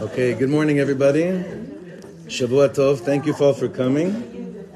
Okay, 0.00 0.34
good 0.34 0.48
morning, 0.50 0.78
everybody. 0.78 1.24
Shavua 2.26 2.68
Tov. 2.68 3.00
Thank 3.00 3.26
you 3.26 3.34
all 3.34 3.52
for 3.52 3.68
coming. 3.68 4.66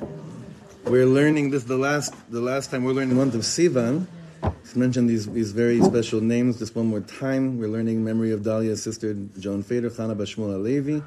We're 0.84 1.06
learning 1.06 1.50
this 1.50 1.64
the 1.64 1.76
last 1.76 2.14
the 2.30 2.40
last 2.40 2.70
time 2.70 2.84
we're 2.84 2.92
learning 2.92 3.10
the 3.10 3.16
month 3.16 3.34
of 3.34 3.42
Sivan. 3.42 4.06
Let's 4.42 4.76
mention 4.76 5.06
these 5.06 5.26
these 5.26 5.52
very 5.52 5.80
special 5.82 6.20
names 6.20 6.58
just 6.58 6.74
one 6.74 6.86
more 6.86 7.00
time. 7.00 7.58
We're 7.58 7.68
learning 7.68 8.04
memory 8.04 8.32
of 8.32 8.40
Dalia's 8.40 8.82
sister 8.82 9.14
Joan 9.38 9.62
Fader, 9.62 9.90
Chana 9.90 10.16
Bashmul 10.16 10.54
Alevi, 10.56 11.02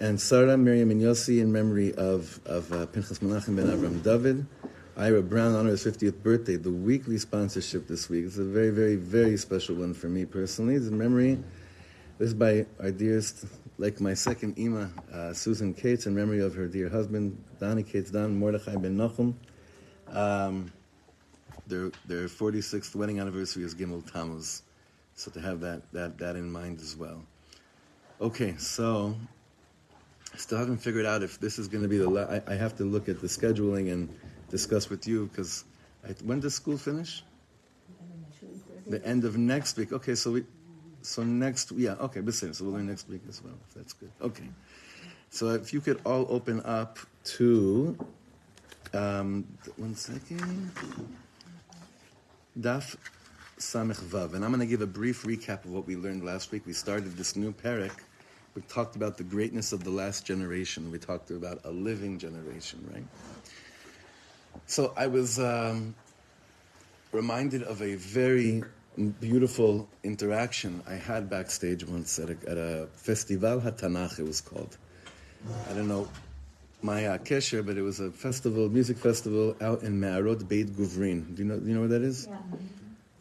and 0.00 0.20
Sarah 0.20 0.56
Miriam 0.56 0.90
and 0.90 1.00
Yossi 1.00 1.40
in 1.40 1.52
memory 1.52 1.94
of 1.94 2.40
of 2.46 2.72
uh, 2.72 2.86
Pinchas 2.86 3.18
Menachem 3.20 3.56
ben 3.56 3.66
Avram 3.66 4.02
David. 4.02 4.46
Ira 4.96 5.22
Brown 5.22 5.56
on 5.56 5.66
her 5.66 5.72
50th 5.72 6.22
birthday, 6.22 6.54
the 6.54 6.70
weekly 6.70 7.18
sponsorship 7.18 7.88
this 7.88 8.08
week. 8.08 8.26
It's 8.26 8.38
a 8.38 8.44
very, 8.44 8.70
very, 8.70 8.94
very 8.94 9.36
special 9.36 9.74
one 9.74 9.92
for 9.92 10.06
me 10.08 10.24
personally. 10.24 10.76
It's 10.76 10.86
a 10.86 10.92
memory. 10.92 11.42
This 12.18 12.28
is 12.28 12.34
by 12.34 12.64
our 12.78 12.92
dearest, 12.92 13.44
like 13.76 14.00
my 14.00 14.14
second 14.14 14.56
Ima, 14.56 14.88
uh, 15.12 15.32
Susan 15.32 15.74
Cates, 15.74 16.06
in 16.06 16.14
memory 16.14 16.40
of 16.40 16.54
her 16.54 16.68
dear 16.68 16.88
husband, 16.88 17.36
Donnie 17.58 17.82
Cates 17.82 18.12
Don, 18.12 18.38
Mordechai 18.38 18.76
ben 18.76 18.96
Nachum. 18.96 19.34
Um, 20.12 20.72
their, 21.66 21.90
their 22.06 22.28
46th 22.28 22.94
wedding 22.94 23.18
anniversary 23.18 23.64
is 23.64 23.74
Gimel 23.74 24.08
Tammuz. 24.12 24.62
So 25.16 25.32
to 25.32 25.40
have 25.40 25.60
that, 25.60 25.82
that, 25.92 26.18
that 26.18 26.36
in 26.36 26.48
mind 26.48 26.80
as 26.80 26.96
well. 26.96 27.20
Okay, 28.20 28.54
so 28.58 29.16
still 30.36 30.58
haven't 30.58 30.78
figured 30.78 31.04
out 31.04 31.24
if 31.24 31.40
this 31.40 31.58
is 31.58 31.66
going 31.66 31.82
to 31.82 31.88
be 31.88 31.98
the. 31.98 32.08
La- 32.08 32.22
I, 32.22 32.42
I 32.46 32.54
have 32.54 32.76
to 32.76 32.84
look 32.84 33.08
at 33.08 33.20
the 33.20 33.26
scheduling 33.26 33.92
and 33.92 34.08
discuss 34.54 34.88
with 34.88 35.04
you 35.08 35.26
because 35.26 35.64
when 36.22 36.38
does 36.38 36.54
school 36.54 36.78
finish? 36.78 37.24
The 38.86 39.04
end 39.04 39.24
of 39.24 39.36
next 39.36 39.76
week. 39.76 39.92
Okay, 39.92 40.14
so 40.14 40.32
we, 40.32 40.44
so 41.02 41.24
next, 41.24 41.72
yeah, 41.72 42.06
okay, 42.06 42.20
listen, 42.20 42.54
so 42.54 42.64
we'll 42.64 42.74
learn 42.74 42.86
next 42.86 43.08
week 43.08 43.22
as 43.28 43.42
well. 43.42 43.58
That's 43.74 43.94
good. 43.94 44.12
Okay, 44.20 44.48
so 45.30 45.48
if 45.50 45.72
you 45.72 45.80
could 45.80 46.00
all 46.04 46.26
open 46.28 46.60
up 46.64 46.98
to, 47.36 47.98
um, 48.92 49.44
one 49.76 49.96
second, 49.96 50.70
Daf 52.60 52.96
Samech 53.58 54.02
Vav, 54.12 54.34
and 54.34 54.44
I'm 54.44 54.50
going 54.50 54.60
to 54.60 54.72
give 54.74 54.82
a 54.82 54.92
brief 55.00 55.24
recap 55.24 55.64
of 55.64 55.72
what 55.72 55.86
we 55.86 55.96
learned 55.96 56.22
last 56.24 56.52
week. 56.52 56.62
We 56.64 56.74
started 56.74 57.16
this 57.16 57.34
new 57.34 57.52
parak. 57.52 57.96
We 58.54 58.62
talked 58.62 58.94
about 58.94 59.16
the 59.16 59.24
greatness 59.24 59.72
of 59.72 59.82
the 59.82 59.90
last 59.90 60.24
generation. 60.24 60.92
We 60.92 60.98
talked 60.98 61.30
about 61.32 61.58
a 61.64 61.72
living 61.72 62.18
generation, 62.18 62.78
right? 62.92 63.08
So 64.66 64.92
I 64.96 65.06
was 65.06 65.38
um, 65.38 65.94
reminded 67.12 67.62
of 67.62 67.82
a 67.82 67.94
very 67.94 68.62
beautiful 69.20 69.88
interaction 70.02 70.82
I 70.86 70.94
had 70.94 71.28
backstage 71.28 71.84
once 71.84 72.18
at 72.18 72.30
a, 72.30 72.36
at 72.48 72.56
a 72.56 72.88
Festival 72.94 73.60
HaTanach, 73.60 74.18
it 74.18 74.26
was 74.26 74.40
called. 74.40 74.76
I 75.68 75.74
don't 75.74 75.88
know 75.88 76.08
Maya 76.82 77.18
Kesher, 77.18 77.64
but 77.64 77.76
it 77.76 77.82
was 77.82 78.00
a 78.00 78.10
festival, 78.10 78.68
music 78.68 78.96
festival 78.96 79.56
out 79.60 79.82
in 79.82 79.98
Me'arot 79.98 80.48
Beit 80.48 80.76
Guvrin. 80.76 81.34
Do 81.34 81.42
you 81.42 81.48
know, 81.48 81.58
do 81.58 81.66
you 81.66 81.74
know 81.74 81.80
where 81.80 81.88
that 81.88 82.02
is? 82.02 82.26
Yeah. 82.30 82.36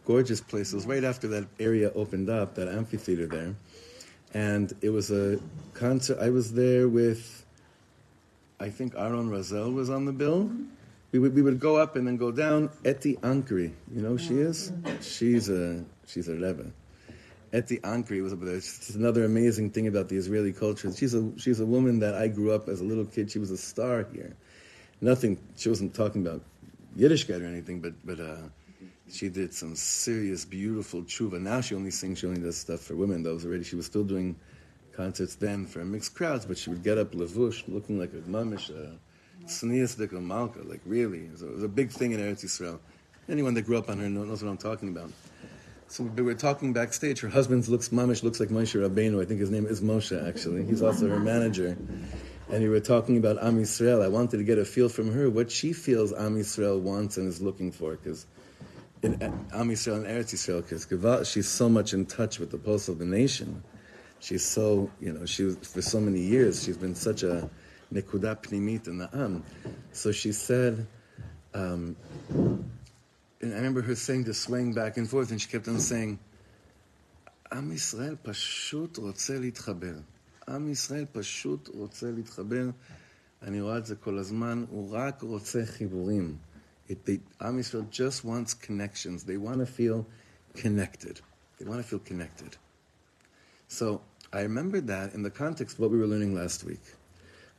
Gorgeous 0.06 0.42
place. 0.42 0.74
It 0.74 0.76
was 0.76 0.86
right 0.86 1.04
after 1.04 1.28
that 1.30 1.48
area 1.60 1.92
opened 1.96 2.30
up, 2.30 2.56
that 2.56 2.68
amphitheater 2.68 3.26
there. 3.26 3.56
And 4.34 4.74
it 4.82 4.90
was 4.90 5.12
a 5.12 5.40
concert. 5.74 6.20
I 6.20 6.30
was 6.30 6.54
there 6.54 6.88
with, 6.88 7.46
I 8.60 8.70
think 8.70 8.96
Aaron 8.98 9.30
Razel 9.30 9.74
was 9.74 9.90
on 9.90 10.06
the 10.06 10.14
bill. 10.14 10.46
Mm-hmm 10.46 10.66
we 11.14 11.20
would, 11.20 11.36
we 11.36 11.42
would 11.44 11.60
go 11.60 11.78
up 11.78 11.96
and 11.96 12.06
then 12.08 12.18
go 12.18 12.32
down. 12.32 12.72
Eti 12.84 13.16
Ankri, 13.18 13.72
you 13.94 14.02
know 14.02 14.10
who 14.10 14.18
she 14.18 14.34
is? 14.40 14.74
She's 15.02 15.48
a 15.48 15.86
she's 16.08 16.28
a 16.28 16.34
rebbe. 16.34 16.72
Eti 17.54 17.78
Ankri 17.78 18.22
was 18.24 18.34
it's 18.34 18.96
another 18.96 19.24
amazing 19.24 19.70
thing 19.70 19.88
about 19.88 20.10
the 20.10 20.18
Israeli 20.18 20.52
culture. 20.52 20.92
She's 20.92 21.14
a 21.14 21.32
she's 21.38 21.60
a 21.60 21.66
woman 21.66 22.00
that 22.00 22.16
I 22.16 22.28
grew 22.28 22.52
up 22.52 22.68
as 22.68 22.82
a 22.82 22.84
little 22.84 23.06
kid. 23.06 23.30
She 23.30 23.38
was 23.38 23.52
a 23.52 23.58
star 23.58 24.08
here. 24.12 24.36
Nothing. 25.02 25.38
She 25.56 25.70
wasn't 25.70 25.94
talking 25.94 26.26
about 26.26 26.42
Yiddishkeit 26.98 27.42
or 27.42 27.46
anything, 27.46 27.80
but 27.80 27.94
but 28.04 28.20
uh, 28.20 28.48
she 29.08 29.30
did 29.30 29.54
some 29.54 29.76
serious, 29.76 30.46
beautiful 30.46 31.04
tshuva. 31.04 31.40
Now 31.40 31.62
she 31.62 31.76
only 31.76 31.92
sings. 31.92 32.20
She 32.20 32.28
only 32.28 32.42
does 32.42 32.58
stuff 32.58 32.80
for 32.80 32.96
women. 32.96 33.22
That 33.22 33.36
was 33.36 33.46
already. 33.46 33.64
She 33.64 33.76
was 33.76 33.86
still 33.86 34.04
doing 34.04 34.36
concerts 34.94 35.36
then 35.36 35.68
for 35.68 35.86
mixed 35.86 36.16
crowds, 36.16 36.48
but 36.48 36.58
she 36.58 36.72
would 36.72 36.84
get 36.84 36.98
up 36.98 37.12
levush, 37.12 37.64
looking 37.68 38.00
like 38.00 38.14
a 38.14 38.22
mamish. 38.28 38.72
Uh, 38.72 38.96
Sneas 39.48 39.96
de 39.98 40.08
Malka, 40.20 40.60
like 40.64 40.82
really. 40.86 41.28
A, 41.28 41.46
it 41.46 41.54
was, 41.54 41.64
a, 41.64 41.68
big 41.68 41.92
thing 41.92 42.12
in 42.12 42.20
Eretz 42.20 42.44
Yisrael. 42.44 42.80
Anyone 43.30 43.54
that 43.54 43.64
grew 43.64 43.78
up 43.78 43.90
on 43.90 44.00
her 44.00 44.10
knows 44.10 44.44
what 44.44 44.50
I'm 44.50 44.58
talking 44.58 44.90
about. 44.90 45.12
So 45.88 46.04
we 46.04 46.24
were 46.24 46.34
talking 46.34 46.74
backstage. 46.74 47.20
Her 47.20 47.30
husband 47.30 47.68
looks, 47.68 47.90
Mamish 47.90 48.24
looks 48.24 48.40
like 48.40 48.50
Moshe 48.50 48.80
Rabbeinu. 48.80 49.22
I 49.22 49.26
think 49.26 49.40
his 49.40 49.52
name 49.52 49.66
is 49.66 49.82
Moshe, 49.82 50.28
actually. 50.28 50.66
He's 50.66 50.82
also 50.82 51.08
her 51.08 51.20
manager. 51.20 51.78
And 52.50 52.64
we 52.64 52.70
were 52.70 52.80
talking 52.80 53.18
about 53.18 53.42
Am 53.42 53.58
Yisrael. 53.62 54.04
I 54.04 54.08
wanted 54.08 54.38
to 54.38 54.44
get 54.44 54.58
a 54.58 54.66
feel 54.66 54.90
from 54.90 55.12
her 55.14 55.30
what 55.30 55.52
she 55.52 55.72
feels 55.72 56.12
Am 56.12 56.36
Yisrael 56.36 56.80
wants 56.80 57.18
and 57.18 57.28
is 57.28 57.42
looking 57.42 57.72
for. 57.72 57.92
Because 57.96 58.26
in 59.04 59.22
Am 59.22 59.70
Yisrael 59.70 59.98
and 59.98 60.06
Eretz 60.06 60.34
Yisrael, 60.34 60.68
because 60.68 61.30
she's 61.30 61.48
so 61.48 61.70
much 61.70 61.94
in 61.94 62.06
touch 62.06 62.40
with 62.40 62.52
the 62.52 62.58
pulse 62.58 62.88
of 62.88 62.98
the 62.98 63.06
nation. 63.06 63.64
She's 64.20 64.44
so, 64.44 64.90
you 65.00 65.12
know, 65.12 65.26
she 65.26 65.44
was, 65.44 65.58
for 65.58 65.82
so 65.82 66.00
many 66.00 66.22
years, 66.22 66.64
she's 66.64 66.78
been 66.78 66.96
such 66.96 67.24
a 67.24 67.50
nekuda 67.93 68.37
pnimit 68.37 68.89
in 68.89 68.99
the 68.99 69.09
am. 69.13 69.43
So 69.93 70.13
she 70.13 70.33
said, 70.33 70.87
um, 71.55 71.97
and 72.29 73.53
I 73.53 73.57
remember 73.57 73.83
her 73.83 73.95
saying 73.95 74.25
to 74.25 74.35
swaying 74.35 74.75
back 74.75 74.97
and 74.97 75.09
forth, 75.09 75.31
and 75.31 75.41
she 75.41 75.49
kept 75.49 75.69
on 75.69 75.81
saying, 75.81 76.19
עם 77.53 77.73
ישראל 77.73 78.17
פשוט 78.23 78.97
רוצה 78.97 79.39
להתחבר. 79.39 79.95
עם 80.49 80.69
ישראל 80.69 81.05
פשוט 81.13 81.69
רוצה 81.69 82.11
להתחבר. 82.11 82.71
אני 83.43 83.61
רואה 83.61 83.79
את 83.79 83.87
זה 83.87 83.97
כל 83.97 84.19
הזמן, 84.19 84.65
הוא 84.71 84.91
רק 84.93 85.23
רוצה 85.23 85.67
חיבורים. 85.67 86.37
עם 87.41 87.59
ישראל 87.59 87.83
just 87.93 88.25
wants 88.25 88.55
connections. 88.55 89.25
They 89.25 89.37
want 89.37 89.61
to 89.61 89.67
feel 89.67 90.07
connected. 90.55 91.21
They 91.59 91.65
want 91.65 91.79
to 91.79 91.83
feel 91.83 91.99
connected. 91.99 92.57
So 93.69 94.01
I 94.33 94.41
remembered 94.43 94.87
that 94.89 95.15
in 95.15 95.23
the 95.23 95.31
context 95.31 95.77
of 95.77 95.81
what 95.81 95.91
we 95.91 95.99
were 95.99 96.07
learning 96.07 96.35
last 96.35 96.65
week 96.65 96.85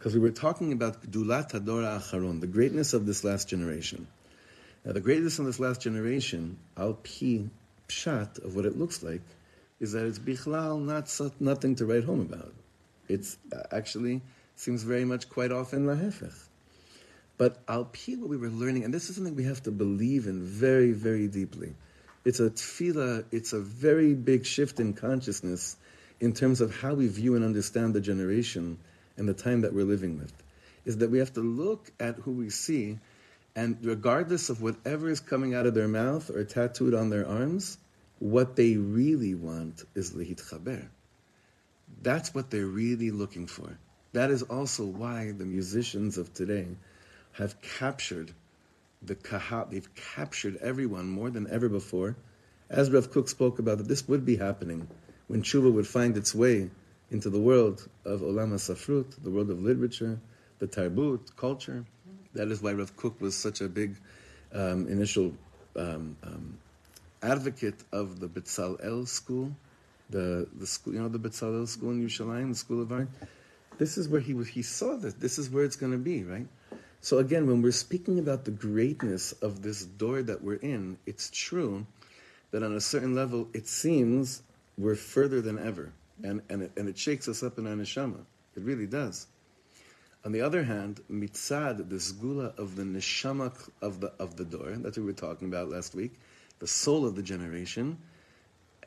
because 0.05 0.13
we 0.13 0.21
were 0.21 0.31
talking 0.31 0.71
about 0.71 1.01
Gdulat 1.01 1.53
Hadora 1.53 1.99
Acharon, 1.99 2.39
the 2.39 2.47
greatness 2.47 2.93
of 2.93 3.07
this 3.07 3.25
last 3.25 3.49
generation. 3.49 4.07
Now, 4.85 4.93
the 4.93 5.01
greatness 5.01 5.39
of 5.39 5.47
this 5.47 5.59
last 5.59 5.81
generation, 5.81 6.59
al 6.77 6.93
pi 6.93 7.45
pshat 7.89 8.45
of 8.45 8.55
what 8.55 8.67
it 8.67 8.77
looks 8.79 9.03
like, 9.03 9.23
is 9.81 9.93
that 9.93 10.05
it's 10.05 10.19
bichlal, 10.19 10.79
not 10.79 11.41
nothing 11.41 11.77
to 11.77 11.87
write 11.87 12.05
home 12.05 12.21
about. 12.21 12.53
It's 13.09 13.39
uh, 13.51 13.63
actually 13.73 14.21
seems 14.57 14.83
very 14.83 15.07
much 15.07 15.31
quite 15.31 15.51
often 15.51 15.87
lahefech. 15.87 16.37
But 17.39 17.63
al 17.67 17.87
pi, 17.87 18.17
what 18.17 18.29
we 18.29 18.37
were 18.37 18.51
learning, 18.51 18.85
and 18.85 18.93
this 18.93 19.09
is 19.09 19.17
something 19.17 19.35
we 19.35 19.45
have 19.45 19.63
to 19.63 19.71
believe 19.71 20.27
in 20.27 20.43
very, 20.43 20.93
very 20.93 21.29
deeply. 21.29 21.73
It's 22.27 22.41
a 22.41 22.51
tefillah, 22.51 23.25
it's 23.33 23.55
a 23.55 23.61
very 23.61 24.13
big 24.13 24.45
shift 24.45 24.81
in 24.81 24.93
consciousness 24.93 25.79
in 26.21 26.35
terms 26.35 26.61
of 26.61 26.79
how 26.79 26.93
we 26.93 27.09
view 27.09 27.37
and 27.37 27.43
understand 27.43 27.95
the 27.95 28.03
generation 28.03 28.77
and 29.17 29.29
the 29.29 29.35
time 29.35 29.61
that 29.61 29.75
we're 29.75 29.85
living 29.85 30.19
with, 30.19 30.33
is 30.85 30.99
that 30.99 31.11
we 31.11 31.19
have 31.19 31.33
to 31.35 31.41
look 31.41 31.91
at 32.01 32.17
who 32.17 32.33
we 32.33 32.51
see, 32.51 32.99
and 33.57 33.79
regardless 33.83 34.51
of 34.51 34.61
whatever 34.61 35.09
is 35.09 35.21
coming 35.21 35.55
out 35.55 35.67
of 35.67 35.75
their 35.75 35.89
mouth 35.89 36.31
or 36.31 36.45
tattooed 36.45 36.95
on 36.95 37.11
their 37.11 37.27
arms, 37.27 37.79
what 38.19 38.57
they 38.57 38.77
really 38.77 39.35
want 39.35 39.85
is 39.95 40.13
lihit 40.13 40.43
chaber. 40.43 40.89
That's 42.03 42.35
what 42.35 42.51
they're 42.51 42.67
really 42.67 43.11
looking 43.11 43.47
for. 43.47 43.79
That 44.13 44.31
is 44.31 44.43
also 44.43 44.85
why 44.85 45.33
the 45.33 45.45
musicians 45.45 46.19
of 46.19 46.33
today 46.33 46.69
have 47.33 47.61
captured 47.61 48.33
the 49.03 49.15
kahat, 49.15 49.71
they've 49.71 49.95
captured 49.95 50.57
everyone 50.57 51.09
more 51.09 51.31
than 51.31 51.51
ever 51.51 51.69
before. 51.69 52.17
As 52.71 52.91
Rav 52.91 53.11
Kook 53.11 53.29
spoke 53.29 53.59
about 53.59 53.79
that 53.79 53.89
this 53.89 54.09
would 54.09 54.25
be 54.25 54.37
happening 54.37 54.89
when 55.27 55.43
tshuva 55.43 55.73
would 55.73 55.87
find 55.87 56.17
its 56.17 56.35
way 56.35 56.71
into 57.15 57.31
the 57.31 57.39
world 57.39 57.89
of 58.05 58.23
Olam 58.23 58.51
HaSafrut, 58.55 59.23
the 59.23 59.31
world 59.31 59.49
of 59.49 59.63
literature, 59.63 60.19
the 60.59 60.67
Tarbut, 60.67 61.37
culture. 61.37 61.85
That 62.35 62.49
is 62.49 62.61
why 62.61 62.73
Rav 62.73 62.97
Kook 62.97 63.21
was 63.21 63.37
such 63.37 63.61
a 63.61 63.69
big 63.69 63.95
um, 64.53 64.89
initial 64.89 65.33
um, 65.77 66.17
um, 66.25 66.59
advocate 67.23 67.81
of 67.93 68.19
the 68.19 68.27
Betzalel 68.27 69.07
school, 69.07 69.53
the, 70.11 70.49
the 70.59 70.67
school, 70.67 70.95
you 70.95 71.01
know, 71.01 71.09
the 71.09 71.21
Betzalel 71.21 71.69
school 71.69 71.93
in 71.93 72.05
Yerushalayim, 72.05 72.49
the 72.49 72.57
school 72.57 72.83
of 72.83 72.91
art. 72.91 73.07
This 73.79 73.97
is 73.97 74.09
where 74.09 74.21
he 74.21 74.35
he 74.43 74.63
saw 74.63 74.97
that 74.97 75.21
this 75.21 75.39
is 75.39 75.49
where 75.49 75.63
it's 75.63 75.77
going 75.77 75.93
to 75.93 75.99
be, 75.99 76.25
right? 76.25 76.49
So 77.01 77.19
again, 77.19 77.47
when 77.47 77.63
we're 77.63 77.71
speaking 77.87 78.19
about 78.19 78.45
the 78.45 78.51
greatness 78.51 79.31
of 79.41 79.63
this 79.63 79.85
dor 79.85 80.23
that 80.23 80.43
we're 80.43 80.63
in, 80.75 80.99
it's 81.07 81.31
true 81.31 81.87
that 82.51 82.65
on 82.65 82.75
a 82.75 82.81
certain 82.81 83.15
level, 83.15 83.47
it 83.55 83.69
seems 83.69 84.43
we're 84.77 84.97
further 84.97 85.41
than 85.41 85.61
ever 85.61 85.93
and, 86.23 86.43
and, 86.49 86.63
it, 86.63 86.73
and 86.77 86.89
it 86.89 86.99
shakes 86.99 87.29
us 87.29 87.43
up 87.43 87.59
in 87.59 87.67
our 87.67 87.75
neshama. 87.75 88.21
It 88.57 88.63
really 88.63 88.87
does. 88.87 89.27
On 90.25 90.33
the 90.33 90.41
other 90.41 90.63
hand, 90.63 91.01
mitzad, 91.11 91.89
the 91.91 91.97
sgula 91.97 92.59
of 92.59 92.77
the 92.77 92.83
neshama 92.83 93.53
of 93.83 94.01
the 94.01 94.13
of 94.19 94.37
the 94.37 94.45
dor, 94.45 94.73
what 94.73 94.97
we 94.97 95.03
were 95.03 95.13
talking 95.13 95.49
about 95.49 95.69
last 95.69 95.95
week, 95.95 96.13
the 96.61 96.67
soul 96.67 97.05
of 97.05 97.15
the 97.15 97.23
generation. 97.23 97.99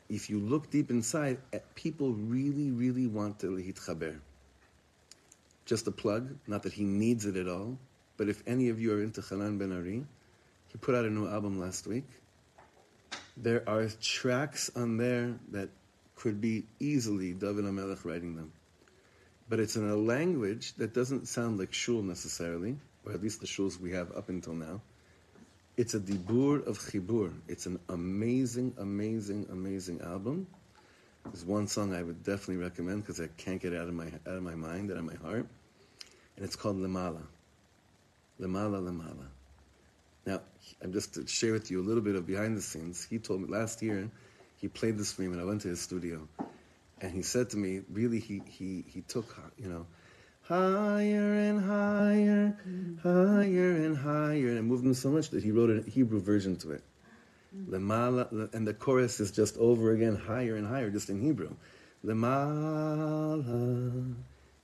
If 0.08 0.30
you 0.30 0.40
look 0.40 0.70
deep 0.70 0.90
inside, 0.90 1.38
eh, 1.52 1.58
people 1.74 2.12
really, 2.12 2.70
really 2.70 3.06
want 3.06 3.38
to 3.40 3.46
chaber. 3.46 4.18
Just 5.64 5.86
a 5.86 5.92
plug, 5.92 6.34
not 6.46 6.62
that 6.62 6.72
he 6.72 6.82
needs 6.82 7.26
it 7.26 7.36
at 7.36 7.46
all, 7.46 7.78
but 8.16 8.28
if 8.28 8.42
any 8.46 8.70
of 8.70 8.80
you 8.80 8.92
are 8.94 9.02
into 9.02 9.20
Hanan 9.20 9.58
Ben 9.58 9.70
Ari, 9.70 10.04
he 10.68 10.78
put 10.78 10.94
out 10.94 11.04
a 11.04 11.10
new 11.10 11.28
album 11.28 11.60
last 11.60 11.86
week. 11.86 12.06
There 13.36 13.62
are 13.68 13.86
tracks 14.00 14.70
on 14.74 14.96
there 14.96 15.36
that 15.52 15.68
could 16.18 16.40
be 16.40 16.64
easily 16.80 17.32
David 17.32 17.64
HaMelech 17.64 18.04
writing 18.04 18.36
them 18.36 18.52
but 19.48 19.60
it's 19.60 19.76
in 19.76 19.88
a 19.88 19.96
language 19.96 20.74
that 20.74 20.92
doesn't 20.92 21.26
sound 21.26 21.58
like 21.58 21.72
shul 21.72 22.02
necessarily, 22.02 22.76
or 23.04 23.12
at 23.12 23.22
least 23.22 23.40
the 23.40 23.46
shuls 23.46 23.80
we 23.80 23.90
have 23.92 24.14
up 24.16 24.28
until 24.28 24.52
now. 24.52 24.80
It's 25.76 25.94
a 25.94 26.00
dibur 26.00 26.66
of 26.66 26.78
chibur. 26.78 27.32
It's 27.46 27.66
an 27.66 27.78
amazing, 27.88 28.74
amazing, 28.78 29.46
amazing 29.50 30.00
album. 30.02 30.46
There's 31.24 31.44
one 31.44 31.66
song 31.66 31.94
I 31.94 32.02
would 32.02 32.22
definitely 32.24 32.56
recommend 32.56 33.02
because 33.02 33.20
I 33.20 33.28
can't 33.36 33.60
get 33.60 33.72
it 33.72 33.80
out 33.80 33.88
of 33.88 33.94
my 33.94 34.06
out 34.26 34.36
of 34.36 34.42
my 34.42 34.54
mind, 34.54 34.90
out 34.90 34.98
of 34.98 35.04
my 35.04 35.14
heart, 35.14 35.46
and 36.36 36.44
it's 36.44 36.56
called 36.56 36.76
Lemala. 36.76 37.22
Lemala, 38.40 38.82
Lemala. 38.82 39.26
Now, 40.26 40.40
I'm 40.82 40.92
just 40.92 41.14
to 41.14 41.26
share 41.26 41.52
with 41.52 41.70
you 41.70 41.80
a 41.80 41.86
little 41.86 42.02
bit 42.02 42.14
of 42.14 42.26
behind 42.26 42.56
the 42.56 42.62
scenes. 42.62 43.06
He 43.08 43.18
told 43.18 43.40
me 43.40 43.48
last 43.48 43.82
year 43.82 44.10
he 44.58 44.68
played 44.68 44.98
this 44.98 45.12
for 45.12 45.22
me 45.22 45.28
when 45.28 45.40
I 45.40 45.44
went 45.44 45.62
to 45.62 45.68
his 45.68 45.80
studio 45.80 46.28
and 47.00 47.12
he 47.12 47.22
said 47.22 47.50
to 47.50 47.56
me, 47.56 47.82
really, 47.90 48.18
he, 48.18 48.42
he, 48.46 48.84
he 48.86 49.02
took, 49.02 49.36
you 49.56 49.68
know, 49.68 49.86
higher 50.42 51.34
and 51.34 51.60
higher, 51.60 52.56
higher 53.02 53.76
and 53.76 53.96
higher, 53.96 54.48
and 54.48 54.58
it 54.58 54.62
moved 54.62 54.84
him 54.84 54.94
so 54.94 55.10
much 55.10 55.30
that 55.30 55.42
he 55.42 55.52
wrote 55.52 55.70
a 55.70 55.88
Hebrew 55.88 56.20
version 56.20 56.56
to 56.56 56.72
it. 56.72 56.82
Lemala, 57.68 58.52
and 58.52 58.66
the 58.66 58.74
chorus 58.74 59.20
is 59.20 59.30
just 59.30 59.56
over 59.58 59.92
again, 59.92 60.16
higher 60.16 60.56
and 60.56 60.66
higher, 60.66 60.90
just 60.90 61.08
in 61.08 61.20
Hebrew. 61.20 61.54
Lemala, 62.04 63.44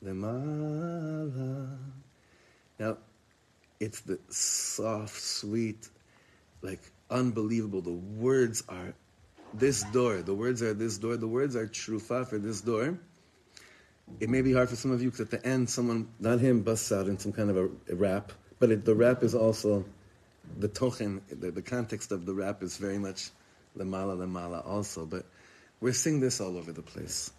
lemala. 0.05 1.79
Now, 2.79 2.97
it's 3.81 4.01
the 4.01 4.19
soft, 4.29 5.21
sweet, 5.21 5.89
like 6.63 6.81
unbelievable. 7.11 7.81
The 7.81 7.93
words 7.93 8.65
are 8.69 8.95
this 9.55 9.85
dor. 9.93 10.23
The 10.23 10.35
words 10.35 10.63
are 10.63 10.75
this 10.75 10.99
dor. 10.99 11.17
The 11.17 11.29
words 11.29 11.57
are 11.57 11.67
trufa 11.67 12.27
for 12.27 12.39
this 12.39 12.61
dor. 12.61 12.99
It 14.21 14.29
may 14.29 14.43
be 14.43 14.53
hard 14.53 14.69
for 14.69 14.77
some 14.77 14.91
of 14.91 15.03
you 15.03 15.11
because 15.11 15.23
at 15.23 15.31
the 15.31 15.47
end, 15.47 15.71
someone, 15.71 16.09
not 16.21 16.41
him, 16.41 16.63
busts 16.63 16.93
out 16.93 17.07
in 17.07 17.19
some 17.19 17.33
kind 17.33 17.51
of 17.51 17.57
a, 17.57 17.69
a 17.91 17.95
rap. 17.95 18.33
But 18.59 18.71
it, 18.71 18.85
the 18.85 18.95
rap 18.95 19.23
is 19.23 19.35
also 19.35 19.85
the 20.59 20.69
tochen, 20.69 21.23
the, 21.29 21.51
the, 21.51 21.63
context 21.63 22.13
of 22.13 22.27
the 22.27 22.35
rap 22.35 22.63
is 22.63 22.77
very 22.77 22.99
much 22.99 23.31
lemala 23.79 24.17
lemala 24.17 24.67
also. 24.67 25.07
But 25.07 25.25
we're 25.81 25.95
seeing 25.95 26.21
this 26.21 26.41
all 26.41 26.57
over 26.57 26.73
the 26.73 26.83
place. 26.83 27.33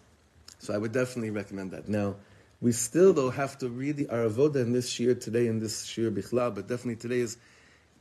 So 0.58 0.74
I 0.74 0.78
would 0.78 0.92
definitely 0.92 1.30
recommend 1.30 1.70
that. 1.70 1.88
Now, 1.88 2.16
we 2.60 2.72
still 2.72 3.12
though 3.12 3.30
have 3.30 3.58
to 3.58 3.68
read 3.68 4.06
our 4.10 4.24
avoda 4.24 4.56
in 4.56 4.72
this 4.72 4.98
year 4.98 5.14
today 5.14 5.46
in 5.46 5.60
this 5.60 5.96
year 5.96 6.10
bichlal, 6.10 6.54
but 6.54 6.66
definitely 6.66 6.96
today 6.96 7.20
is 7.20 7.36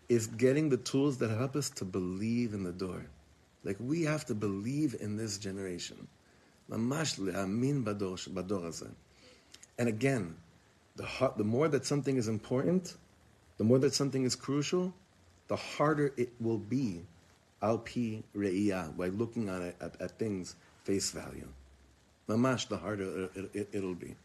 is 0.08 0.28
getting 0.28 0.70
the 0.70 0.78
tools 0.78 1.18
that 1.18 1.30
help 1.32 1.56
us 1.56 1.70
to 1.72 1.86
believe 1.86 2.54
in 2.54 2.64
the 2.64 2.72
dor. 2.72 3.06
Like 3.66 3.78
we 3.80 4.04
have 4.04 4.26
to 4.26 4.36
believe 4.36 4.96
in 5.02 5.18
this 5.18 5.38
generation. 5.38 6.08
And 6.70 7.10
again, 9.80 10.36
the, 10.96 11.34
the 11.36 11.44
more 11.44 11.68
that 11.68 11.86
something 11.86 12.16
is 12.16 12.28
important, 12.28 12.96
the 13.58 13.64
more 13.64 13.80
that 13.80 13.94
something 13.94 14.24
is 14.24 14.36
crucial, 14.36 14.94
the 15.48 15.56
harder 15.56 16.14
it 16.16 16.30
will 16.40 16.58
be 16.60 17.02
al 17.62 17.80
pi 17.80 18.24
re'iyah, 18.36 18.96
by 18.96 19.08
looking 19.08 19.50
at, 19.50 19.62
it, 19.62 19.76
at, 19.82 20.00
at 20.02 20.12
things 20.20 20.56
face 20.84 21.12
value. 21.12 21.48
Mamash, 22.30 22.68
the 22.68 22.78
harder 22.78 23.30
it, 23.36 23.70
will 23.74 23.92
it, 23.92 24.00
be. 24.00 24.16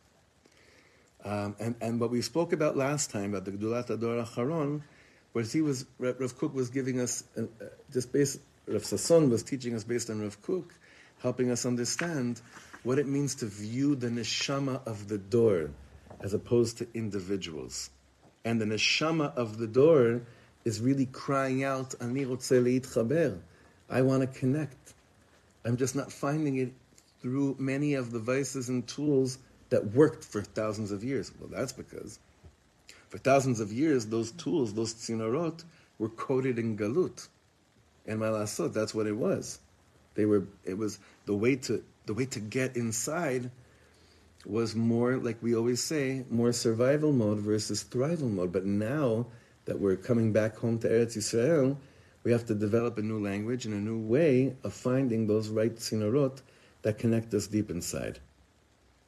Um, 1.25 1.57
and, 1.59 1.75
and 1.81 2.01
what 2.01 2.11
we 2.11 2.23
spoke 2.23 2.53
about 2.53 2.77
last 2.77 3.11
time 3.11 3.35
about 3.35 3.45
the 3.45 3.51
Gdulat 3.53 3.91
Ador 3.91 4.25
Acharon, 4.25 4.83
where 5.33 5.45
he 5.45 5.61
was, 5.61 5.85
Rav 5.99 6.39
Kook 6.39 6.55
was 6.55 6.71
giving 6.71 7.01
us 7.01 7.25
uh, 7.37 7.43
uh, 7.43 7.67
just 7.93 8.13
based 8.13 8.41
Rav 8.67 8.83
Sasson 8.83 9.31
was 9.31 9.43
teaching 9.43 9.75
us 9.75 9.85
based 9.85 10.11
on 10.11 10.21
Rav 10.23 10.41
Kook, 10.43 10.75
helping 11.21 11.51
us 11.51 11.67
understand 11.67 12.41
what 12.83 12.99
it 12.99 13.07
means 13.07 13.35
to 13.37 13.47
view 13.47 13.95
the 13.95 14.09
neshama 14.09 14.87
of 14.87 15.09
the 15.09 15.19
dor 15.19 15.71
as 16.21 16.35
opposed 16.35 16.79
to 16.79 16.87
individuals. 16.95 17.91
And 18.45 18.61
the 18.61 18.65
neshama 18.65 19.35
of 19.37 19.59
the 19.59 19.67
dor 19.67 20.23
is 20.65 20.81
really 20.81 21.07
crying 21.07 21.65
out, 21.65 21.95
Ani. 22.01 22.25
I 22.25 24.03
want 24.03 24.23
to 24.23 24.39
connect. 24.39 24.95
I'm 25.65 25.77
just 25.77 25.97
not 25.97 26.13
finding 26.13 26.57
it 26.57 26.73
through 27.21 27.57
many 27.59 27.95
of 27.95 28.13
the 28.13 28.19
vices 28.19 28.69
and 28.69 28.87
tools 28.87 29.39
that 29.69 29.93
worked 29.93 30.25
for 30.25 30.43
thousands 30.43 30.91
of 30.91 31.05
years. 31.05 31.33
Well, 31.39 31.51
that's 31.53 31.73
because 31.73 32.19
for 33.09 33.19
thousands 33.19 33.61
of 33.61 33.73
years, 33.73 34.07
those 34.07 34.31
tools, 34.33 34.75
those 34.75 34.95
tzinorot, 34.95 35.65
were 35.99 36.09
coded 36.09 36.59
in 36.59 36.77
galut. 36.77 37.29
And 38.11 38.21
malasot, 38.21 38.73
that's 38.73 38.93
what 38.93 39.07
it 39.07 39.17
was. 39.17 39.61
They 40.17 40.25
were. 40.25 40.43
It 40.65 40.77
was 40.77 40.99
the 41.27 41.35
way 41.35 41.55
to 41.55 41.81
the 42.07 42.13
way 42.13 42.27
to 42.27 42.41
get 42.41 42.77
inside 42.77 43.53
was 44.45 44.75
more 44.75 45.17
like 45.17 45.41
we 45.41 45.55
always 45.55 45.81
say, 45.81 46.25
more 46.29 46.53
survival 46.53 47.13
mode 47.13 47.39
versus 47.39 47.85
thrival 47.85 48.29
mode. 48.29 48.51
But 48.51 48.67
now 48.67 49.27
that 49.67 49.79
we're 49.79 49.95
coming 49.95 50.33
back 50.33 50.57
home 50.57 50.81
to 50.81 50.89
Eretz 50.89 51.17
Yisrael, 51.17 51.77
we 52.25 52.33
have 52.33 52.45
to 52.47 52.55
develop 52.55 52.99
a 52.99 53.03
new 53.03 53.23
language 53.23 53.65
and 53.65 53.75
a 53.75 53.79
new 53.91 54.01
way 54.01 54.57
of 54.65 54.73
finding 54.73 55.29
those 55.29 55.49
right 55.49 55.77
tzinorot 55.77 56.43
that 56.83 56.99
connect 56.99 57.33
us 57.33 57.47
deep 57.47 57.71
inside. 57.71 58.19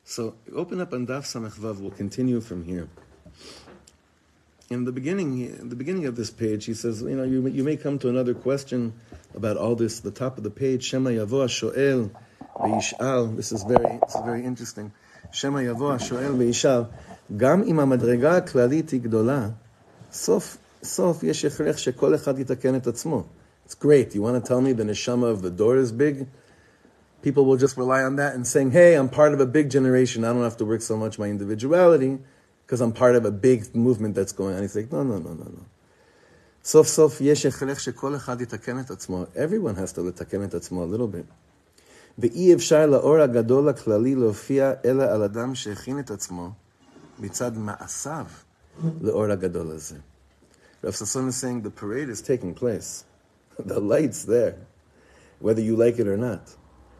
So 0.04 0.36
open 0.54 0.80
up 0.80 0.92
on 0.92 1.08
Daf 1.08 1.24
Samech 1.24 1.58
Vav. 1.58 1.80
We'll 1.80 1.90
continue 1.90 2.40
from 2.40 2.62
here 2.62 2.88
in 4.72 4.84
the 4.84 4.92
beginning, 4.92 5.40
in 5.40 5.68
the 5.68 5.76
beginning 5.76 6.06
of 6.06 6.16
this 6.16 6.30
page, 6.30 6.64
he 6.64 6.74
says, 6.74 7.02
you 7.02 7.16
know, 7.16 7.24
you, 7.24 7.46
you 7.48 7.62
may 7.62 7.76
come 7.76 7.98
to 8.00 8.08
another 8.08 8.34
question 8.34 8.92
about 9.34 9.56
all 9.56 9.74
this. 9.74 10.00
The 10.00 10.10
top 10.10 10.38
of 10.38 10.44
the 10.44 10.50
page, 10.50 10.84
Shema 10.84 11.10
Yavo 11.10 11.46
Shoel 11.48 12.10
Veishal. 12.56 13.36
This 13.36 13.52
is 13.52 13.62
very, 13.64 13.98
it's 14.02 14.18
very 14.20 14.44
interesting. 14.44 14.92
Shema 15.32 15.58
Yavo 15.58 15.98
Shoel 15.98 16.36
Veishal. 16.36 16.88
Gam 17.36 17.62
אם 17.62 17.80
המדרגה 17.80 18.36
הכללית 18.36 18.90
היא 18.90 19.00
גדולה, 19.00 19.48
sof 20.12 20.58
סוף 20.82 21.22
יש 21.22 21.44
הכרח 21.44 21.76
שכל 21.76 22.14
אחד 22.14 22.38
יתקן 22.38 22.78
It's 23.64 23.74
great. 23.74 24.14
You 24.14 24.22
want 24.22 24.42
to 24.42 24.46
tell 24.46 24.60
me 24.60 24.72
the 24.72 24.82
neshama 24.82 25.30
of 25.30 25.42
the 25.42 25.50
dor 25.50 25.76
is 25.76 25.92
big? 25.92 26.26
People 27.22 27.44
will 27.44 27.56
just 27.56 27.76
rely 27.76 28.02
on 28.02 28.16
that 28.16 28.34
and 28.34 28.44
saying, 28.44 28.72
hey, 28.72 28.94
I'm 28.94 29.08
part 29.08 29.32
of 29.32 29.40
a 29.40 29.46
big 29.46 29.70
generation. 29.70 30.24
I 30.24 30.32
don't 30.32 30.42
have 30.42 30.56
to 30.56 30.64
work 30.64 30.82
so 30.82 30.96
much 30.96 31.18
my 31.18 31.28
individuality 31.28 32.18
because 32.72 32.80
I'm 32.80 32.94
part 32.94 33.16
of 33.16 33.26
a 33.26 33.30
big 33.30 33.76
movement 33.76 34.14
that's 34.14 34.32
going 34.32 34.54
on. 34.56 34.62
He's 34.62 34.74
like, 34.74 34.90
no, 34.90 35.02
no, 35.02 35.18
no, 35.18 35.34
no, 35.34 35.44
no. 35.44 35.64
סוף 36.64 36.86
סוף 36.86 37.20
יש 37.20 37.46
הכרח 37.46 37.78
שכל 37.78 38.16
אחד 38.16 38.40
יתקן 38.40 38.80
את 38.80 38.90
עצמו. 38.90 39.24
Everyone 39.34 39.74
has 39.74 39.92
to 39.92 40.00
לתקן 40.00 40.44
את 40.44 40.54
עצמו 40.54 40.84
a 40.84 40.86
little 40.86 41.06
bit. 41.06 41.32
ואי 42.18 42.54
אפשר 42.54 42.86
לאור 42.86 43.20
הגדול 43.20 43.68
הכללי 43.68 44.14
להופיע 44.14 44.72
אלא 44.84 45.02
על 45.02 45.22
אדם 45.22 45.54
שהכין 45.54 45.98
את 45.98 46.10
עצמו 46.10 46.50
מצד 47.18 47.58
מעשיו 47.58 48.26
לאור 49.00 49.24
הגדול 49.24 49.70
הזה. 49.70 49.96
Rav 50.82 50.94
Sasson 50.94 51.28
is 51.28 51.36
saying 51.36 51.62
the 51.62 51.70
parade 51.70 52.08
is 52.08 52.22
taking 52.22 52.54
place. 52.54 53.04
The 53.66 53.80
light's 53.80 54.24
there, 54.24 54.56
whether 55.40 55.60
you 55.60 55.76
like 55.76 55.98
it 55.98 56.06
or 56.06 56.16
not. 56.16 56.54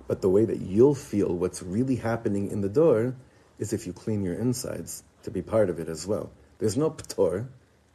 But 0.07 0.21
the 0.21 0.29
way 0.29 0.45
that 0.45 0.61
you'll 0.61 1.01
feel 1.13 1.29
what's 1.29 1.63
really 1.63 1.97
happening 1.97 2.51
in 2.51 2.61
the 2.61 2.69
dor 2.69 3.15
is 3.59 3.73
if 3.73 3.87
you 3.87 3.95
clean 3.95 4.23
your 4.23 4.35
insides 4.35 5.03
to 5.25 5.31
be 5.31 5.43
part 5.43 5.71
of 5.71 5.79
it 5.79 5.89
as 5.89 6.07
well. 6.07 6.31
There's 6.59 6.77
no 6.77 6.91
ptor. 6.91 7.47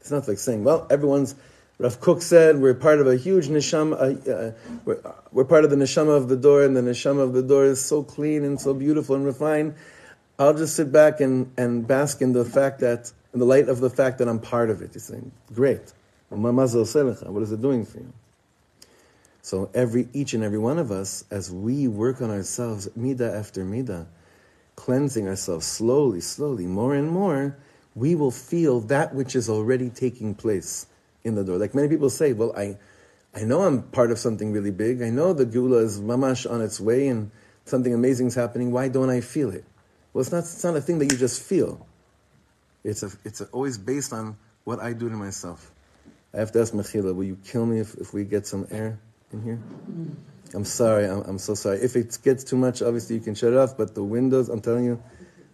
It's 0.01 0.11
not 0.11 0.27
like 0.27 0.39
saying, 0.39 0.63
well, 0.63 0.87
everyone's. 0.89 1.35
Rav 1.79 2.01
Kook 2.01 2.23
said 2.23 2.57
we're 2.57 2.73
part 2.73 2.99
of 2.99 3.07
a 3.07 3.15
huge 3.15 3.49
neshama. 3.49 4.27
Uh, 4.27 4.55
we're, 4.83 4.99
we're, 5.31 5.45
part 5.45 5.63
of 5.63 5.69
the 5.69 5.75
neshama 5.75 6.17
of 6.17 6.27
the 6.27 6.35
dor, 6.35 6.63
and 6.63 6.75
the 6.75 6.81
neshama 6.81 7.19
of 7.19 7.33
the 7.33 7.43
dor 7.43 7.65
is 7.65 7.83
so 7.83 8.01
clean 8.03 8.43
and 8.43 8.59
so 8.59 8.73
beautiful 8.73 9.15
and 9.15 9.25
refined. 9.25 9.75
I'll 10.39 10.55
just 10.55 10.75
sit 10.75 10.91
back 10.91 11.19
and, 11.19 11.51
and 11.57 11.87
bask 11.87 12.21
in 12.21 12.33
the 12.33 12.45
fact 12.45 12.79
that, 12.79 13.11
in 13.33 13.39
the 13.39 13.45
light 13.45 13.69
of 13.69 13.79
the 13.79 13.89
fact 13.89 14.19
that 14.19 14.27
I'm 14.27 14.39
part 14.39 14.69
of 14.69 14.81
it. 14.81 14.93
He's 14.93 15.03
saying, 15.03 15.31
great. 15.53 15.93
What 16.29 16.59
is 16.59 17.51
it 17.51 17.61
doing 17.61 17.85
for 17.85 17.97
you? 17.99 18.13
So 19.41 19.69
every 19.73 20.09
each 20.13 20.33
and 20.33 20.43
every 20.43 20.59
one 20.59 20.77
of 20.77 20.91
us, 20.91 21.23
as 21.31 21.51
we 21.51 21.87
work 21.87 22.21
on 22.21 22.29
ourselves, 22.29 22.89
mida 22.95 23.33
after 23.33 23.63
mida, 23.63 24.07
cleansing 24.77 25.27
ourselves 25.27 25.67
slowly, 25.67 26.21
slowly, 26.21 26.65
more 26.65 26.95
and 26.95 27.09
more, 27.09 27.57
we 27.95 28.15
will 28.15 28.31
feel 28.31 28.79
that 28.79 29.13
which 29.13 29.35
is 29.35 29.49
already 29.49 29.89
taking 29.89 30.33
place 30.33 30.85
in 31.25 31.35
the 31.35 31.43
dor. 31.43 31.57
Like 31.57 31.75
many 31.75 31.89
people 31.89 32.09
say, 32.09 32.31
well, 32.31 32.53
I, 32.55 32.77
I 33.35 33.43
know 33.43 33.63
I'm 33.63 33.81
part 33.81 34.11
of 34.11 34.19
something 34.19 34.53
really 34.53 34.71
big. 34.71 35.01
I 35.01 35.09
know 35.09 35.33
the 35.33 35.45
Geula 35.45 35.83
is 35.83 35.99
mamash 35.99 36.49
on 36.49 36.61
its 36.61 36.79
way 36.79 37.09
and 37.09 37.31
something 37.65 37.93
amazing 37.93 38.27
is 38.27 38.35
happening. 38.35 38.71
Why 38.71 38.87
don't 38.87 39.09
I 39.09 39.19
feel 39.19 39.49
it? 39.49 39.65
Well, 40.13 40.21
it's 40.21 40.31
not, 40.31 40.39
it's 40.39 40.63
not 40.63 40.77
a 40.77 40.81
thing 40.81 40.99
that 40.99 41.11
you 41.11 41.17
just 41.17 41.41
feel. 41.41 41.85
It's, 42.83 43.03
a, 43.03 43.11
it's 43.25 43.41
a, 43.41 43.45
always 43.47 43.77
based 43.77 44.13
on 44.13 44.37
what 44.63 44.79
I 44.79 44.93
do 44.93 45.09
to 45.09 45.15
myself. 45.15 45.71
I 46.33 46.37
have 46.37 46.51
to 46.53 46.61
ask 46.61 46.71
Mechila, 46.73 47.15
will 47.15 47.23
you 47.23 47.37
kill 47.43 47.65
me 47.65 47.79
if, 47.79 47.95
if 47.95 48.13
we 48.13 48.23
get 48.23 48.45
some 48.45 48.67
air 48.69 48.99
in 49.33 49.41
here? 49.41 49.59
Mm. 49.91 50.15
I'm 50.53 50.65
sorry, 50.65 51.05
I'm, 51.05 51.21
I'm 51.21 51.37
so 51.37 51.53
sorry. 51.53 51.79
If 51.79 51.95
it 51.95 52.17
gets 52.23 52.43
too 52.43 52.57
much, 52.57 52.81
obviously 52.81 53.15
you 53.15 53.21
can 53.21 53.35
shut 53.35 53.53
it 53.53 53.57
off, 53.57 53.77
but 53.77 53.95
the 53.95 54.03
windows, 54.03 54.49
I'm 54.49 54.61
telling 54.61 54.85
you, 54.85 55.01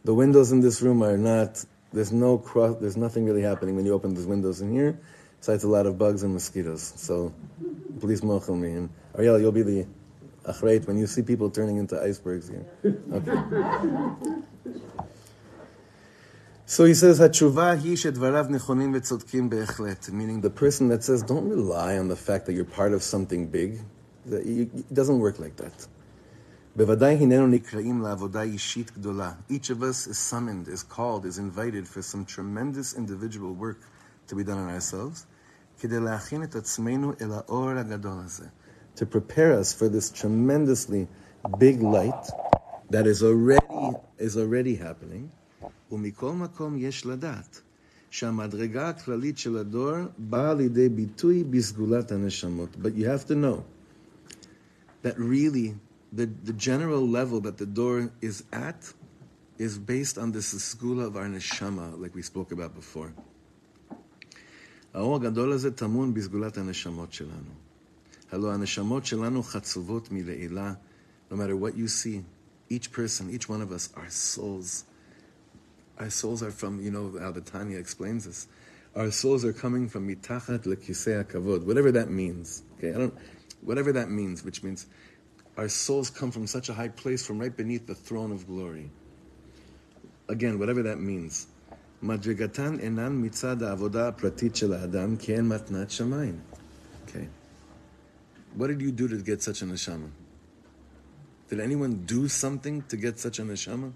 the 0.03 0.13
windows 0.13 0.51
in 0.51 0.61
this 0.61 0.81
room 0.81 1.03
are 1.03 1.17
not, 1.17 1.63
there's 1.91 2.11
no 2.11 2.37
cross, 2.37 2.77
there's 2.79 2.97
nothing 2.97 3.25
really 3.25 3.41
happening 3.41 3.75
when 3.75 3.85
you 3.85 3.93
open 3.93 4.13
those 4.13 4.25
windows 4.25 4.61
in 4.61 4.71
here, 4.71 4.99
besides 5.39 5.63
a 5.63 5.67
lot 5.67 5.85
of 5.85 5.97
bugs 5.97 6.23
and 6.23 6.33
mosquitoes. 6.33 6.93
So 6.95 7.33
please 7.99 8.21
mochel 8.21 8.59
me. 8.59 8.71
And 8.71 8.89
Ariel, 9.17 9.39
you'll 9.39 9.51
be 9.51 9.63
the 9.63 9.85
achreit 10.45 10.87
when 10.87 10.97
you 10.97 11.07
see 11.07 11.21
people 11.21 11.49
turning 11.49 11.77
into 11.77 12.01
icebergs 12.01 12.49
here. 12.49 12.65
Okay. 13.11 13.35
So 16.65 16.85
he 16.85 16.93
says, 16.93 17.19
meaning 17.19 17.31
the 20.41 20.49
person 20.49 20.87
that 20.87 21.03
says, 21.03 21.21
"Don't 21.21 21.49
rely 21.49 21.97
on 21.97 22.07
the 22.07 22.15
fact 22.15 22.45
that 22.47 22.53
you're 22.53 22.65
part 22.65 22.93
of 22.93 23.03
something 23.03 23.47
big." 23.47 23.81
That 24.30 24.44
you- 24.46 24.68
It 24.90 24.94
doesn't 24.94 25.20
work 25.20 25.38
like 25.38 25.62
that. 25.62 25.86
בוודאי 26.76 27.14
הננו 27.14 27.46
נקראים 27.46 28.02
לעבודה 28.02 28.42
אישית 28.42 28.90
גדולה. 28.98 29.32
Each 29.50 29.70
of 29.70 29.82
us 29.82 30.10
is 30.10 30.18
summoned, 30.32 30.68
is 30.68 30.94
called, 30.96 31.24
is 31.24 31.38
invited 31.38 31.86
for 31.88 32.02
some 32.02 32.24
tremendous 32.36 32.94
individual 32.98 33.52
work 33.60 33.80
to 34.28 34.34
be 34.34 34.44
done 34.44 34.58
on 34.58 34.70
ourselves, 34.70 35.24
כדי 35.80 36.00
להכין 36.00 36.42
את 36.42 36.54
עצמנו 36.56 37.12
אל 37.20 37.32
האור 37.32 37.70
הגדול 37.70 38.18
הזה. 38.24 38.46
To 38.96 39.00
prepare 39.00 39.60
us 39.62 39.72
for 39.72 39.88
this 39.88 40.10
tremendously 40.20 41.06
big 41.58 41.82
light 41.82 42.26
that 42.90 43.06
is 43.06 43.22
already, 43.22 43.96
is 44.18 44.36
already 44.36 44.74
happening. 44.82 45.28
ומכל 45.92 46.32
מקום 46.32 46.76
יש 46.78 47.06
לדעת 47.06 47.60
שהמדרגה 48.10 48.88
הכללית 48.88 49.38
של 49.38 49.56
הדור 49.58 49.92
באה 50.18 50.54
לידי 50.54 50.88
ביטוי 50.88 51.44
בסגולת 51.44 52.12
הנשמות. 52.12 52.68
But 52.82 52.98
you 52.98 53.04
have 53.04 53.26
to 53.28 53.34
know 53.34 53.60
that 55.03 55.17
really 55.19 55.75
the, 56.11 56.25
the 56.25 56.53
general 56.53 57.07
level 57.07 57.39
that 57.41 57.57
the 57.57 57.65
dor 57.65 58.11
is 58.21 58.43
at 58.51 58.91
is 59.57 59.77
based 59.77 60.17
on 60.17 60.31
the 60.31 60.39
sgula 60.39 61.05
of 61.05 61.15
our 61.15 61.25
neshama, 61.25 61.99
like 62.01 62.15
we 62.15 62.21
spoke 62.21 62.51
about 62.51 62.73
before. 62.75 63.13
האור 64.93 65.15
הגדול 65.15 65.51
הזה 65.51 65.71
טמון 65.71 66.13
בסגולת 66.13 66.57
הנשמות 66.57 67.13
שלנו. 67.13 67.53
הלא 68.31 68.53
הנשמות 68.53 69.05
שלנו 69.05 69.43
חצובות 69.43 70.11
מלעילה. 70.11 70.73
No 71.31 71.35
matter 71.35 71.55
what 71.55 71.75
you 71.75 71.87
see, 71.87 72.23
each 72.69 72.91
person, 72.91 73.29
each 73.31 73.49
one 73.49 73.61
of 73.61 73.71
us, 73.71 73.89
our 73.97 74.09
souls, 74.09 74.85
our 75.97 76.09
souls 76.09 76.43
are 76.43 76.51
from, 76.51 76.79
you 76.79 76.91
know 76.91 77.17
how 77.19 77.31
the 77.31 77.41
Tanya 77.41 77.77
explains 77.79 78.25
this, 78.25 78.47
our 78.95 79.09
souls 79.09 79.43
are 79.43 79.53
coming 79.53 79.89
from 79.89 80.07
mitachat 80.07 80.65
lekisei 80.65 81.23
kavod, 81.23 81.63
whatever 81.65 81.91
that 81.91 82.11
means. 82.11 82.61
Okay, 82.77 82.89
I 82.89 82.97
don't, 82.99 83.13
whatever 83.62 83.92
that 83.92 84.10
means, 84.10 84.44
which 84.44 84.62
means 84.62 84.86
our 85.56 85.68
souls 85.68 86.10
come 86.10 86.30
from 86.30 86.46
such 86.46 86.68
a 86.68 86.74
high 86.74 86.88
place, 86.88 87.26
from 87.26 87.38
right 87.38 87.54
beneath 87.54 87.86
the 87.86 87.94
throne 87.94 88.32
of 88.32 88.46
glory. 88.46 88.90
Again, 90.28 90.58
whatever 90.58 90.82
that 90.84 91.00
means. 91.00 91.46
מדרגתן 92.02 92.80
אינן 92.80 93.24
מצד 93.24 93.62
העבודה 93.62 94.08
הפרטית 94.08 94.56
של 94.56 94.72
האדם, 94.72 95.16
כי 95.16 95.36
הן 95.36 95.48
מתנת 95.48 95.90
שמיים. 95.90 96.40
Okay. 97.06 97.26
What 98.56 98.68
did 98.68 98.80
you 98.80 98.92
do 98.92 99.08
to 99.08 99.16
get 99.16 99.42
such 99.42 99.62
a 99.62 99.64
neshama? 99.64 100.10
Did 101.48 101.60
anyone 101.60 102.04
do 102.06 102.28
something 102.28 102.82
to 102.88 102.96
get 102.96 103.18
such 103.18 103.38
a 103.38 103.42
neshama? 103.42 103.92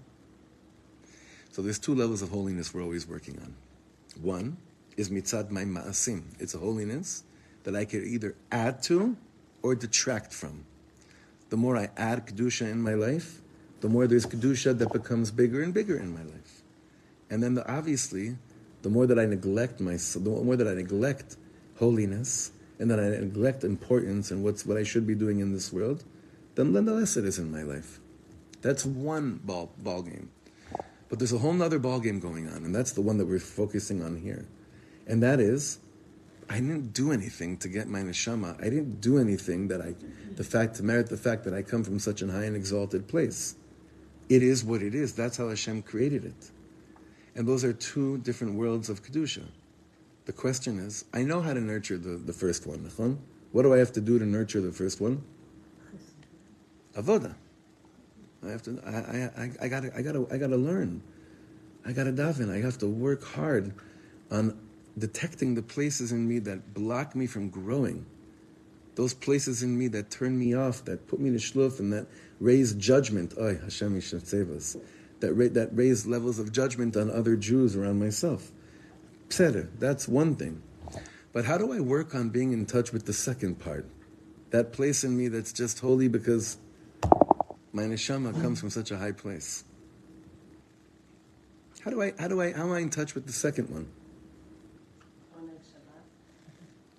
So 1.51 1.61
there's 1.61 1.79
two 1.79 1.95
levels 1.95 2.21
of 2.21 2.29
holiness 2.29 2.73
we're 2.73 2.81
always 2.81 3.07
working 3.07 3.37
on. 3.39 3.53
One 4.21 4.57
is 4.97 5.09
mitzad 5.09 5.51
my 5.51 5.63
ma'asim. 5.63 6.23
It's 6.39 6.55
a 6.55 6.57
holiness 6.57 7.23
that 7.63 7.75
I 7.75 7.85
could 7.85 8.03
either 8.03 8.35
add 8.51 8.83
to 8.83 9.15
or 9.62 9.74
detract 9.74 10.32
from. 10.32 10.64
The 11.50 11.56
more 11.56 11.76
I 11.76 11.90
add 11.96 12.26
kedusha 12.26 12.70
in 12.70 12.82
my 12.82 12.94
life, 12.94 13.40
the 13.80 13.88
more 13.88 14.06
there's 14.06 14.26
kedusha 14.26 14.76
that 14.78 14.92
becomes 14.92 15.30
bigger 15.30 15.62
and 15.62 15.72
bigger 15.72 15.96
in 15.96 16.12
my 16.12 16.22
life. 16.22 16.62
And 17.30 17.42
then 17.42 17.54
the, 17.54 17.70
obviously, 17.70 18.36
the 18.82 18.90
more 18.90 19.06
that 19.06 19.18
I 19.18 19.26
neglect 19.26 19.80
myself, 19.80 20.24
the 20.24 20.30
more 20.30 20.56
that 20.56 20.68
I 20.68 20.74
neglect 20.74 21.36
holiness, 21.78 22.52
and 22.78 22.90
that 22.90 23.00
I 23.00 23.08
neglect 23.08 23.64
importance 23.64 24.30
and 24.30 24.44
what's 24.44 24.64
what 24.64 24.76
I 24.76 24.84
should 24.84 25.06
be 25.06 25.14
doing 25.14 25.40
in 25.40 25.52
this 25.52 25.72
world, 25.72 26.04
then 26.54 26.72
the 26.72 26.82
less 26.82 27.16
it 27.16 27.24
is 27.24 27.38
in 27.38 27.50
my 27.50 27.62
life. 27.62 28.00
That's 28.62 28.84
one 28.84 29.40
ball 29.44 29.72
ball 29.78 30.02
game. 30.02 30.30
But 31.08 31.18
there's 31.18 31.32
a 31.32 31.38
whole 31.38 31.60
other 31.62 31.78
ball 31.78 32.00
game 32.00 32.20
going 32.20 32.48
on, 32.48 32.64
and 32.64 32.74
that's 32.74 32.92
the 32.92 33.00
one 33.00 33.18
that 33.18 33.26
we're 33.26 33.38
focusing 33.38 34.02
on 34.02 34.16
here. 34.16 34.46
And 35.06 35.22
that 35.22 35.40
is, 35.40 35.78
I 36.50 36.54
didn't 36.54 36.92
do 36.92 37.12
anything 37.12 37.58
to 37.58 37.68
get 37.68 37.88
my 37.88 38.00
neshama. 38.00 38.58
I 38.60 38.64
didn't 38.64 39.00
do 39.00 39.18
anything 39.18 39.68
that 39.68 39.82
I, 39.82 39.94
the 40.34 40.44
fact 40.44 40.76
to 40.76 40.82
merit 40.82 41.08
the 41.08 41.16
fact 41.16 41.44
that 41.44 41.52
I 41.52 41.62
come 41.62 41.84
from 41.84 41.98
such 41.98 42.22
an 42.22 42.30
high 42.30 42.44
and 42.44 42.56
exalted 42.56 43.06
place. 43.06 43.54
It 44.28 44.42
is 44.42 44.64
what 44.64 44.82
it 44.82 44.94
is. 44.94 45.12
That's 45.12 45.36
how 45.36 45.48
Hashem 45.48 45.82
created 45.82 46.24
it. 46.24 46.50
And 47.34 47.46
those 47.46 47.64
are 47.64 47.72
two 47.72 48.18
different 48.18 48.54
worlds 48.54 48.88
of 48.88 49.02
kedusha. 49.02 49.44
The 50.24 50.32
question 50.32 50.78
is, 50.78 51.04
I 51.14 51.22
know 51.22 51.40
how 51.40 51.54
to 51.54 51.60
nurture 51.60 51.98
the, 51.98 52.16
the 52.16 52.32
first 52.32 52.66
one. 52.66 52.80
What 53.52 53.62
do 53.62 53.72
I 53.72 53.78
have 53.78 53.92
to 53.92 54.00
do 54.00 54.18
to 54.18 54.26
nurture 54.26 54.60
the 54.60 54.72
first 54.72 55.00
one? 55.00 55.22
Avoda. 56.96 57.34
I 58.44 58.50
have 58.50 58.62
to. 58.62 58.80
I, 58.84 58.90
I, 58.90 59.44
I, 59.44 59.50
I 59.62 59.68
gotta. 59.68 59.92
I 59.96 60.02
gotta. 60.02 60.26
I 60.30 60.38
gotta 60.38 60.56
learn. 60.56 61.02
I 61.86 61.92
gotta 61.92 62.12
daven. 62.12 62.52
I 62.52 62.60
have 62.60 62.78
to 62.78 62.86
work 62.86 63.24
hard 63.24 63.72
on 64.30 64.58
detecting 64.98 65.54
the 65.54 65.62
places 65.62 66.12
in 66.12 66.28
me 66.28 66.38
that 66.40 66.74
block 66.74 67.14
me 67.14 67.26
from 67.26 67.48
growing. 67.48 68.06
Those 68.94 69.14
places 69.14 69.62
in 69.62 69.78
me 69.78 69.88
that 69.88 70.10
turn 70.10 70.38
me 70.38 70.54
off, 70.54 70.84
that 70.86 71.06
put 71.06 71.20
me 71.20 71.28
in 71.28 71.38
to 71.38 71.40
shluf, 71.40 71.78
and 71.78 71.92
that 71.92 72.06
raise 72.40 72.74
judgment. 72.74 73.34
Oy, 73.40 73.58
Hashem 73.58 73.98
Yishem 73.98 74.26
save 74.26 74.50
us. 74.50 74.76
That 75.20 75.34
ra- 75.34 75.48
that 75.52 75.70
raise 75.72 76.06
levels 76.06 76.38
of 76.38 76.52
judgment 76.52 76.96
on 76.96 77.10
other 77.10 77.36
Jews 77.36 77.76
around 77.76 78.00
myself. 78.00 78.50
Pseder, 79.28 79.68
that's 79.78 80.08
one 80.08 80.34
thing. 80.34 80.62
But 81.32 81.44
how 81.44 81.58
do 81.58 81.72
I 81.72 81.80
work 81.80 82.14
on 82.14 82.30
being 82.30 82.52
in 82.52 82.66
touch 82.66 82.92
with 82.92 83.06
the 83.06 83.12
second 83.12 83.60
part? 83.60 83.86
That 84.50 84.72
place 84.72 85.04
in 85.04 85.16
me 85.16 85.28
that's 85.28 85.52
just 85.52 85.78
holy 85.78 86.08
because 86.08 86.56
my 87.72 87.84
neshama 87.84 88.40
comes 88.40 88.58
from 88.58 88.70
such 88.70 88.90
a 88.90 88.98
high 88.98 89.12
place. 89.12 89.64
How 91.82 91.90
do 91.90 92.02
I, 92.02 92.14
how 92.18 92.28
do 92.28 92.40
I, 92.40 92.52
how 92.52 92.64
am 92.64 92.72
I 92.72 92.80
in 92.80 92.90
touch 92.90 93.14
with 93.14 93.26
the 93.26 93.32
second 93.32 93.70
one? 93.70 93.88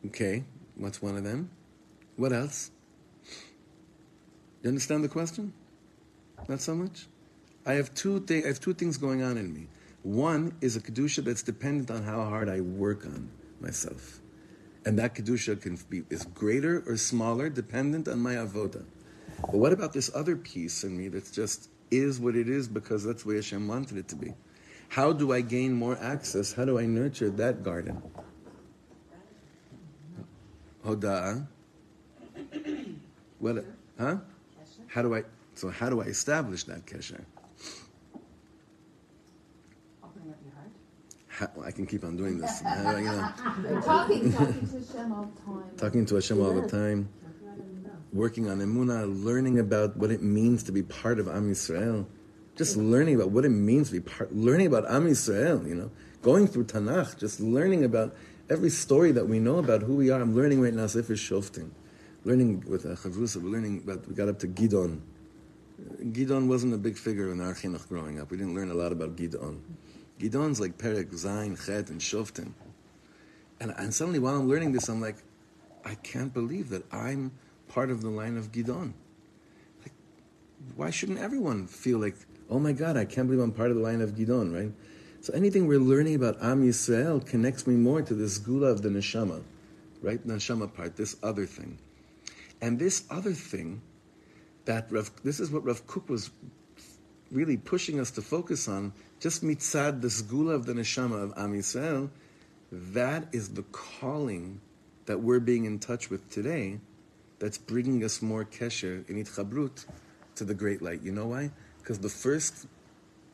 Okay, 0.08 0.46
what's 0.76 1.02
one 1.02 1.18
of 1.18 1.24
them? 1.24 1.50
What 2.16 2.32
else? 2.32 2.72
You 4.64 4.70
understand 4.70 5.04
the 5.04 5.10
question? 5.10 5.54
Not 6.48 6.62
so 6.62 6.74
much? 6.76 7.08
I 7.66 7.74
have 7.74 7.94
two, 7.94 8.22
thi- 8.22 8.44
I 8.44 8.48
have 8.48 8.60
two 8.60 8.74
things 8.74 8.98
going 8.98 9.22
on 9.22 9.38
in 9.38 9.54
me. 9.54 9.68
One 10.04 10.56
is 10.62 10.78
a 10.78 10.80
kedusha 10.80 11.24
that's 11.24 11.44
dependent 11.44 11.92
on 11.92 12.04
how 12.04 12.24
hard 12.24 12.48
I 12.48 12.62
work 12.62 13.06
on 13.06 13.30
myself, 13.60 14.22
and 14.86 14.98
that 14.98 15.16
kedusha 15.16 15.62
can 15.62 15.78
be 15.90 16.04
is 16.10 16.24
greater 16.26 16.82
or 16.88 16.96
smaller 16.96 17.50
dependent 17.50 18.08
on 18.08 18.20
my 18.20 18.36
avoda. 18.36 18.86
But 19.42 19.56
what 19.56 19.74
about 19.74 19.92
this 19.92 20.10
other 20.16 20.38
piece 20.38 20.84
in 20.86 20.98
me 20.98 21.10
that's 21.10 21.32
just 21.32 21.70
is 21.92 22.20
what 22.20 22.36
it 22.36 22.48
is 22.48 22.68
because 22.68 23.04
that's 23.04 23.24
the 23.24 23.30
way 23.30 23.36
Hashem 23.36 23.68
wanted 23.68 23.98
it 23.98 24.08
to 24.10 24.16
be? 24.16 24.34
How 24.88 25.12
do 25.12 25.34
I 25.34 25.42
gain 25.42 25.74
more 25.74 25.98
access? 26.02 26.54
How 26.54 26.66
do 26.66 26.80
I 26.80 26.86
nurture 26.86 27.30
that 27.32 27.64
garden? 27.64 28.02
Hoda'ah. 30.86 31.48
What? 33.40 33.66
Huh? 33.98 34.18
How 34.88 35.02
do 35.02 35.16
I? 35.16 35.24
So 35.56 35.70
how 35.70 35.90
do 35.90 36.02
I 36.02 36.06
establish 36.06 36.64
that 36.66 36.86
kesher? 36.86 37.24
Opening 40.04 40.32
up 40.32 40.38
your 40.44 40.54
heart. 40.56 40.72
How, 41.28 41.50
I 41.64 41.72
can 41.72 41.86
keep 41.86 42.04
on 42.04 42.16
doing 42.16 42.38
this. 42.38 42.62
I, 42.66 43.00
you 43.00 43.06
know, 43.06 43.82
talking, 43.82 44.32
talking 44.34 44.66
to 44.68 44.76
Hashem 44.78 45.12
all 45.12 45.26
the 45.26 45.42
time. 45.42 45.78
talking 45.78 46.06
to 46.06 46.16
Hashem 46.16 46.42
all 46.42 46.54
the 46.54 46.68
time, 46.68 47.10
working 48.14 48.50
on 48.50 48.60
emunah, 48.60 49.24
learning 49.24 49.60
about 49.60 49.98
what 49.98 50.12
it 50.12 50.22
means 50.22 50.64
to 50.64 50.72
be 50.72 50.82
part 50.84 51.20
of 51.20 51.28
Am 51.28 51.52
Yisrael, 51.52 52.06
just 52.56 52.78
learning 52.78 53.16
about 53.16 53.32
what 53.32 53.46
it 53.46 53.50
means 53.50 53.90
to 53.90 53.94
be 53.94 54.00
part, 54.00 54.34
learning 54.34 54.68
about 54.68 54.90
Am 54.90 55.06
Yisrael. 55.06 55.68
You 55.68 55.76
know, 55.76 55.92
going 56.22 56.48
through 56.48 56.66
Tanakh, 56.66 57.18
just 57.18 57.40
learning 57.40 57.84
about 57.84 58.16
every 58.50 58.70
story 58.70 59.12
that 59.12 59.28
we 59.28 59.40
know 59.40 59.58
about 59.58 59.84
who 59.84 59.96
we 59.96 60.10
are. 60.10 60.20
I'm 60.20 60.36
learning 60.36 60.62
right 60.62 60.74
now 60.74 60.88
Sefer 60.88 61.14
Shoftim, 61.14 61.70
learning 62.26 62.64
with 62.68 62.86
uh, 62.86 62.90
Chavrusa. 62.90 63.42
We're 63.42 63.50
learning 63.50 63.82
about. 63.84 64.08
We 64.08 64.16
got 64.16 64.30
up 64.30 64.40
to 64.40 64.48
Gidon. 64.48 65.02
Gidon 66.02 66.48
wasn't 66.48 66.74
a 66.74 66.78
big 66.78 66.98
figure 66.98 67.32
in 67.32 67.40
our 67.40 67.54
chinuch 67.54 67.88
growing 67.88 68.20
up. 68.20 68.32
We 68.32 68.38
didn't 68.38 68.56
learn 68.56 68.72
a 68.72 68.74
lot 68.74 68.92
about 68.92 69.16
Gidon. 69.16 69.60
Gidon's 70.20 70.60
like 70.60 70.78
Perek, 70.78 71.12
Zayin, 71.12 71.58
Chet, 71.66 71.90
and 71.90 72.02
Shoftim. 72.02 72.52
And, 73.62 73.74
and 73.78 73.94
suddenly, 73.94 74.20
while 74.20 74.36
I'm 74.36 74.50
learning 74.50 74.74
this, 74.74 74.90
I'm 74.90 75.00
like, 75.00 75.18
I 75.86 75.96
can't 75.96 76.34
believe 76.34 76.70
that 76.70 76.84
I'm 76.92 77.32
part 77.70 77.90
of 77.90 78.02
the 78.02 78.10
line 78.10 78.38
of 78.38 78.52
Gidon. 78.52 78.94
Like, 79.82 79.94
why 80.76 80.90
shouldn't 80.90 81.20
everyone 81.20 81.68
feel 81.68 82.00
like, 82.00 82.16
oh 82.50 82.60
my 82.60 82.74
God, 82.74 82.98
I 82.98 83.06
can't 83.06 83.28
believe 83.28 83.42
I'm 83.42 83.52
part 83.54 83.70
of 83.70 83.78
the 83.78 83.84
line 83.84 84.02
of 84.02 84.12
Gidon, 84.12 84.54
right? 84.54 84.72
So 85.22 85.34
anything 85.34 85.68
we're 85.68 85.80
learning 85.80 86.16
about 86.16 86.42
Am 86.42 86.66
Yisrael 86.66 87.26
connects 87.26 87.68
me 87.68 87.76
more 87.76 88.02
to 88.02 88.14
this 88.14 88.38
gula 88.38 88.68
of 88.68 88.82
the 88.82 88.90
neshama, 88.90 89.44
right? 90.02 90.26
Neshama 90.26 90.74
part, 90.74 90.96
this 90.96 91.18
other 91.22 91.46
thing. 91.46 91.78
And 92.62 92.80
this 92.80 93.04
other 93.10 93.34
thing, 93.34 93.82
that 94.64 94.88
Rav, 94.90 95.12
this 95.24 95.42
is 95.42 95.52
what 95.52 95.66
Rav 95.66 95.86
Kook 95.88 96.08
was 96.10 96.30
really 97.32 97.58
pushing 97.58 98.00
us 98.00 98.12
to 98.12 98.22
focus 98.22 98.70
on, 98.70 98.94
just 99.20 99.44
mitzad, 99.44 100.02
the 100.02 100.24
gula 100.30 100.54
of 100.54 100.66
the 100.66 100.74
neshama 100.74 101.22
of 101.22 101.34
Am 101.36 101.54
Yisrael, 101.54 102.10
that 102.72 103.28
is 103.34 103.50
the 103.50 103.64
calling 103.74 104.62
that 105.06 105.20
we're 105.20 105.42
being 105.42 105.66
in 105.66 105.80
touch 105.80 106.10
with 106.10 106.30
today 106.30 106.80
that's 107.40 107.58
bringing 107.58 108.06
us 108.06 108.22
more 108.22 108.46
kesher 108.46 109.10
in 109.10 109.22
itchabrut 109.22 109.86
to 110.36 110.46
the 110.46 110.54
great 110.54 110.82
light. 110.82 111.02
You 111.02 111.12
know 111.12 111.28
why? 111.28 111.52
Because 111.80 112.00
the 112.00 112.10
first, 112.10 112.68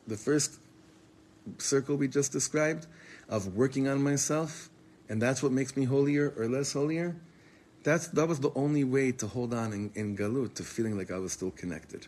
the 0.08 0.16
first 0.16 0.58
circle 1.58 1.96
we 1.96 2.08
just 2.08 2.32
described 2.32 2.86
of 3.28 3.56
working 3.56 3.88
on 3.88 4.02
myself, 4.02 4.70
and 5.08 5.20
that's 5.20 5.42
what 5.42 5.52
makes 5.52 5.76
me 5.76 5.84
holier 5.84 6.32
or 6.36 6.48
less 6.48 6.72
holier. 6.72 7.16
That's 7.82 8.08
that 8.08 8.26
was 8.26 8.40
the 8.40 8.52
only 8.54 8.84
way 8.84 9.12
to 9.12 9.26
hold 9.26 9.54
on 9.54 9.72
in, 9.72 9.90
in 9.94 10.16
galut 10.16 10.54
to 10.54 10.64
feeling 10.64 10.98
like 10.98 11.10
I 11.10 11.18
was 11.18 11.32
still 11.32 11.50
connected. 11.50 12.06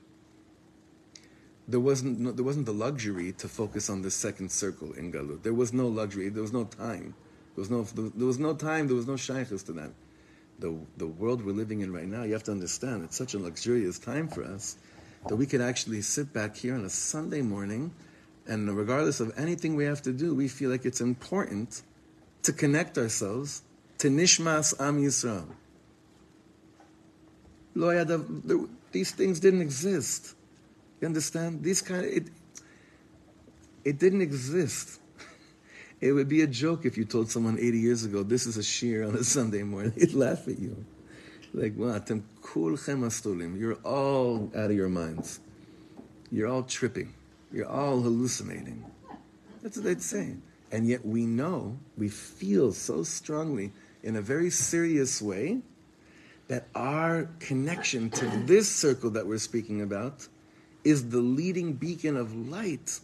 There 1.68 1.80
wasn't 1.80 2.18
no, 2.18 2.33
there 2.33 2.45
wasn't 2.45 2.66
the 2.66 2.73
luxury 2.73 3.33
to 3.33 3.49
focus 3.49 3.88
on 3.90 4.02
the 4.02 4.11
second 4.11 4.50
circle 4.50 4.92
in 4.95 5.12
galut. 5.12 5.42
There 5.42 5.54
was 5.54 5.73
no 5.73 5.87
luxury. 5.87 6.28
There 6.30 6.42
was 6.42 6.52
no 6.52 6.64
time. 6.64 7.14
There 7.54 7.62
was 7.62 7.71
no 7.71 7.83
there 7.83 8.26
was 8.26 8.38
no 8.38 8.54
time. 8.54 8.87
There 8.87 8.97
was 8.97 9.07
no 9.07 9.16
shaykhs 9.16 9.62
to 9.64 9.73
that. 9.73 9.92
The 10.59 10.76
the 10.97 11.07
world 11.07 11.45
we're 11.45 11.52
living 11.52 11.80
in 11.80 11.92
right 11.92 12.09
now, 12.09 12.25
you 12.25 12.33
have 12.33 12.45
to 12.45 12.52
understand, 12.52 13.04
it's 13.04 13.16
such 13.16 13.35
a 13.35 13.38
luxurious 13.38 13.99
time 13.99 14.28
for 14.28 14.42
us 14.42 14.76
that 15.26 15.37
we 15.37 15.47
could 15.47 15.61
actually 15.61 16.02
sit 16.02 16.33
back 16.33 16.57
here 16.57 16.75
on 16.75 16.85
a 16.85 16.90
Sunday 16.90 17.42
morning, 17.42 17.92
and 18.49 18.75
regardless 18.76 19.21
of 19.21 19.33
anything 19.38 19.76
we 19.76 19.85
have 19.85 20.02
to 20.02 20.12
do, 20.12 20.35
we 20.35 20.49
feel 20.49 20.71
like 20.71 20.87
it's 20.87 21.00
important 21.00 21.83
to 22.43 22.52
connect 22.52 22.97
ourselves 22.97 23.62
to 23.99 24.09
Nishmas 24.09 24.75
Am 24.81 24.99
Yisrael. 25.00 25.49
These 28.90 29.11
things 29.12 29.38
didn't 29.38 29.61
exist. 29.61 30.35
You 31.00 31.07
understand? 31.07 31.62
These 31.62 31.83
kind 31.83 32.05
of, 32.05 32.11
it, 32.11 32.28
it 33.85 33.99
didn't 33.99 34.23
exist. 34.23 35.00
It 36.00 36.12
would 36.12 36.28
be 36.28 36.43
a 36.43 36.47
joke 36.47 36.87
if 36.87 36.97
you 36.97 37.05
told 37.05 37.28
someone 37.28 37.59
80 37.59 37.78
years 37.81 38.05
ago, 38.05 38.23
this 38.23 38.47
is 38.47 38.57
a 38.57 38.61
shiur 38.61 39.09
on 39.09 39.17
a 39.17 39.25
Sunday 39.25 39.64
morning. 39.64 39.93
They'd 39.97 40.12
laugh 40.12 40.47
at 40.47 40.57
you. 40.57 40.87
Like, 41.52 41.75
what? 41.75 42.09
You're 42.09 43.75
all 43.83 44.52
out 44.55 44.71
of 44.71 44.76
your 44.76 44.88
minds. 44.88 45.40
You're 46.31 46.47
all 46.47 46.62
tripping. 46.62 47.14
You're 47.52 47.69
all 47.69 48.00
hallucinating. 48.00 48.85
That's 49.62 49.76
what 49.76 49.85
they'd 49.85 50.02
say. 50.02 50.35
And 50.71 50.87
yet 50.87 51.05
we 51.05 51.25
know, 51.25 51.78
we 51.97 52.09
feel 52.09 52.73
so 52.73 53.02
strongly 53.02 53.73
in 54.02 54.17
a 54.17 54.23
very 54.23 54.50
serious 54.50 55.23
way 55.23 55.61
that 56.49 56.67
our 56.75 57.28
connection 57.40 58.11
to 58.11 58.26
this 58.45 58.69
circle 58.69 59.11
that 59.11 59.26
we're 59.26 59.38
speaking 59.38 59.83
about 59.83 60.28
is 60.85 61.11
the 61.11 61.19
leading 61.19 61.75
beacon 61.75 62.17
of 62.17 62.35
light 62.35 63.00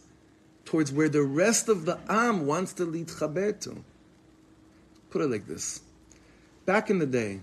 towards 0.65 0.91
where 0.91 1.09
the 1.09 1.21
rest 1.21 1.69
of 1.69 1.85
the 1.85 1.99
Am 2.09 2.47
wants 2.47 2.73
to 2.73 2.85
lead 2.85 3.07
Chaber 3.07 3.59
to. 3.61 3.83
Put 5.11 5.21
it 5.21 5.29
like 5.29 5.47
this. 5.47 5.81
Back 6.65 6.89
in 6.89 6.97
the 6.97 7.05
day, 7.05 7.41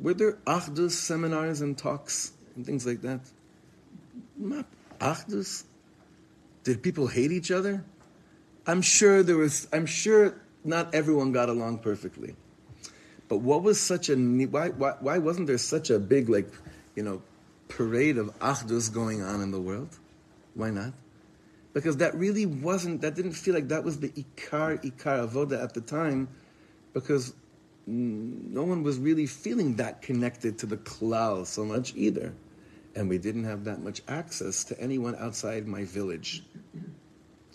were 0.00 0.14
there 0.14 0.38
Achdus 0.46 0.90
seminars 0.90 1.60
and 1.60 1.78
talks 1.78 2.32
and 2.56 2.66
things 2.66 2.84
like 2.84 3.02
that? 3.02 3.20
Not 4.36 4.66
Achdus. 5.00 5.64
Did 6.64 6.82
people 6.82 7.06
hate 7.06 7.30
each 7.30 7.50
other? 7.50 7.84
I'm 8.66 8.82
sure 8.82 9.22
there 9.22 9.36
was, 9.36 9.68
I'm 9.72 9.86
sure 9.86 10.34
not 10.64 10.94
everyone 10.94 11.32
got 11.32 11.48
along 11.50 11.78
perfectly. 11.78 12.34
But 13.28 13.38
what 13.38 13.62
was 13.62 13.80
such 13.80 14.08
a, 14.08 14.16
why, 14.16 14.70
why, 14.70 14.94
why 15.00 15.18
wasn't 15.18 15.46
there 15.46 15.58
such 15.58 15.90
a 15.90 15.98
big, 15.98 16.28
like, 16.28 16.48
you 16.96 17.02
know, 17.02 17.22
parade 17.68 18.16
of 18.16 18.36
Achdus 18.38 18.92
going 18.92 19.22
on 19.22 19.42
in 19.42 19.50
the 19.50 19.60
world? 19.60 19.98
Why 20.54 20.70
not? 20.70 20.92
Because 21.74 21.98
that 21.98 22.14
really 22.14 22.46
wasn't, 22.46 23.00
that 23.02 23.14
didn't 23.14 23.32
feel 23.32 23.54
like 23.54 23.68
that 23.68 23.84
was 23.84 24.00
the 24.00 24.08
Ikar, 24.10 24.82
Ikar 24.84 25.28
Avoda 25.28 25.62
at 25.62 25.74
the 25.74 25.80
time, 25.80 26.28
because 26.92 27.34
no 27.86 28.62
one 28.62 28.82
was 28.82 28.98
really 28.98 29.26
feeling 29.26 29.76
that 29.76 30.00
connected 30.00 30.58
to 30.58 30.66
the 30.66 30.76
klal 30.78 31.44
so 31.44 31.64
much 31.64 31.92
either. 31.96 32.32
And 32.96 33.08
we 33.08 33.18
didn't 33.18 33.44
have 33.44 33.64
that 33.64 33.80
much 33.80 34.02
access 34.06 34.64
to 34.64 34.80
anyone 34.80 35.16
outside 35.16 35.66
my 35.66 35.84
village. 35.84 36.44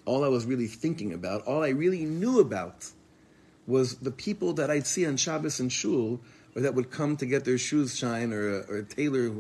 All 0.06 0.26
I 0.26 0.28
was 0.28 0.46
really 0.46 0.68
thinking 0.68 1.14
about, 1.14 1.46
all 1.46 1.64
I 1.64 1.70
really 1.70 2.06
knew 2.06 2.40
about, 2.40 2.88
was 3.68 3.98
the 3.98 4.12
people 4.12 4.54
that 4.54 4.72
I'd 4.72 4.88
see 4.88 5.06
on 5.06 5.18
Shabbos 5.18 5.60
and 5.60 5.72
Shul, 5.72 6.20
or 6.56 6.62
that 6.62 6.74
would 6.74 6.90
come 6.90 7.16
to 7.18 7.26
get 7.26 7.46
their 7.46 7.58
shoes 7.58 7.96
shine, 7.96 8.34
or, 8.34 8.64
or 8.68 8.82
tailor 8.82 9.32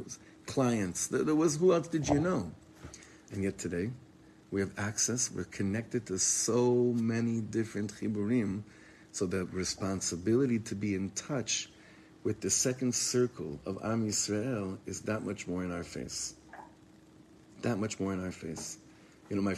clients. 0.45 1.07
There 1.07 1.35
was 1.35 1.57
who 1.57 1.73
else 1.73 1.87
did 1.87 2.07
you 2.07 2.19
know? 2.19 2.51
And 3.31 3.43
yet 3.43 3.57
today, 3.57 3.89
we 4.51 4.61
have 4.61 4.71
access. 4.77 5.31
We're 5.31 5.43
connected 5.45 6.05
to 6.07 6.19
so 6.19 6.93
many 6.95 7.41
different 7.41 7.93
chiburim 7.93 8.63
so 9.11 9.25
the 9.25 9.45
responsibility 9.45 10.59
to 10.59 10.75
be 10.75 10.95
in 10.95 11.09
touch 11.11 11.69
with 12.23 12.41
the 12.41 12.49
second 12.49 12.93
circle 12.93 13.59
of 13.65 13.79
Am 13.83 14.07
Yisrael 14.07 14.77
is 14.85 15.01
that 15.01 15.23
much 15.23 15.47
more 15.47 15.63
in 15.63 15.71
our 15.71 15.83
face. 15.83 16.35
That 17.61 17.77
much 17.77 17.99
more 17.99 18.13
in 18.13 18.23
our 18.23 18.31
face. 18.31 18.77
You 19.29 19.35
know, 19.35 19.41
my 19.41 19.55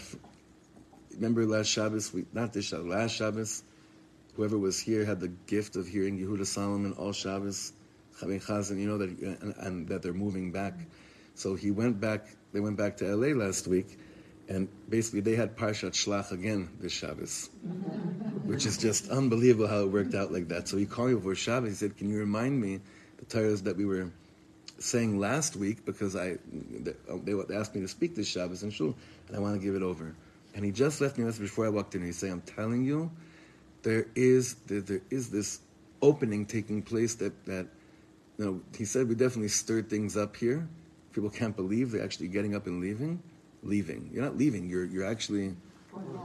remember 1.13 1.45
last 1.45 1.67
Shabbos, 1.67 2.13
we, 2.13 2.25
not 2.33 2.53
this 2.53 2.65
Shabbos, 2.65 2.85
last 2.85 3.15
Shabbos, 3.15 3.63
whoever 4.35 4.57
was 4.57 4.79
here 4.79 5.05
had 5.05 5.19
the 5.19 5.29
gift 5.47 5.75
of 5.75 5.87
hearing 5.87 6.19
Yehuda 6.19 6.45
Solomon 6.45 6.93
all 6.93 7.13
Shabbos, 7.13 7.73
Chavin 8.19 8.43
Chazan, 8.43 8.79
you 8.79 8.87
know, 8.87 8.97
that, 8.97 9.09
and, 9.09 9.55
and 9.57 9.87
that 9.87 10.01
they're 10.01 10.13
moving 10.13 10.51
back. 10.51 10.73
So 11.35 11.55
he 11.55 11.71
went 11.71 11.99
back, 11.99 12.27
they 12.53 12.59
went 12.59 12.77
back 12.77 12.97
to 12.97 13.15
LA 13.15 13.35
last 13.35 13.67
week, 13.67 13.97
and 14.49 14.67
basically, 14.89 15.21
they 15.21 15.35
had 15.35 15.55
Parshat 15.55 15.91
Shlach 15.91 16.31
again 16.31 16.69
this 16.81 16.91
Shabbos, 16.91 17.49
which 18.51 18.65
is 18.65 18.77
just 18.77 19.09
unbelievable 19.09 19.67
how 19.67 19.81
it 19.81 19.87
worked 19.87 20.13
out 20.13 20.31
like 20.31 20.49
that. 20.49 20.67
So 20.67 20.75
he 20.75 20.85
called 20.85 21.09
me 21.09 21.15
before 21.15 21.35
Shabbos. 21.35 21.69
He 21.69 21.75
said, 21.75 21.97
"Can 21.97 22.09
you 22.09 22.19
remind 22.19 22.59
me 22.59 22.81
the 23.17 23.25
Torahs 23.25 23.63
that 23.63 23.77
we 23.77 23.85
were 23.85 24.11
saying 24.77 25.19
last 25.19 25.55
week 25.55 25.85
because 25.85 26.15
I 26.15 26.37
they 26.83 27.33
uh, 27.33 27.59
asked 27.59 27.73
me 27.75 27.81
to 27.81 27.87
speak 27.87 28.15
this 28.15 28.27
Shabbos 28.27 28.63
in 28.63 28.71
shul, 28.71 28.95
and 29.27 29.37
I 29.37 29.39
want 29.39 29.59
to 29.59 29.65
give 29.65 29.75
it 29.75 29.81
over." 29.81 30.13
And 30.53 30.65
he 30.65 30.71
just 30.71 30.99
left 30.99 31.17
me 31.17 31.23
a 31.23 31.27
message 31.27 31.43
before 31.43 31.65
I 31.65 31.69
walked 31.69 31.95
in. 31.95 32.03
He 32.03 32.11
said, 32.11 32.31
"I'm 32.31 32.41
telling 32.41 32.83
you, 32.83 33.09
there 33.83 34.07
is 34.15 34.55
there, 34.67 34.81
there 34.81 35.01
is 35.09 35.29
this 35.29 35.59
opening 36.01 36.45
taking 36.45 36.81
place 36.81 37.15
that 37.15 37.45
that." 37.45 37.67
You 38.37 38.45
know, 38.45 38.61
he 38.75 38.85
said 38.85 39.07
we 39.07 39.13
definitely 39.13 39.49
stirred 39.49 39.87
things 39.89 40.17
up 40.17 40.35
here. 40.35 40.67
People 41.13 41.29
can't 41.29 41.55
believe 41.55 41.91
they're 41.91 42.03
actually 42.03 42.29
getting 42.29 42.55
up 42.55 42.65
and 42.65 42.81
leaving 42.81 43.21
leaving. 43.63 44.09
You're 44.13 44.23
not 44.23 44.37
leaving. 44.37 44.69
You're 44.69 44.85
you're 44.85 45.05
actually 45.05 45.55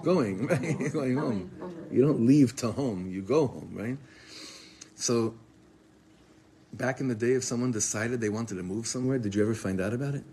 going, 0.02 0.46
right? 0.48 0.92
going 0.92 1.16
home. 1.16 1.50
You 1.90 2.02
don't 2.02 2.26
leave 2.26 2.56
to 2.56 2.72
home. 2.72 3.10
You 3.10 3.22
go 3.22 3.46
home, 3.46 3.70
right? 3.74 3.98
So 4.94 5.34
back 6.72 7.00
in 7.00 7.08
the 7.08 7.14
day, 7.14 7.32
if 7.32 7.44
someone 7.44 7.72
decided 7.72 8.20
they 8.20 8.28
wanted 8.28 8.56
to 8.56 8.62
move 8.62 8.86
somewhere, 8.86 9.18
did 9.18 9.34
you 9.34 9.42
ever 9.42 9.54
find 9.54 9.80
out 9.80 9.92
about 9.92 10.14
it? 10.14 10.24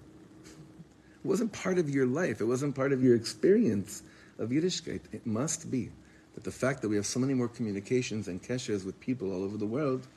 It 1.24 1.28
wasn't 1.28 1.54
part 1.54 1.78
of 1.78 1.90
your 1.90 2.06
life. 2.06 2.42
It 2.42 2.46
wasn't 2.46 2.76
part 2.76 2.92
of 2.92 3.04
your 3.04 3.16
experience 3.16 4.04
of 4.40 4.50
Yiddishkeit. 4.50 5.02
It 5.12 5.26
must 5.26 5.72
be 5.72 5.90
that 6.36 6.44
the 6.44 6.52
fact 6.52 6.82
that 6.82 6.90
we 6.90 6.96
have 6.96 7.06
so 7.06 7.20
many 7.20 7.34
more 7.34 7.48
communications 7.48 8.28
and 8.28 8.42
keshers 8.42 8.86
with 8.86 9.00
people 9.00 9.32
all 9.32 9.44
over 9.44 9.58
the 9.58 9.66
world 9.66 10.08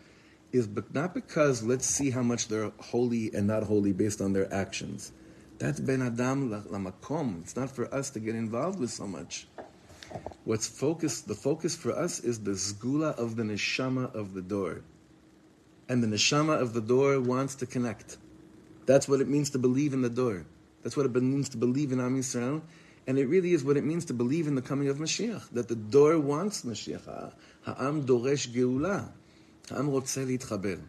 is 0.52 0.68
not 0.92 1.14
because 1.14 1.62
let's 1.62 1.86
see 1.86 2.10
how 2.10 2.22
much 2.22 2.48
they're 2.48 2.72
holy 2.78 3.32
and 3.34 3.46
not 3.46 3.62
holy 3.62 3.92
based 3.92 4.20
on 4.20 4.32
their 4.32 4.52
actions. 4.52 5.12
That's 5.58 5.80
Ben 5.80 6.02
Adam 6.02 6.50
Lamakom. 6.50 7.40
It's 7.40 7.56
not 7.56 7.70
for 7.70 7.92
us 7.94 8.10
to 8.10 8.20
get 8.20 8.34
involved 8.34 8.78
with 8.78 8.90
so 8.90 9.06
much. 9.06 9.46
What's 10.44 10.66
focus? 10.66 11.22
The 11.22 11.34
focus 11.34 11.74
for 11.74 11.92
us 11.96 12.20
is 12.20 12.40
the 12.40 12.50
zgula 12.50 13.16
of 13.16 13.36
the 13.36 13.42
neshama 13.42 14.14
of 14.14 14.34
the 14.34 14.42
dor, 14.42 14.82
and 15.88 16.02
the 16.02 16.06
neshama 16.06 16.60
of 16.60 16.74
the 16.74 16.82
dor 16.82 17.20
wants 17.20 17.54
to 17.56 17.66
connect. 17.66 18.18
That's 18.84 19.08
what 19.08 19.22
it 19.22 19.28
means 19.28 19.50
to 19.50 19.58
believe 19.58 19.94
in 19.94 20.02
the 20.02 20.10
dor. 20.10 20.44
That's 20.82 20.96
what 20.96 21.06
it 21.06 21.14
means 21.14 21.48
to 21.48 21.56
believe 21.56 21.90
in 21.90 22.00
Am 22.00 22.18
Yisrael, 22.18 22.60
and 23.06 23.18
it 23.18 23.26
really 23.26 23.52
is 23.54 23.64
what 23.64 23.78
it 23.78 23.84
means 23.84 24.04
to 24.06 24.14
believe 24.14 24.46
in 24.46 24.56
the 24.56 24.62
coming 24.62 24.88
of 24.88 24.98
Mashiach. 24.98 25.48
That 25.52 25.68
the 25.68 25.74
dor 25.74 26.18
wants 26.20 26.62
Mashiach. 26.62 27.32
Ha'am 27.62 28.04
doresh 28.04 28.48
geula. 28.48 29.08
Ha'am 29.70 29.88
rotze 29.88 30.24
litchaber. 30.26 30.82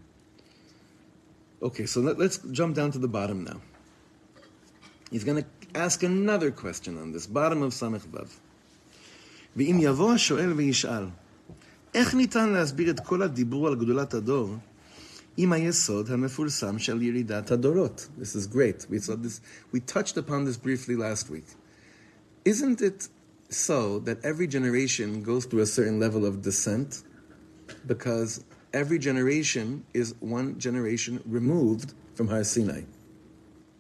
Okay, 1.64 1.86
so 1.86 2.02
let, 2.02 2.20
let's 2.20 2.38
jump 2.52 2.76
down 2.76 2.92
to 2.92 3.00
the 3.00 3.08
bottom 3.08 3.46
now. 3.46 3.62
He's 5.11 5.25
going 5.25 5.43
to 5.43 5.49
ask 5.75 6.03
another 6.03 6.51
question 6.51 6.99
on 6.99 7.13
this, 7.13 7.27
bottom 7.27 7.63
of 7.63 7.73
ס"ו. 7.73 7.89
ואם 9.57 9.79
יבוא 9.81 10.13
השואל 10.13 10.53
וישאל, 10.53 11.05
איך 11.95 12.15
ניתן 12.15 12.49
להסביר 12.49 12.91
את 12.91 13.01
כל 13.01 13.23
הדיבור 13.23 13.69
על 13.69 13.75
גדולת 13.75 14.15
הדור 14.15 14.57
עם 15.37 15.53
היסוד 15.53 16.11
המפורסם 16.11 16.79
של 16.79 17.03
ירידת 17.03 17.51
הדורות? 17.51 18.09
This 18.19 18.37
is 18.37 18.47
great. 18.47 18.87
We, 18.91 18.99
saw 18.99 19.17
this, 19.17 19.41
we 19.73 19.81
touched 19.81 20.17
upon 20.17 20.45
this 20.45 20.57
briefly 20.57 20.97
last 20.97 21.31
week. 21.31 21.47
Isn't 22.45 22.81
it 22.81 23.09
so 23.53 23.99
that 24.01 24.25
every 24.25 24.47
generation 24.47 25.23
goes 25.23 25.45
through 25.45 25.61
a 25.61 25.67
certain 25.67 26.01
level 26.01 26.25
of 26.25 26.43
descent 26.43 27.03
because 27.87 28.45
every 28.73 28.99
generation 28.99 29.85
is 29.93 30.15
one 30.21 30.59
generation 30.59 31.23
removed 31.27 31.95
from 32.15 32.29
Har 32.29 32.45
Sinai. 32.45 32.83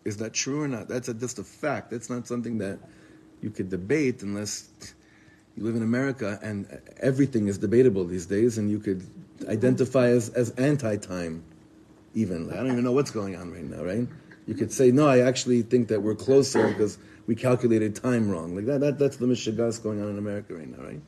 Is 0.07 0.15
that 0.17 0.33
true 0.33 0.61
or 0.61 0.69
not? 0.69 0.87
That's 0.87 1.09
a, 1.09 1.13
just 1.13 1.37
a 1.37 1.43
fact. 1.43 1.91
That's 1.91 2.09
not 2.09 2.27
something 2.27 2.59
that 2.59 2.79
you 3.41 3.49
could 3.49 3.69
debate 3.69 4.23
unless 4.23 4.69
you 5.57 5.63
live 5.65 5.75
in 5.75 5.83
America 5.83 6.39
and 6.41 6.79
everything 7.01 7.47
is 7.47 7.57
debatable 7.57 8.05
these 8.05 8.25
days 8.25 8.57
and 8.57 8.71
you 8.71 8.79
could 8.79 9.05
identify 9.49 10.07
as, 10.07 10.29
as 10.29 10.51
anti-time 10.51 11.43
even. 12.13 12.49
I 12.53 12.55
don't 12.55 12.71
even 12.71 12.85
know 12.85 12.93
what's 12.93 13.11
going 13.11 13.35
on 13.35 13.51
right 13.51 13.65
now, 13.65 13.83
right? 13.83 14.07
You 14.47 14.55
could 14.55 14.71
say, 14.71 14.91
no, 14.91 15.09
I 15.09 15.19
actually 15.19 15.61
think 15.61 15.89
that 15.89 16.01
we're 16.01 16.15
closer 16.15 16.69
because 16.69 16.97
we 17.27 17.35
calculated 17.35 17.93
time 17.93 18.29
wrong. 18.29 18.55
Like 18.55 18.65
that, 18.67 18.79
that 18.79 18.97
that's 18.97 19.17
the 19.17 19.25
mishigas 19.25 19.83
going 19.83 20.01
on 20.01 20.07
in 20.07 20.17
America 20.17 20.53
right 20.53 20.69
now, 20.69 20.85
right? 20.85 21.01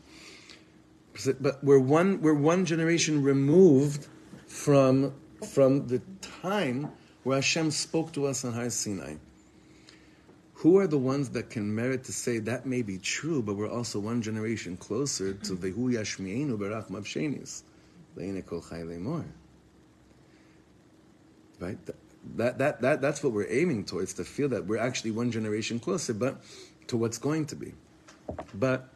But 1.40 1.64
we're 1.64 1.80
one, 1.80 2.22
we're 2.22 2.34
one 2.34 2.66
generation 2.66 3.24
removed 3.24 4.08
from, 4.46 5.14
from 5.48 5.88
the 5.88 6.02
time 6.44 6.92
where 7.24 7.38
Hashem 7.38 7.72
spoke 7.72 8.12
to 8.14 8.26
us 8.26 8.46
on 8.46 8.54
Har 8.54 8.70
Sinai. 8.70 9.16
Who 10.56 10.78
are 10.78 10.88
the 10.88 10.98
ones 10.98 11.30
that 11.30 11.50
can 11.50 11.74
merit 11.74 12.04
to 12.06 12.12
say 12.12 12.40
that 12.40 12.66
may 12.66 12.82
be 12.82 12.98
true, 12.98 13.42
but 13.42 13.56
we're 13.56 13.70
also 13.70 14.00
one 14.00 14.22
generation 14.22 14.76
closer 14.76 15.34
to 15.34 15.56
the 15.56 15.72
Vehu 15.72 15.94
Yashmienu 15.94 16.58
Barach 16.58 16.90
Mavshenis? 16.90 17.64
Right? 21.60 21.78
That, 22.36 22.58
that, 22.58 22.82
that, 22.82 23.02
that's 23.02 23.24
what 23.24 23.32
we're 23.32 23.50
aiming 23.50 23.86
towards, 23.86 24.14
to 24.16 24.26
feel 24.26 24.50
that 24.50 24.66
we're 24.66 24.78
actually 24.78 25.12
one 25.12 25.32
generation 25.32 25.80
closer, 25.80 26.14
but 26.14 26.42
to 26.88 26.98
what's 26.98 27.18
going 27.18 27.46
to 27.48 27.56
be. 27.56 27.74
But 28.54 28.90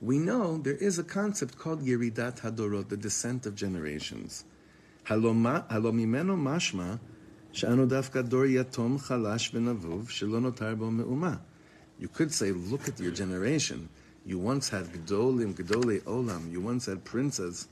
we 0.00 0.18
know 0.18 0.58
there 0.58 0.76
is 0.76 0.98
a 0.98 1.04
concept 1.04 1.58
called 1.58 1.82
Yeridat 1.82 2.40
Hadorot, 2.40 2.88
the 2.88 2.96
descent 2.96 3.46
of 3.46 3.54
generations. 3.54 4.44
Halomimeno 5.07 6.37
mashma 6.37 6.99
she'anu 7.51 7.87
dafka 7.87 8.27
dor 8.27 8.45
yatom 8.45 8.99
chalash 8.99 9.51
v'navuv 9.51 10.07
shelo 10.07 10.41
notar 10.41 10.77
bo 10.77 10.89
me'uma. 10.89 11.41
You 11.99 12.07
could 12.07 12.33
say, 12.33 12.51
look 12.51 12.87
at 12.87 12.99
your 12.99 13.11
generation. 13.11 13.87
You 14.25 14.39
once 14.39 14.69
had 14.69 14.85
Gdolim, 14.85 15.53
Gdole 15.53 16.01
Olam. 16.03 16.51
You 16.51 16.61
once 16.61 16.85
had 16.85 17.03
princes. 17.03 17.67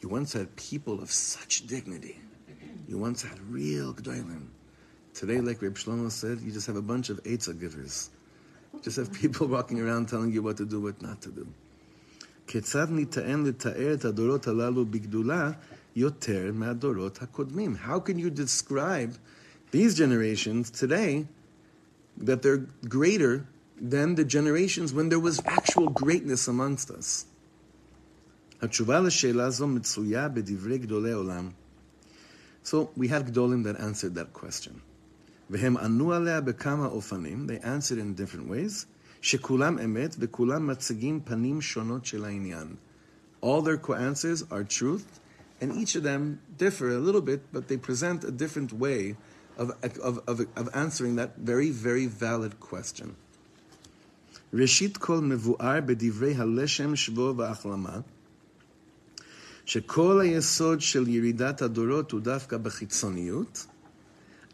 You 0.00 0.08
once 0.08 0.32
had 0.32 0.54
people 0.56 1.00
of 1.00 1.10
such 1.10 1.66
dignity. 1.66 2.18
You 2.88 2.98
once 2.98 3.22
had 3.22 3.38
real 3.50 3.94
Gdolim. 3.94 4.46
Today, 5.14 5.40
like 5.40 5.60
Reb 5.62 5.74
Shlomo 5.74 6.10
said, 6.10 6.40
you 6.40 6.52
just 6.52 6.66
have 6.66 6.76
a 6.76 6.82
bunch 6.82 7.10
of 7.10 7.22
Eitzah 7.24 7.58
givers. 7.58 8.10
Just 8.82 8.96
have 8.96 9.12
people 9.12 9.46
walking 9.48 9.80
around 9.80 10.08
telling 10.08 10.32
you 10.32 10.42
what 10.42 10.56
to 10.58 10.64
do, 10.64 10.80
what 10.80 11.00
not 11.02 11.20
to 11.22 11.30
do. 11.30 11.46
כיצד 12.46 12.90
ניתן 12.90 13.44
לתאר 13.44 13.94
את 13.94 14.04
הדורות 14.04 14.46
הללו 14.46 14.86
בגדולה 14.86 15.50
יותר 15.96 16.52
מהדורות 16.54 17.22
הקודמים? 17.22 17.76
How 17.76 17.98
can 17.98 18.18
you 18.18 18.30
describe 18.30 19.10
these 19.72 19.94
generations 19.94 20.70
today 20.70 21.26
that 22.18 22.42
they're 22.42 22.66
greater 22.88 23.46
than 23.80 24.14
the 24.14 24.24
generations 24.24 24.92
when 24.92 25.08
there 25.08 25.20
was 25.20 25.40
actual 25.46 25.88
greatness 25.88 26.48
amongst 26.48 26.90
us? 26.90 27.26
התשובה 28.62 29.00
לשאלה 29.00 29.50
זו 29.50 29.66
מצויה 29.66 30.28
בדברי 30.28 30.78
גדולי 30.78 31.12
עולם. 31.12 31.50
So 32.64 32.90
we 32.96 33.08
had 33.08 33.32
Gdolim 33.32 33.62
that 33.64 33.80
answered 33.80 34.14
that 34.14 34.32
question. 34.32 34.72
והם 35.50 35.76
ענו 35.76 36.12
עליה 36.12 36.40
בכמה 36.40 36.86
אופנים, 36.86 37.46
they 37.46 37.64
answered 37.64 37.98
in 37.98 38.14
different 38.14 38.50
ways, 38.50 38.86
שכולם 39.20 39.78
אמת 39.78 40.16
וכולם 40.18 40.66
מציגים 40.66 41.20
פנים 41.24 41.60
שונות 41.60 42.06
של 42.06 42.24
העניין. 42.24 42.74
All 43.42 43.62
their 43.62 43.90
answers 43.90 44.42
are 44.50 44.64
truth, 44.64 45.20
and 45.62 45.72
each 45.72 45.94
of 45.96 46.02
them 46.02 46.40
differ 46.56 46.88
a 46.90 46.98
little 46.98 47.20
bit, 47.20 47.40
but 47.52 47.68
they 47.68 47.76
present 47.76 48.24
a 48.24 48.30
different 48.30 48.72
way 48.72 49.16
of, 49.56 49.72
of, 49.82 50.18
of, 50.28 50.46
of 50.56 50.68
answering 50.74 51.16
that 51.16 51.36
very, 51.36 51.70
very 51.70 52.06
valid 52.06 52.60
question. 52.60 53.14
ראשית 54.52 54.96
כל 54.96 55.20
מבואר 55.20 55.80
בדברי 55.86 56.34
הלשם 56.34 56.96
שבו 56.96 57.34
והחלמה, 57.36 58.00
שכל 59.64 60.20
היסוד 60.20 60.80
של 60.80 61.08
ירידת 61.08 61.62
הדורות 61.62 62.12
הוא 62.12 62.20
דווקא 62.20 62.56
בחיצוניות, 62.56 63.66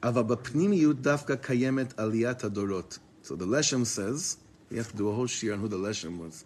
אבל 0.02 0.22
בפנימיות 0.22 1.00
דווקא 1.00 1.34
קיימת 1.34 2.00
עליית 2.00 2.44
הדורות. 2.44 2.98
So 3.22 3.36
the 3.36 3.46
Leshem 3.46 3.86
says, 3.86 4.36
we 4.70 4.76
have 4.76 4.90
to 4.90 4.96
do 4.96 5.08
a 5.08 5.12
whole 5.12 5.26
shir 5.26 5.52
on 5.52 5.60
who 5.60 5.68
the 5.68 5.78
Leshem 5.78 6.18
was. 6.18 6.44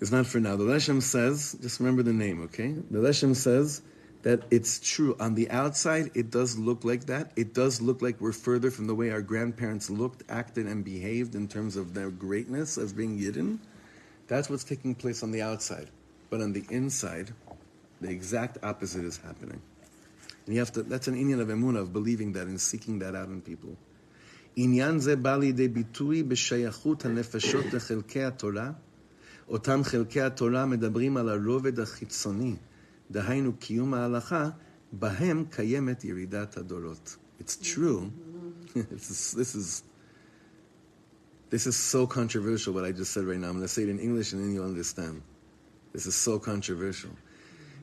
It's 0.00 0.10
not 0.10 0.26
for 0.26 0.40
now. 0.40 0.56
The 0.56 0.64
Leshem 0.64 1.00
says, 1.00 1.56
just 1.60 1.80
remember 1.80 2.02
the 2.02 2.12
name, 2.12 2.42
okay? 2.44 2.74
The 2.90 2.98
Leshem 2.98 3.34
says 3.34 3.80
that 4.22 4.42
it's 4.50 4.80
true. 4.80 5.16
On 5.20 5.34
the 5.34 5.50
outside, 5.50 6.10
it 6.14 6.30
does 6.30 6.58
look 6.58 6.84
like 6.84 7.06
that. 7.06 7.32
It 7.36 7.54
does 7.54 7.80
look 7.80 8.02
like 8.02 8.20
we're 8.20 8.32
further 8.32 8.70
from 8.70 8.86
the 8.86 8.94
way 8.94 9.10
our 9.10 9.22
grandparents 9.22 9.88
looked, 9.90 10.22
acted, 10.28 10.66
and 10.66 10.84
behaved 10.84 11.34
in 11.34 11.46
terms 11.48 11.76
of 11.76 11.94
their 11.94 12.10
greatness 12.10 12.76
as 12.76 12.92
being 12.92 13.18
Yidden. 13.18 13.58
That's 14.26 14.50
what's 14.50 14.64
taking 14.64 14.94
place 14.94 15.22
on 15.22 15.30
the 15.30 15.42
outside. 15.42 15.90
But 16.30 16.40
on 16.40 16.52
the 16.52 16.64
inside, 16.70 17.32
the 18.00 18.10
exact 18.10 18.58
opposite 18.62 19.04
is 19.04 19.18
happening. 19.18 19.60
And 20.46 20.54
you 20.54 20.60
have 20.60 20.72
to, 20.72 20.82
that's 20.82 21.08
an 21.08 21.14
Inyan 21.14 21.40
of 21.40 21.48
Emunah, 21.48 21.80
of 21.80 21.92
believing 21.92 22.32
that 22.32 22.46
and 22.46 22.60
seeking 22.60 22.98
that 22.98 23.14
out 23.14 23.28
in 23.28 23.40
people. 23.40 23.76
עניין 24.56 24.98
זה 25.00 25.16
בא 25.16 25.36
לידי 25.36 25.68
ביטוי 25.68 26.22
בשייכות 26.22 27.04
הנפשות 27.04 27.64
לחלקי 27.72 28.22
התורה. 28.22 28.72
אותם 29.48 29.84
חלקי 29.84 30.20
התורה 30.20 30.66
מדברים 30.66 31.16
על 31.16 31.28
הרובד 31.28 31.80
החיצוני, 31.80 32.56
דהיינו 33.10 33.52
קיום 33.52 33.94
ההלכה, 33.94 34.50
בהם 34.92 35.44
קיימת 35.50 36.04
ירידת 36.04 36.56
הדורות. 36.56 37.16
It's 37.40 37.56
true. 37.56 38.10
this, 38.74 39.10
is, 39.10 39.32
this 39.32 39.54
is 39.54 39.82
this 41.50 41.66
is 41.68 41.76
so 41.76 42.04
controversial 42.04 42.72
what 42.72 42.84
I 42.84 42.90
just 42.90 43.12
said 43.12 43.24
right 43.24 43.38
now. 43.38 43.46
I'm 43.46 43.52
going 43.52 43.62
to 43.62 43.68
say 43.68 43.84
it 43.84 43.88
in 43.88 44.00
English 44.00 44.32
and 44.32 44.42
then 44.42 44.52
you'll 44.52 44.64
understand. 44.64 45.22
This 45.92 46.06
is 46.06 46.16
so 46.16 46.38
controversial. 46.38 47.10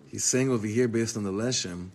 He's 0.07 0.25
saying 0.25 0.49
over 0.49 0.67
here, 0.67 0.89
based 0.89 1.15
on 1.15 1.23
the 1.23 1.31
Leshem, 1.31 1.91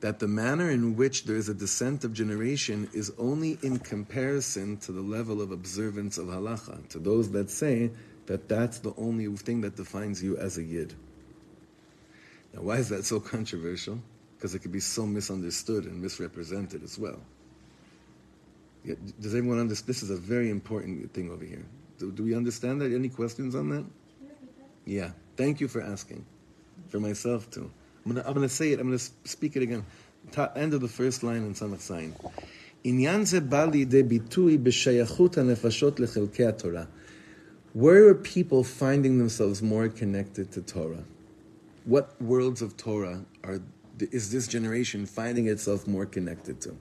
that 0.00 0.20
the 0.20 0.28
manner 0.28 0.70
in 0.70 0.96
which 0.96 1.24
there 1.24 1.34
is 1.34 1.48
a 1.48 1.54
descent 1.54 2.04
of 2.04 2.12
generation 2.12 2.88
is 2.92 3.12
only 3.18 3.58
in 3.62 3.80
comparison 3.80 4.76
to 4.78 4.92
the 4.92 5.00
level 5.00 5.42
of 5.42 5.50
observance 5.50 6.16
of 6.16 6.26
halacha, 6.26 6.88
to 6.90 7.00
those 7.00 7.30
that 7.32 7.50
say 7.50 7.90
that 8.26 8.48
that's 8.48 8.78
the 8.78 8.92
only 8.96 9.26
thing 9.36 9.60
that 9.62 9.76
defines 9.76 10.22
you 10.22 10.36
as 10.36 10.58
a 10.58 10.62
yid. 10.62 10.94
Now, 12.54 12.62
why 12.62 12.76
is 12.76 12.88
that 12.88 13.04
so 13.04 13.20
controversial? 13.20 13.98
Because 14.36 14.54
it 14.54 14.60
could 14.60 14.72
be 14.72 14.80
so 14.80 15.06
misunderstood 15.06 15.84
and 15.84 16.00
misrepresented 16.00 16.82
as 16.82 16.98
well. 16.98 17.20
Does 19.20 19.34
everyone 19.34 19.58
understand? 19.58 19.88
This 19.88 20.02
is 20.02 20.10
a 20.10 20.16
very 20.16 20.48
important 20.48 21.12
thing 21.12 21.30
over 21.30 21.44
here. 21.44 21.64
Do, 21.98 22.10
do 22.10 22.22
we 22.22 22.34
understand 22.34 22.80
that? 22.80 22.92
Any 22.92 23.08
questions 23.08 23.54
on 23.54 23.68
that? 23.70 23.84
Yeah. 24.86 25.10
Thank 25.36 25.60
you 25.60 25.68
for 25.68 25.82
asking. 25.82 26.24
For 26.88 26.98
myself 26.98 27.50
too. 27.50 27.70
I'm 28.04 28.12
gonna, 28.12 28.26
I'm 28.26 28.34
gonna 28.34 28.48
say 28.48 28.72
it. 28.72 28.80
I'm 28.80 28.86
gonna 28.86 28.98
speak 28.98 29.56
it 29.56 29.62
again. 29.62 29.84
Top, 30.32 30.56
end 30.56 30.72
of 30.74 30.80
the 30.80 30.88
first 30.88 31.22
line 31.22 31.42
in 31.44 31.54
Samach 31.54 31.80
Sayin. 31.80 32.14
עניין 32.84 33.24
זה 33.24 33.40
בא 33.40 33.64
לידי 33.64 34.02
ביטוי 34.02 34.58
בשייכות 34.58 35.38
הנפשות 35.38 36.00
לחלקי 36.00 36.44
התורה. 36.46 36.84
Where 37.75 38.07
are 38.07 38.15
people 38.15 38.63
finding 38.63 39.17
themselves 39.17 39.61
more 39.61 39.89
connected 39.89 40.49
to 40.53 40.61
Torah? 40.61 41.03
What 41.83 42.19
worlds 42.21 42.61
of 42.61 42.77
Torah 42.77 43.25
are 43.43 43.59
is 43.99 44.31
this 44.31 44.47
generation 44.47 45.05
finding 45.05 45.47
itself 45.47 45.85
more 45.85 46.05
connected 46.05 46.61
to? 46.61 46.77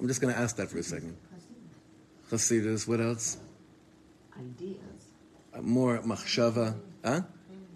I'm 0.00 0.08
just 0.08 0.20
going 0.20 0.34
to 0.34 0.40
ask 0.40 0.56
that 0.56 0.68
for 0.68 0.78
a 0.78 0.82
second. 0.82 1.16
Hasidus, 2.28 2.88
what 2.88 3.00
else? 3.00 3.38
Ideas. 4.36 4.80
Uh, 5.54 5.62
more 5.62 6.00
machshava, 6.00 6.76
huh? 7.04 7.20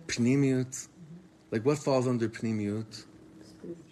Pnimiut. 0.09 0.89
Like 1.53 1.65
what 1.65 1.79
falls 1.79 2.09
under 2.09 2.29
pnimiut? 2.29 3.05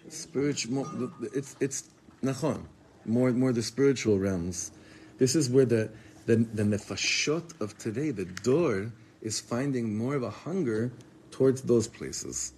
Spiritual. 0.09 1.13
It's 1.33 1.55
it's 1.61 1.89
nachon. 2.21 2.65
More 3.05 3.31
more 3.31 3.53
the 3.53 3.63
spiritual 3.63 4.19
realms. 4.19 4.73
This 5.17 5.33
is 5.33 5.49
where 5.49 5.65
the 5.65 5.89
the, 6.29 6.35
the 6.35 6.61
nefashot 6.61 7.59
of 7.59 7.75
today, 7.79 8.11
the 8.11 8.25
dor, 8.25 8.91
is 9.19 9.39
finding 9.39 9.97
more 9.97 10.13
of 10.13 10.21
a 10.21 10.29
hunger 10.29 10.91
towards 11.31 11.63
those 11.63 11.87
places. 11.87 12.53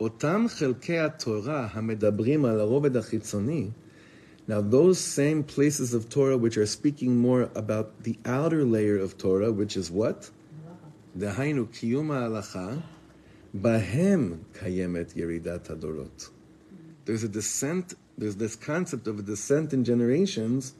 אותם 0.00 0.46
חלקי 0.48 0.98
התורה 0.98 1.68
המדברים 1.72 2.44
על 2.44 2.60
הרובד 2.60 2.96
החיצוני, 2.96 3.70
now, 4.48 4.62
those 4.62 4.98
same 4.98 5.44
places 5.44 5.92
of 5.92 6.08
Torah 6.08 6.38
which 6.38 6.56
are 6.56 6.64
speaking 6.64 7.18
more 7.18 7.50
about 7.54 8.02
the 8.02 8.18
outer 8.24 8.64
layer 8.64 8.96
of 8.96 9.18
Torah, 9.18 9.52
which 9.52 9.76
is 9.76 9.90
what? 9.90 10.30
Dehainu 11.18 11.66
kiyum 11.66 12.08
ha'alacha, 12.08 12.82
bahem 13.54 14.38
kayemet 14.54 15.14
yeridat 15.14 15.68
hadorot. 15.68 16.30
There's 17.04 17.24
a 17.24 17.28
descent, 17.28 17.92
there's 18.16 18.36
this 18.36 18.56
concept 18.56 19.06
of 19.06 19.18
a 19.18 19.22
descent 19.22 19.74
in 19.74 19.84
generations 19.84 20.72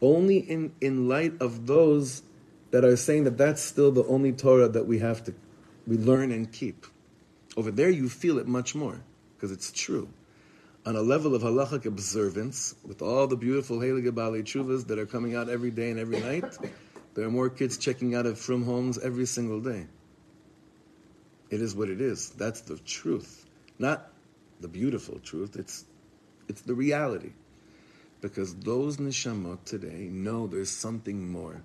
only 0.00 0.38
in, 0.38 0.72
in 0.80 1.08
light 1.08 1.34
of 1.40 1.66
those 1.66 2.22
that 2.70 2.84
are 2.84 2.96
saying 2.96 3.24
that 3.24 3.38
that's 3.38 3.62
still 3.62 3.92
the 3.92 4.04
only 4.04 4.32
Torah 4.32 4.68
that 4.68 4.86
we 4.86 4.98
have 4.98 5.24
to 5.24 5.34
we 5.86 5.96
learn 5.96 6.32
and 6.32 6.50
keep. 6.50 6.86
Over 7.56 7.70
there, 7.70 7.90
you 7.90 8.08
feel 8.08 8.38
it 8.38 8.46
much 8.46 8.74
more 8.74 9.00
because 9.36 9.52
it's 9.52 9.70
true. 9.70 10.08
On 10.86 10.96
a 10.96 11.00
level 11.00 11.34
of 11.34 11.42
halachic 11.42 11.86
observance, 11.86 12.74
with 12.84 13.00
all 13.00 13.26
the 13.26 13.36
beautiful 13.36 13.78
Heilige 13.78 14.10
Baalei 14.10 14.42
Tshuvas 14.42 14.86
that 14.88 14.98
are 14.98 15.06
coming 15.06 15.34
out 15.34 15.48
every 15.48 15.70
day 15.70 15.90
and 15.90 15.98
every 15.98 16.20
night, 16.20 16.44
there 17.14 17.24
are 17.24 17.30
more 17.30 17.48
kids 17.48 17.78
checking 17.78 18.14
out 18.14 18.26
of 18.26 18.38
from 18.38 18.64
homes 18.64 18.98
every 18.98 19.26
single 19.26 19.60
day. 19.60 19.86
It 21.50 21.62
is 21.62 21.74
what 21.74 21.88
it 21.88 22.00
is. 22.00 22.30
That's 22.30 22.62
the 22.62 22.76
truth, 22.78 23.46
not 23.78 24.10
the 24.60 24.68
beautiful 24.68 25.20
truth. 25.20 25.56
It's 25.56 25.84
it's 26.48 26.62
the 26.62 26.74
reality, 26.74 27.32
because 28.24 28.54
those 28.54 28.96
neshamot 28.96 29.62
today 29.66 30.08
know 30.10 30.46
there's 30.46 30.70
something 30.70 31.30
more. 31.30 31.60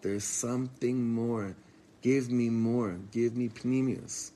There's 0.00 0.24
something 0.24 1.12
more. 1.12 1.54
Give 2.00 2.30
me 2.30 2.48
more. 2.48 2.98
Give 3.12 3.36
me 3.36 3.50
pnimius. 3.50 4.30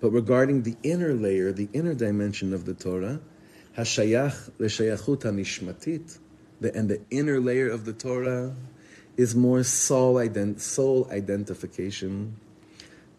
But 0.00 0.10
regarding 0.10 0.62
the 0.62 0.76
inner 0.84 1.14
layer, 1.14 1.50
the 1.50 1.68
inner 1.72 1.94
dimension 1.94 2.54
of 2.54 2.64
the 2.64 2.74
Torah, 2.74 3.18
hashayach 3.76 4.52
l'shayachut 4.60 5.22
hanishmatit, 5.22 6.18
the, 6.60 6.72
and 6.76 6.88
the 6.88 7.00
inner 7.10 7.40
layer 7.40 7.68
of 7.68 7.84
the 7.84 7.92
Torah 7.92 8.54
is 9.16 9.34
more 9.34 9.64
soul, 9.64 10.14
ident- 10.14 10.60
soul 10.60 11.08
identification. 11.10 12.36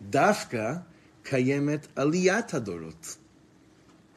Dafka 0.10 0.86
kayemet 1.24 1.88
aliyat 1.96 2.52
hadorot. 2.52 3.18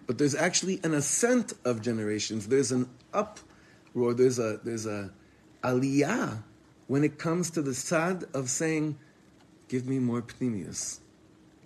But 0.06 0.18
there's 0.18 0.34
actually 0.34 0.80
an 0.82 0.94
ascent 0.94 1.52
of 1.64 1.80
generations. 1.80 2.48
There's 2.48 2.72
an 2.72 2.88
uproar. 3.12 4.14
There's 4.14 4.38
a 4.38 4.60
there's 4.64 4.86
a 4.86 5.10
aliyah 5.62 6.42
when 6.88 7.04
it 7.04 7.18
comes 7.18 7.50
to 7.50 7.62
the 7.62 7.74
sad 7.74 8.24
of 8.34 8.50
saying, 8.50 8.98
"Give 9.68 9.86
me 9.86 9.98
more 9.98 10.22
pnimius, 10.22 11.00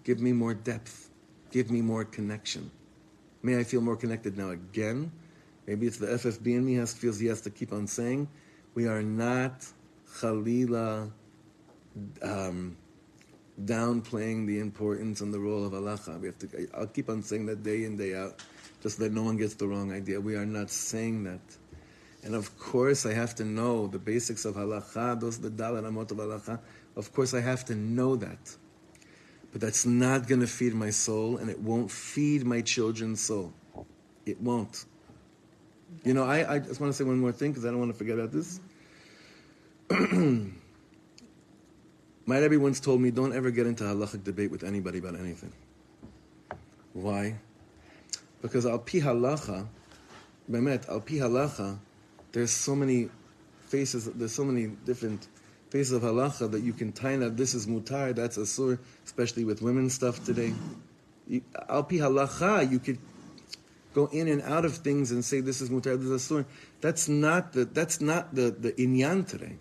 give 0.04 0.20
me 0.20 0.32
more 0.32 0.54
depth, 0.54 1.10
give 1.50 1.70
me 1.70 1.80
more 1.80 2.04
connection." 2.04 2.70
May 3.42 3.58
I 3.58 3.64
feel 3.64 3.80
more 3.80 3.96
connected 3.96 4.36
now 4.36 4.50
again? 4.50 5.12
Maybe 5.66 5.86
it's 5.86 5.98
the 5.98 6.06
FFB 6.06 6.54
in 6.54 6.64
me 6.64 6.74
has 6.74 6.92
feels 6.92 7.18
he 7.18 7.26
has 7.26 7.40
to 7.42 7.50
keep 7.50 7.72
on 7.72 7.86
saying, 7.86 8.28
"We 8.74 8.86
are 8.86 9.02
not 9.02 9.66
chalila." 10.20 11.10
Um, 12.22 12.76
downplaying 13.64 14.46
the 14.46 14.60
importance 14.60 15.20
and 15.20 15.32
the 15.32 15.38
role 15.38 15.64
of 15.64 15.72
halacha. 15.72 16.20
We 16.20 16.28
have 16.28 16.38
to. 16.40 16.68
I'll 16.74 16.86
keep 16.86 17.08
on 17.08 17.22
saying 17.22 17.46
that 17.46 17.62
day 17.62 17.84
in 17.84 17.96
day 17.96 18.14
out, 18.14 18.42
just 18.82 18.98
so 18.98 19.04
that 19.04 19.12
no 19.12 19.22
one 19.22 19.36
gets 19.36 19.54
the 19.54 19.66
wrong 19.66 19.92
idea. 19.92 20.20
We 20.20 20.36
are 20.36 20.46
not 20.46 20.70
saying 20.70 21.24
that. 21.24 21.40
And 22.22 22.34
of 22.34 22.58
course, 22.58 23.06
I 23.06 23.14
have 23.14 23.34
to 23.36 23.44
know 23.44 23.86
the 23.86 23.98
basics 23.98 24.44
of 24.44 24.56
halacha. 24.56 25.18
Those 25.20 25.38
the 25.38 25.50
daled 25.50 25.84
amot 25.84 26.10
of 26.10 26.18
halacha. 26.18 26.60
Of 26.96 27.12
course, 27.12 27.34
I 27.34 27.40
have 27.40 27.64
to 27.66 27.74
know 27.74 28.16
that. 28.16 28.56
But 29.52 29.60
that's 29.60 29.86
not 29.86 30.26
going 30.26 30.40
to 30.40 30.46
feed 30.46 30.74
my 30.74 30.90
soul, 30.90 31.38
and 31.38 31.48
it 31.48 31.58
won't 31.58 31.90
feed 31.90 32.44
my 32.44 32.60
children's 32.60 33.20
soul. 33.20 33.54
It 34.26 34.40
won't. 34.40 34.84
You 36.04 36.14
know, 36.14 36.24
I, 36.24 36.54
I 36.54 36.58
just 36.58 36.80
want 36.80 36.92
to 36.92 36.96
say 36.96 37.04
one 37.04 37.18
more 37.18 37.32
thing 37.32 37.52
because 37.52 37.64
I 37.64 37.70
don't 37.70 37.78
want 37.78 37.92
to 37.92 37.96
forget 37.96 38.18
about 38.18 38.32
this. 38.32 38.60
My 42.28 42.40
Rebbe 42.40 42.58
once 42.58 42.80
told 42.80 43.00
me, 43.00 43.12
don't 43.12 43.32
ever 43.32 43.52
get 43.52 43.68
into 43.68 43.84
halachic 43.84 44.24
debate 44.24 44.50
with 44.50 44.64
anybody 44.64 44.98
about 44.98 45.14
anything. 45.14 45.52
Why? 46.92 47.36
Because 48.42 48.66
al 48.66 48.80
pi 48.80 48.98
halacha, 48.98 49.68
bemet, 50.50 50.88
al 50.88 51.00
pi 51.00 51.14
halacha, 51.14 51.78
there's 52.32 52.50
so 52.50 52.74
many 52.74 53.10
faces, 53.68 54.06
there's 54.06 54.34
so 54.34 54.44
many 54.44 54.66
different 54.66 55.28
faces 55.70 55.92
of 55.92 56.02
halacha 56.02 56.50
that 56.50 56.62
you 56.62 56.72
can 56.72 56.90
tie 56.90 57.16
that 57.16 57.36
this 57.36 57.54
is 57.54 57.68
mutar, 57.68 58.12
that's 58.12 58.36
asur, 58.38 58.80
especially 59.04 59.44
with 59.44 59.62
women's 59.62 59.94
stuff 59.94 60.24
today. 60.24 60.52
Al 61.68 61.84
pi 61.84 61.96
halacha, 61.96 62.68
you 62.68 62.80
could 62.80 62.98
go 63.94 64.06
in 64.06 64.26
and 64.26 64.42
out 64.42 64.64
of 64.64 64.76
things 64.78 65.12
and 65.12 65.24
say 65.24 65.40
this 65.40 65.60
is 65.60 65.70
mutar, 65.70 65.96
this 65.96 66.08
is 66.08 66.28
asur. 66.28 66.44
That's 66.80 67.08
not 67.08 67.52
the, 67.52 67.66
that's 67.66 68.00
not 68.00 68.34
the, 68.34 68.50
the 68.50 68.72
inyan 68.72 69.28
today. 69.28 69.58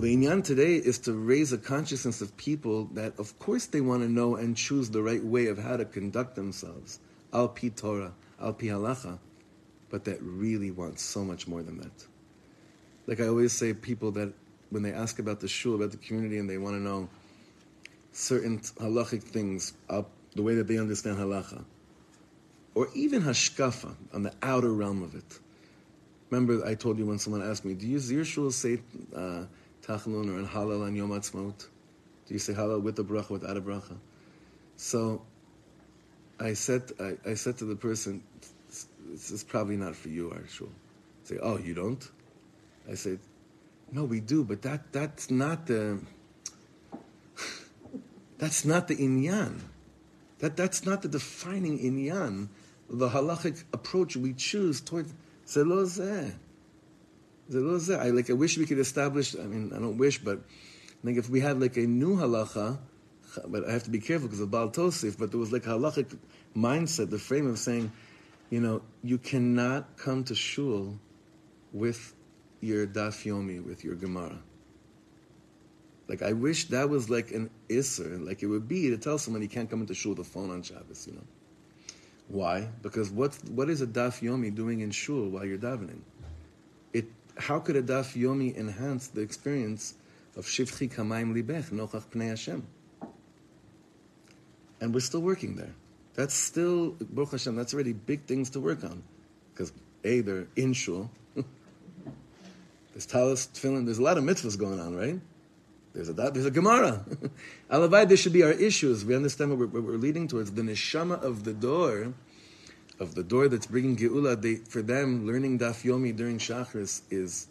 The 0.00 0.16
inyan 0.16 0.42
today 0.42 0.76
is 0.76 0.98
to 1.00 1.12
raise 1.12 1.52
a 1.52 1.58
consciousness 1.58 2.22
of 2.22 2.36
people 2.36 2.86
that, 2.94 3.18
of 3.18 3.38
course, 3.38 3.66
they 3.66 3.80
want 3.80 4.02
to 4.02 4.08
know 4.08 4.34
and 4.34 4.56
choose 4.56 4.90
the 4.90 5.02
right 5.02 5.22
way 5.22 5.46
of 5.46 5.58
how 5.58 5.76
to 5.76 5.84
conduct 5.84 6.34
themselves, 6.34 6.98
al 7.32 7.48
pi 7.48 7.68
Torah, 7.68 8.12
al 8.40 8.54
pi 8.54 8.66
halacha, 8.66 9.18
but 9.90 10.04
that 10.06 10.18
really 10.22 10.70
want 10.70 10.98
so 10.98 11.22
much 11.22 11.46
more 11.46 11.62
than 11.62 11.78
that. 11.78 12.06
Like 13.06 13.20
I 13.20 13.28
always 13.28 13.52
say, 13.52 13.74
people 13.74 14.10
that 14.12 14.32
when 14.70 14.82
they 14.82 14.92
ask 14.92 15.18
about 15.18 15.40
the 15.40 15.48
shul, 15.48 15.74
about 15.74 15.90
the 15.90 15.98
community, 15.98 16.38
and 16.38 16.48
they 16.48 16.58
want 16.58 16.76
to 16.76 16.80
know 16.80 17.08
certain 18.12 18.58
halachic 18.58 19.22
things, 19.22 19.74
the 19.88 20.42
way 20.42 20.54
that 20.54 20.66
they 20.66 20.78
understand 20.78 21.18
halacha, 21.18 21.64
or 22.74 22.88
even 22.94 23.22
hashkafa 23.22 23.94
on 24.14 24.22
the 24.22 24.32
outer 24.42 24.72
realm 24.72 25.02
of 25.02 25.14
it. 25.14 25.38
Remember, 26.30 26.64
I 26.64 26.74
told 26.74 26.96
you 26.98 27.06
when 27.06 27.18
someone 27.18 27.42
asked 27.42 27.64
me, 27.64 27.74
"Do 27.74 27.86
you 27.86 27.98
your 27.98 28.24
shul 28.24 28.50
say?" 28.50 28.80
Uh, 29.14 29.44
Tachanun 29.90 30.34
or 30.34 30.38
in 30.38 30.46
Hallel 30.46 30.86
on 30.86 30.94
Yom 30.94 31.10
Ha'atzmaut? 31.10 31.66
Do 32.26 32.34
you 32.34 32.38
say 32.38 32.52
Hallel 32.52 32.80
with 32.80 32.98
a 32.98 33.04
bracha, 33.04 33.30
without 33.30 33.56
a 33.56 33.60
bracha? 33.60 33.96
So 34.76 35.22
I 36.38 36.52
said, 36.54 36.92
I, 37.00 37.16
I 37.30 37.34
said 37.34 37.58
to 37.58 37.64
the 37.64 37.76
person, 37.76 38.22
this 39.10 39.30
is 39.30 39.42
probably 39.42 39.76
not 39.76 39.96
for 39.96 40.08
you, 40.08 40.30
our 40.30 40.46
shul. 40.46 40.68
Say, 41.24 41.38
oh, 41.42 41.58
you 41.58 41.74
don't? 41.74 42.08
I 42.88 42.94
said, 42.94 43.18
no, 43.92 44.04
we 44.04 44.20
do, 44.20 44.44
but 44.44 44.62
that 44.62 44.92
that's 44.92 45.30
not 45.30 45.66
the 45.66 46.00
that's 48.38 48.64
not 48.64 48.86
the 48.86 48.96
inyan. 48.96 49.58
That 50.38 50.56
that's 50.56 50.86
not 50.86 51.02
the 51.02 51.08
defining 51.08 51.78
inyan. 51.80 52.48
The 52.88 53.08
halachic 53.08 53.64
approach 53.72 54.16
we 54.16 54.32
choose 54.32 54.80
towards 54.80 55.12
zelozeh. 55.46 56.34
I 57.52 58.10
like. 58.10 58.30
I 58.30 58.34
wish 58.34 58.58
we 58.58 58.66
could 58.66 58.78
establish. 58.78 59.34
I 59.34 59.42
mean, 59.42 59.72
I 59.74 59.78
don't 59.78 59.98
wish, 59.98 60.18
but 60.18 60.40
think 61.04 61.18
if 61.18 61.28
we 61.28 61.40
had 61.40 61.60
like 61.60 61.76
a 61.76 61.86
new 61.86 62.16
halacha, 62.16 62.78
but 63.46 63.68
I 63.68 63.72
have 63.72 63.84
to 63.84 63.90
be 63.90 64.00
careful 64.00 64.28
because 64.28 64.40
of 64.40 64.50
Baal 64.50 64.70
Tosif. 64.70 65.18
But 65.18 65.30
there 65.30 65.40
was 65.40 65.52
like 65.52 65.66
a 65.66 65.70
halachic 65.70 66.16
mindset, 66.56 67.10
the 67.10 67.18
frame 67.18 67.46
of 67.48 67.58
saying, 67.58 67.90
you 68.50 68.60
know, 68.60 68.82
you 69.02 69.18
cannot 69.18 69.96
come 69.96 70.24
to 70.24 70.34
shul 70.34 70.98
with 71.72 72.14
your 72.60 72.86
daf 72.86 73.24
yomi, 73.24 73.64
with 73.64 73.84
your 73.84 73.94
gemara. 73.94 74.38
Like 76.08 76.22
I 76.22 76.32
wish 76.32 76.66
that 76.68 76.88
was 76.88 77.08
like 77.08 77.30
an 77.30 77.50
isser, 77.68 78.24
like 78.24 78.42
it 78.42 78.46
would 78.46 78.66
be 78.68 78.90
to 78.90 78.98
tell 78.98 79.16
someone 79.16 79.42
you 79.42 79.48
can't 79.48 79.70
come 79.70 79.80
into 79.80 79.94
shul 79.94 80.10
with 80.10 80.20
a 80.20 80.24
phone 80.24 80.50
on 80.50 80.62
Shabbos. 80.62 81.06
You 81.06 81.14
know, 81.14 81.24
why? 82.28 82.68
Because 82.82 83.10
what 83.10 83.34
what 83.50 83.70
is 83.70 83.80
a 83.80 83.86
daf 83.86 84.20
yomi 84.20 84.52
doing 84.54 84.80
in 84.80 84.90
shul 84.90 85.28
while 85.28 85.44
you're 85.44 85.58
davening? 85.58 86.00
It 86.92 87.06
how 87.40 87.58
could 87.58 87.76
a 87.76 87.82
daf 87.82 88.16
yomi 88.16 88.56
enhance 88.56 89.08
the 89.08 89.20
experience 89.20 89.94
of 90.36 90.44
shivchi 90.44 90.92
kamayim 90.92 91.34
libech 91.34 91.70
nochach 91.70 92.04
pnei 92.06 92.28
Hashem? 92.28 92.66
And 94.80 94.94
we're 94.94 95.00
still 95.00 95.20
working 95.20 95.56
there. 95.56 95.74
That's 96.14 96.34
still 96.34 96.96
Baruch 97.00 97.32
Hashem. 97.32 97.56
That's 97.56 97.74
already 97.74 97.92
big 97.92 98.24
things 98.24 98.50
to 98.50 98.60
work 98.60 98.84
on, 98.84 99.02
because 99.52 99.72
a 100.04 100.20
they're 100.20 100.46
in 100.56 100.72
shul. 100.72 101.10
there's 102.92 103.06
talis, 103.06 103.48
tefillin. 103.52 103.84
There's 103.84 103.98
a 103.98 104.02
lot 104.02 104.18
of 104.18 104.24
mitzvahs 104.24 104.58
going 104.58 104.80
on, 104.80 104.96
right? 104.96 105.20
There's 105.92 106.08
a 106.08 106.12
there's 106.12 106.46
a 106.46 106.50
Gemara. 106.50 107.04
Alavai, 107.70 108.08
this 108.08 108.20
should 108.20 108.32
be 108.32 108.42
our 108.42 108.52
issues. 108.52 109.04
We 109.04 109.16
understand 109.16 109.50
what 109.50 109.58
we're, 109.58 109.66
what 109.66 109.82
we're 109.82 109.96
leading 109.96 110.28
towards. 110.28 110.52
The 110.52 110.62
neshama 110.62 111.22
of 111.22 111.44
the 111.44 111.52
dor, 111.52 112.14
of 113.00 113.14
the 113.14 113.22
dor 113.22 113.48
that's 113.48 113.66
bringing 113.66 113.96
geula. 113.96 114.40
They, 114.40 114.56
for 114.56 114.82
them, 114.82 115.26
learning 115.26 115.58
daf 115.58 115.82
yomi 115.82 116.14
during 116.14 116.38
shachris 116.38 117.00
is 117.10 117.48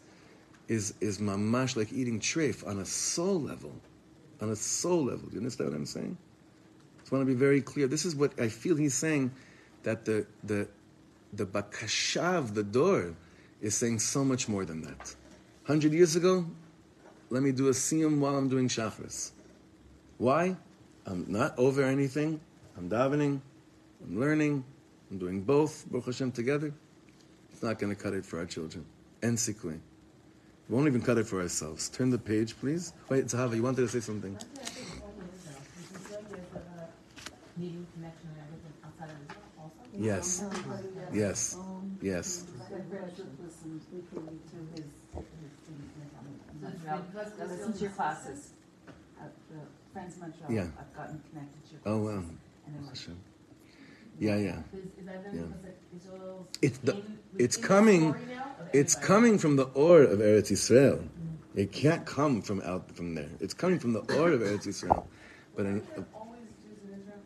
is 0.68 0.94
is 1.02 1.18
mamash 1.18 1.76
like 1.76 1.92
eating 1.92 2.20
treif 2.20 2.66
on 2.66 2.80
a 2.80 2.86
soul 2.86 3.42
level, 3.42 3.74
on 4.40 4.52
a 4.52 4.56
soul 4.56 5.06
level. 5.06 5.28
Do 5.28 5.34
you 5.34 5.40
understand 5.40 5.72
what 5.72 5.76
I'm 5.76 5.86
saying? 5.88 6.18
I 6.98 7.00
just 7.02 7.12
want 7.12 7.24
to 7.24 7.26
be 7.26 7.34
very 7.34 7.62
clear. 7.62 7.88
This 7.88 8.06
is 8.06 8.16
what 8.16 8.40
I 8.40 8.48
feel 8.48 8.76
he's 8.76 8.94
saying 8.94 9.32
that 9.84 10.06
the 10.06 10.26
the 10.44 10.68
the 11.34 11.46
bakasha 11.46 12.38
of 12.38 12.54
the 12.54 12.64
dor 12.64 13.16
is 13.60 13.76
saying 13.76 14.00
so 14.00 14.24
much 14.24 14.48
more 14.48 14.64
than 14.64 14.82
that. 14.84 15.16
Hundred 15.64 15.94
years 15.94 16.16
ago, 16.16 16.46
let 17.30 17.44
me 17.44 17.52
do 17.52 17.68
a 17.68 17.72
siyum 17.72 18.20
while 18.20 18.36
I'm 18.36 18.50
doing 18.50 18.68
shachris. 18.68 19.32
Why? 20.18 20.56
I'm 21.06 21.26
not 21.28 21.58
over 21.58 21.84
anything. 21.84 22.40
I'm 22.78 22.90
davening. 22.90 23.42
I'm 24.04 24.20
learning. 24.20 24.64
I'm 25.12 25.18
doing 25.18 25.42
both, 25.42 25.86
Baruch 25.90 26.06
Hashem, 26.08 26.32
together. 26.32 26.74
It's 27.52 27.64
not 27.64 27.80
going 27.80 27.94
to 27.96 28.02
cut 28.02 28.14
it 28.14 28.26
for 28.26 28.40
our 28.40 28.46
children. 28.46 28.86
And 29.22 29.38
sikui. 29.38 29.80
We 30.70 30.76
won't 30.76 30.88
even 30.88 31.02
cut 31.02 31.18
it 31.18 31.26
for 31.28 31.42
ourselves. 31.42 31.90
Turn 31.90 32.10
the 32.12 32.18
page, 32.18 32.56
please. 32.60 32.94
Wait, 33.10 33.26
Zahava, 33.26 33.56
you 33.56 33.64
wanted 33.64 33.82
to 33.82 33.88
say 33.90 34.00
something? 34.00 34.38
Needing 37.58 37.86
connection 37.96 38.30
and 38.30 38.38
everything. 38.46 38.74
outside 38.86 39.10
of 39.10 39.16
Israel 39.26 39.44
also? 39.60 39.82
Yes. 39.98 40.44
Um, 40.44 41.08
yes. 41.12 41.58
Yes. 42.02 42.46
Um, 42.48 42.62
I've 42.62 42.92
read 42.92 43.12
listened 43.44 43.82
weekly 43.92 44.22
to 44.22 44.58
his, 44.76 44.86
his 44.86 45.26
things 45.66 45.90
in 46.00 46.08
So 46.62 46.68
it's 46.68 46.84
Montreal. 46.86 47.02
because 47.12 47.34
I 47.42 47.46
listen 47.46 47.74
to 47.74 47.80
your 47.80 47.90
classes. 47.92 48.50
Friends 49.92 50.18
Montreal, 50.22 50.52
Yeah. 50.52 50.68
I've 50.80 50.96
gotten 50.96 51.20
connected 51.30 51.66
to 51.66 51.72
your 51.74 51.82
Oh, 51.86 52.00
classes. 52.04 52.30
wow. 52.30 52.36
And 52.68 52.76
then 52.76 52.86
like, 52.86 52.96
Hashem. 52.96 53.18
Yeah, 54.20 54.36
yeah. 54.36 54.60
Is, 54.74 54.84
is 55.00 55.06
that 55.06 55.24
Yeah. 55.34 55.42
because 55.42 55.64
like 55.64 55.78
Israel's 55.96 56.48
It's 56.62 56.78
the- 56.80 56.96
in- 56.96 57.20
it's 57.38 57.58
coming- 57.58 58.12
story 58.14 58.26
now 58.36 58.56
of 58.60 58.70
It's 58.74 58.96
coming 58.96 59.38
from 59.38 59.56
the 59.56 59.64
or 59.74 60.02
of 60.04 60.20
Eretz 60.20 60.52
Yisrael. 60.52 61.08
It 61.56 61.72
can't 61.72 62.06
come 62.06 62.42
from 62.42 62.62
out 62.62 62.92
from 62.96 63.16
there. 63.16 63.30
It's 63.40 63.54
coming 63.54 63.80
from 63.80 63.94
the 63.94 64.00
or 64.20 64.32
of 64.32 64.42
Eretz 64.42 64.68
Yisrael. 64.68 65.04
But 65.56 65.66
in, 65.66 65.80
There 65.80 66.00
are 66.00 66.06
always 66.14 66.42
Jews 66.64 66.80
in 66.86 67.00
Israel. 67.00 67.20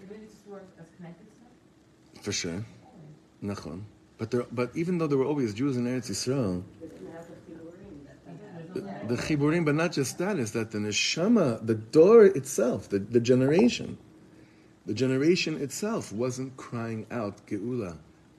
They 0.00 0.14
really 0.14 0.26
just 0.26 0.46
work 0.48 0.64
as 0.80 0.86
connected 0.96 1.26
stuff. 1.36 2.24
for 2.24 2.32
sure, 2.32 2.64
nachon. 3.42 3.82
But 4.18 4.30
there, 4.30 4.44
but 4.52 4.70
even 4.74 4.98
though 4.98 5.06
there 5.06 5.16
were 5.18 5.24
always 5.24 5.54
Jews 5.54 5.76
in 5.76 5.84
Eretz 5.86 6.10
Yisrael, 6.10 6.62
the, 8.74 8.80
the 9.08 9.16
chiburim, 9.22 9.64
but 9.64 9.74
not 9.74 9.92
just 9.92 10.18
that, 10.18 10.38
is 10.38 10.52
that 10.52 10.70
the 10.70 10.78
neshama, 10.78 11.64
the 11.66 11.74
dor 11.74 12.24
itself, 12.24 12.88
the, 12.88 12.98
the 12.98 13.20
generation, 13.20 13.98
the 14.90 14.94
generation 14.94 15.62
itself 15.62 16.12
wasn't 16.12 16.56
crying 16.56 17.06
out 17.12 17.46
geula, 17.46 17.96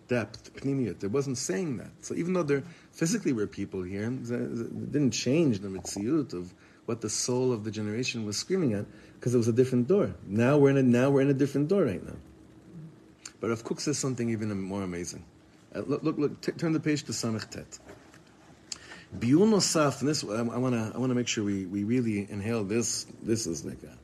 depth, 0.10 0.54
pnimiyat. 0.56 1.02
It 1.02 1.10
wasn't 1.10 1.38
saying 1.38 1.78
that. 1.78 1.92
So 2.02 2.14
even 2.14 2.34
though 2.34 2.44
there 2.44 2.64
physically 2.92 3.32
were 3.32 3.48
people 3.48 3.84
here, 3.84 4.04
it 4.04 4.92
didn't 4.92 5.12
change 5.12 5.60
the 5.60 5.70
mitziyut 5.70 6.34
of 6.34 6.54
what 6.88 7.00
the 7.00 7.10
soul 7.10 7.54
of 7.54 7.64
the 7.64 7.72
generation 7.72 8.26
was 8.26 8.38
screaming 8.38 8.74
at, 8.74 8.86
because 9.14 9.34
it 9.34 9.38
was 9.38 9.48
a 9.48 9.54
different 9.54 9.88
dor. 9.88 10.14
Now 10.28 10.58
we're 10.58 10.72
in 10.72 10.78
a 10.78 10.84
now 10.84 11.10
we're 11.10 11.22
in 11.22 11.30
a 11.30 11.34
different 11.34 11.70
dor 11.70 11.86
right 11.86 12.06
now. 12.06 12.18
But 13.40 13.52
Rav 13.52 13.64
Kook 13.64 13.80
says 13.80 13.98
something 13.98 14.30
even 14.30 14.50
more 14.62 14.84
amazing. 14.84 15.24
Uh, 15.74 15.84
look, 15.88 16.04
look, 16.04 16.18
look 16.18 16.42
t- 16.42 16.52
turn 16.52 16.74
the 16.74 16.82
page 16.82 17.04
to 17.04 17.14
Samech 17.14 17.50
Tet. 17.50 17.80
Biur 19.18 19.48
nosaf, 19.48 20.02
and 20.02 20.10
this 20.10 20.22
I, 20.26 20.42
want 20.42 20.76
to 20.76 20.92
I 20.94 20.98
want 20.98 21.12
to 21.12 21.16
make 21.16 21.30
sure 21.30 21.46
we, 21.46 21.66
we 21.66 21.86
really 21.86 22.30
inhale 22.30 22.66
this. 22.66 23.06
This 23.24 23.48
is 23.48 23.64
like 23.64 23.82
a 23.84 24.01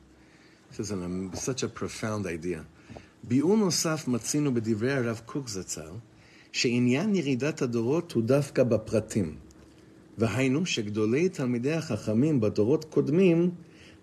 is 0.79 0.91
an, 0.91 1.03
um, 1.03 1.31
such 1.33 1.63
a 1.63 1.67
profound 1.67 2.25
idea. 2.25 2.63
ביאור 3.23 3.57
נוסף 3.57 4.07
מצינו 4.07 4.53
בדברי 4.53 4.93
הרב 4.93 5.21
קוק 5.25 5.47
זצ"ל, 5.47 5.91
שעניין 6.51 7.15
ירידת 7.15 7.61
הדורות 7.61 8.11
הוא 8.11 8.23
דווקא 8.23 8.63
בפרטים. 8.63 9.35
והיינו 10.17 10.65
שגדולי 10.65 11.29
תלמידי 11.29 11.73
החכמים 11.73 12.41
בדורות 12.41 12.85
קודמים 12.85 13.51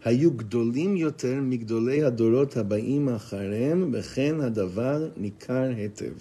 היו 0.05 0.31
גדולים 0.31 0.97
יותר 0.97 1.41
מגדולי 1.43 2.05
הדורות 2.05 2.57
הבאים 2.57 3.09
אחריהם, 3.09 3.91
וכן 3.93 4.41
הדבר 4.41 5.09
ניכר 5.17 5.71
היטב. 5.77 6.13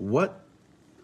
What 0.00 0.30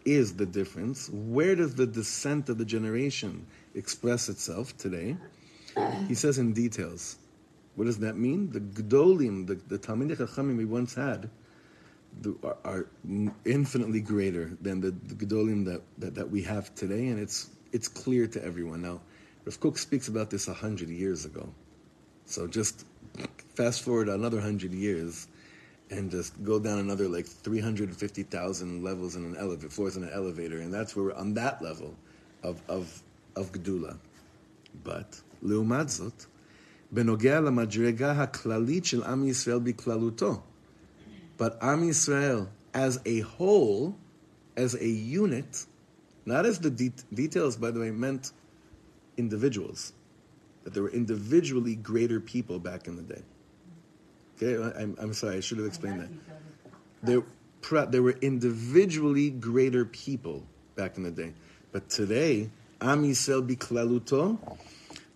is 0.05 0.33
the 0.39 0.47
difference? 0.47 1.11
Where 1.35 1.55
does 1.55 1.75
the 1.75 1.87
descent 1.87 2.49
of 2.49 2.59
the 2.59 2.65
generation 2.65 3.47
express 3.75 4.29
itself 4.29 4.77
today? 4.77 5.17
He 6.09 6.15
says 6.15 6.39
in 6.39 6.53
details. 6.53 7.17
What 7.76 7.86
does 7.86 8.00
that 8.00 8.18
mean? 8.18 8.52
The 8.52 8.60
Gdolim, 8.60 9.48
the, 9.48 9.56
the 9.56 9.80
Talmidei 9.80 10.18
Chachamim 10.18 10.58
we 10.58 10.66
once 10.66 10.94
had, 10.94 11.30
the, 12.22 12.36
are, 12.44 12.58
are, 12.64 12.88
infinitely 13.46 14.02
greater 14.02 14.56
than 14.62 14.80
the, 14.82 14.92
the 14.92 15.26
Gdolim 15.26 15.66
that, 15.66 15.82
that, 15.98 16.16
that 16.16 16.30
we 16.30 16.44
have 16.44 16.74
today, 16.76 17.08
and 17.08 17.20
it's, 17.20 17.50
it's 17.72 17.88
clear 17.88 18.28
to 18.28 18.44
everyone. 18.44 18.82
Now, 18.82 19.02
Rav 19.46 19.60
Kook 19.60 19.78
speaks 19.78 20.08
about 20.08 20.30
this 20.30 20.48
100 20.48 20.90
years 20.90 21.26
ago. 21.26 21.50
So 22.26 22.48
just 22.48 22.86
fast 23.56 23.82
forward 23.82 24.10
another 24.10 24.38
100 24.38 24.72
years 24.72 25.28
and 25.90 26.10
just 26.10 26.42
go 26.44 26.60
down 26.60 26.80
another 26.80 27.08
like 27.08 27.26
350,000 27.26 28.84
levels 28.84 29.16
in 29.16 29.26
an 29.26 29.36
elevator, 29.38 29.70
floors 29.70 29.98
in 29.98 30.04
an 30.04 30.12
elevator, 30.14 30.60
and 30.60 30.74
that's 30.74 30.96
where 30.96 31.06
we're 31.06 31.14
on 31.14 31.34
that 31.34 31.62
level 31.62 31.94
of, 32.42 32.62
of, 32.68 33.02
of 33.36 33.52
Gdula. 33.52 33.98
But, 34.84 35.20
leumadzot. 35.44 36.28
בנוגע 36.93 37.41
למדרגה 37.41 38.13
הכללית 38.13 38.85
של 38.85 39.03
עם 39.03 39.29
ישראל 39.29 39.59
בכללותו. 39.59 40.43
But 41.39 41.61
Am 41.61 41.83
Yisrael 41.89 42.49
as 42.75 42.99
a 43.07 43.21
whole, 43.21 43.95
as 44.57 44.75
a 44.75 44.89
unit, 44.89 45.67
not 46.27 46.45
as 46.47 46.59
the 46.59 46.71
de- 46.71 47.05
details, 47.15 47.57
by 47.57 47.71
the 47.71 47.81
way, 47.81 47.91
meant 47.91 48.33
individuals. 49.17 49.93
That 50.65 50.75
there 50.75 50.83
were 50.83 50.91
individually 51.03 51.77
greater 51.77 52.21
people 52.21 52.59
back 52.59 52.89
in 52.89 52.97
the 52.97 53.03
day. 53.15 53.23
Okay, 54.37 54.55
I- 54.63 54.83
I'm, 54.83 54.97
I'm 54.99 55.13
sorry, 55.15 55.37
I 55.37 55.41
should 55.41 55.59
have 55.59 55.67
explained 55.67 56.01
that. 56.01 56.11
There, 57.03 57.23
pra- 57.63 57.89
there 57.91 58.03
were 58.03 58.17
individually 58.21 59.31
greater 59.31 59.85
people 59.85 60.45
back 60.75 60.97
in 60.97 61.03
the 61.05 61.11
day. 61.11 61.35
But 61.73 61.89
today, 61.89 62.51
Am 62.81 63.05
Yisrael 63.05 63.47
biklaluto 63.49 64.39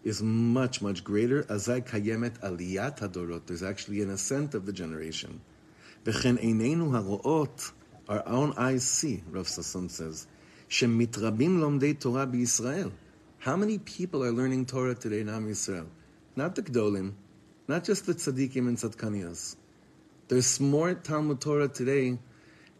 is 0.08 0.24
much, 0.24 0.82
much 0.82 1.04
greater. 1.04 1.44
Azai 1.44 1.82
kayemet 1.86 2.40
aliyat 2.40 3.00
hadorot. 3.00 3.46
There's 3.46 3.62
actually 3.62 4.02
an 4.02 4.10
ascent 4.10 4.56
of 4.56 4.66
the 4.66 4.72
generation. 4.72 5.42
Our 8.10 8.26
own 8.26 8.54
eyes 8.56 8.84
see, 8.86 9.22
Rav 9.30 9.48
Sasson 9.48 9.92
says, 9.92 10.28
shemitrabim 10.70 11.60
lomdei 11.60 12.00
Torah 12.00 12.26
b'Yisrael. 12.26 12.94
How 13.40 13.58
many 13.58 13.80
people 13.80 14.24
are 14.24 14.32
learning 14.32 14.68
Torah 14.68 14.96
today 14.96 15.20
in 15.20 15.28
Am 15.28 15.46
Yisrael? 15.46 15.88
Not 16.38 16.56
the 16.56 16.62
Gdolim, 16.62 17.14
not 17.68 17.84
just 17.84 18.06
the 18.06 18.14
tzaddikim 18.14 18.68
and 18.68 18.78
tzadkaniyas. 18.78 19.58
There's 20.30 20.60
more 20.62 20.94
Talmud 20.94 21.42
Torah 21.42 21.68
today, 21.68 22.18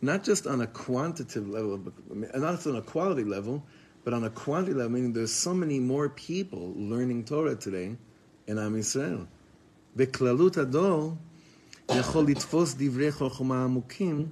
not 0.02 0.24
just 0.24 0.48
on 0.48 0.62
a 0.62 0.68
quantitative 0.68 1.50
level, 1.50 1.78
but 1.78 1.94
not 2.40 2.56
just 2.56 2.68
on 2.68 2.78
a 2.78 2.82
quality 2.82 3.26
level, 3.26 3.64
but 4.07 4.13
on 4.13 4.25
a 4.25 4.31
quantity 4.31 4.75
level, 4.75 4.93
meaning 4.93 5.13
there's 5.13 5.33
so 5.33 5.55
many 5.55 5.79
more 5.79 6.09
people 6.09 6.75
learning 6.77 7.25
Torah 7.25 7.57
today 7.57 7.97
in 8.47 8.59
Am 8.59 8.75
Yisrael. 8.75 9.27
בכללות 9.97 10.57
הדור 10.57 11.15
יכול 11.91 12.27
לתפוס 12.27 12.75
דברי 12.79 13.13
חוכמה 13.13 13.65
עמוקים 13.65 14.27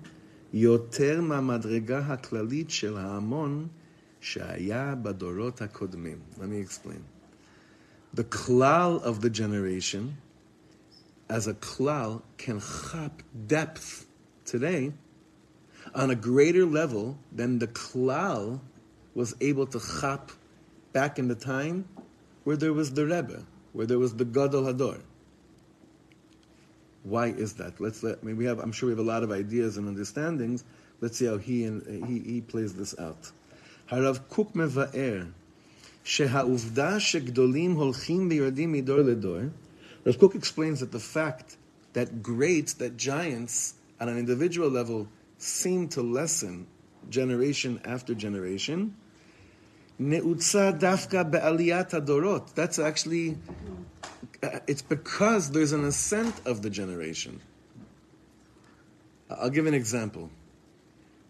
יותר 0.52 1.20
מהמדרגה 1.20 1.98
הכללית 1.98 2.70
של 2.70 2.96
ההמון 2.96 3.68
שהיה 4.20 4.94
בדורות 4.94 5.62
הקודמים. 5.62 6.18
Let 6.38 6.42
me 6.42 6.60
explain. 6.66 7.02
The 8.14 8.24
klal 8.24 9.02
of 9.02 9.20
the 9.20 9.30
generation, 9.30 10.16
as 11.28 11.46
a 11.46 11.54
klal, 11.54 12.22
can 12.38 12.60
chop 12.60 13.22
depth 13.46 14.06
today 14.44 14.92
on 15.94 16.10
a 16.10 16.16
greater 16.16 16.64
level 16.64 17.18
than 17.32 17.58
the 17.58 17.68
klal 17.68 18.60
was 19.14 19.34
able 19.40 19.66
to 19.66 19.80
chop 19.80 20.32
back 20.92 21.18
in 21.18 21.28
the 21.28 21.34
time 21.34 21.88
where 22.44 22.56
there 22.56 22.72
was 22.72 22.92
the 22.92 23.04
Rebbe, 23.04 23.44
where 23.72 23.86
there 23.86 23.98
was 23.98 24.14
the 24.14 24.24
Gadol 24.24 24.62
Hador. 24.62 25.00
Why 27.02 27.28
is 27.28 27.54
that? 27.54 27.80
Let's 27.80 28.02
let. 28.02 28.18
I 28.22 28.26
mean, 28.26 28.36
we 28.36 28.44
have. 28.44 28.58
I'm 28.58 28.72
sure 28.72 28.88
we 28.88 28.92
have 28.92 28.98
a 28.98 29.02
lot 29.02 29.22
of 29.22 29.30
ideas 29.30 29.76
and 29.78 29.88
understandings. 29.88 30.64
Let's 31.00 31.16
see 31.16 31.26
how 31.26 31.38
he 31.38 31.64
and 31.64 32.06
he, 32.06 32.18
he 32.18 32.40
plays 32.40 32.74
this 32.74 32.98
out. 32.98 33.32
הרב 33.90 34.18
קוק 34.28 34.56
מבאר 34.56 35.24
שהעובדה 36.04 37.00
שגדולים 37.00 37.72
הולכים 37.72 38.28
ויורדים 38.30 38.72
מדור 38.72 38.98
לדור, 38.98 39.40
Rav 40.06 40.18
Kook 40.18 40.34
explains 40.34 40.80
that 40.80 40.92
the 40.92 41.00
fact 41.00 41.56
that 41.92 42.22
greats, 42.22 42.72
that 42.74 42.96
giants, 42.96 43.74
on 44.00 44.08
an 44.08 44.16
individual 44.16 44.70
level, 44.70 45.08
seem 45.38 45.88
to 45.88 46.00
lessen 46.02 46.66
generation 47.10 47.80
after 47.84 48.14
generation, 48.14 48.94
neutza 49.99 50.77
dafka 50.79 51.29
be'aliyat 51.29 51.91
adorot. 51.91 52.53
That's 52.53 52.79
actually, 52.79 53.37
uh, 54.43 54.59
it's 54.67 54.81
because 54.81 55.51
there's 55.51 55.71
an 55.71 55.85
ascent 55.85 56.41
of 56.45 56.61
the 56.61 56.69
generation. 56.69 57.41
I'll 59.29 59.49
give 59.49 59.65
an 59.65 59.73
example. 59.73 60.29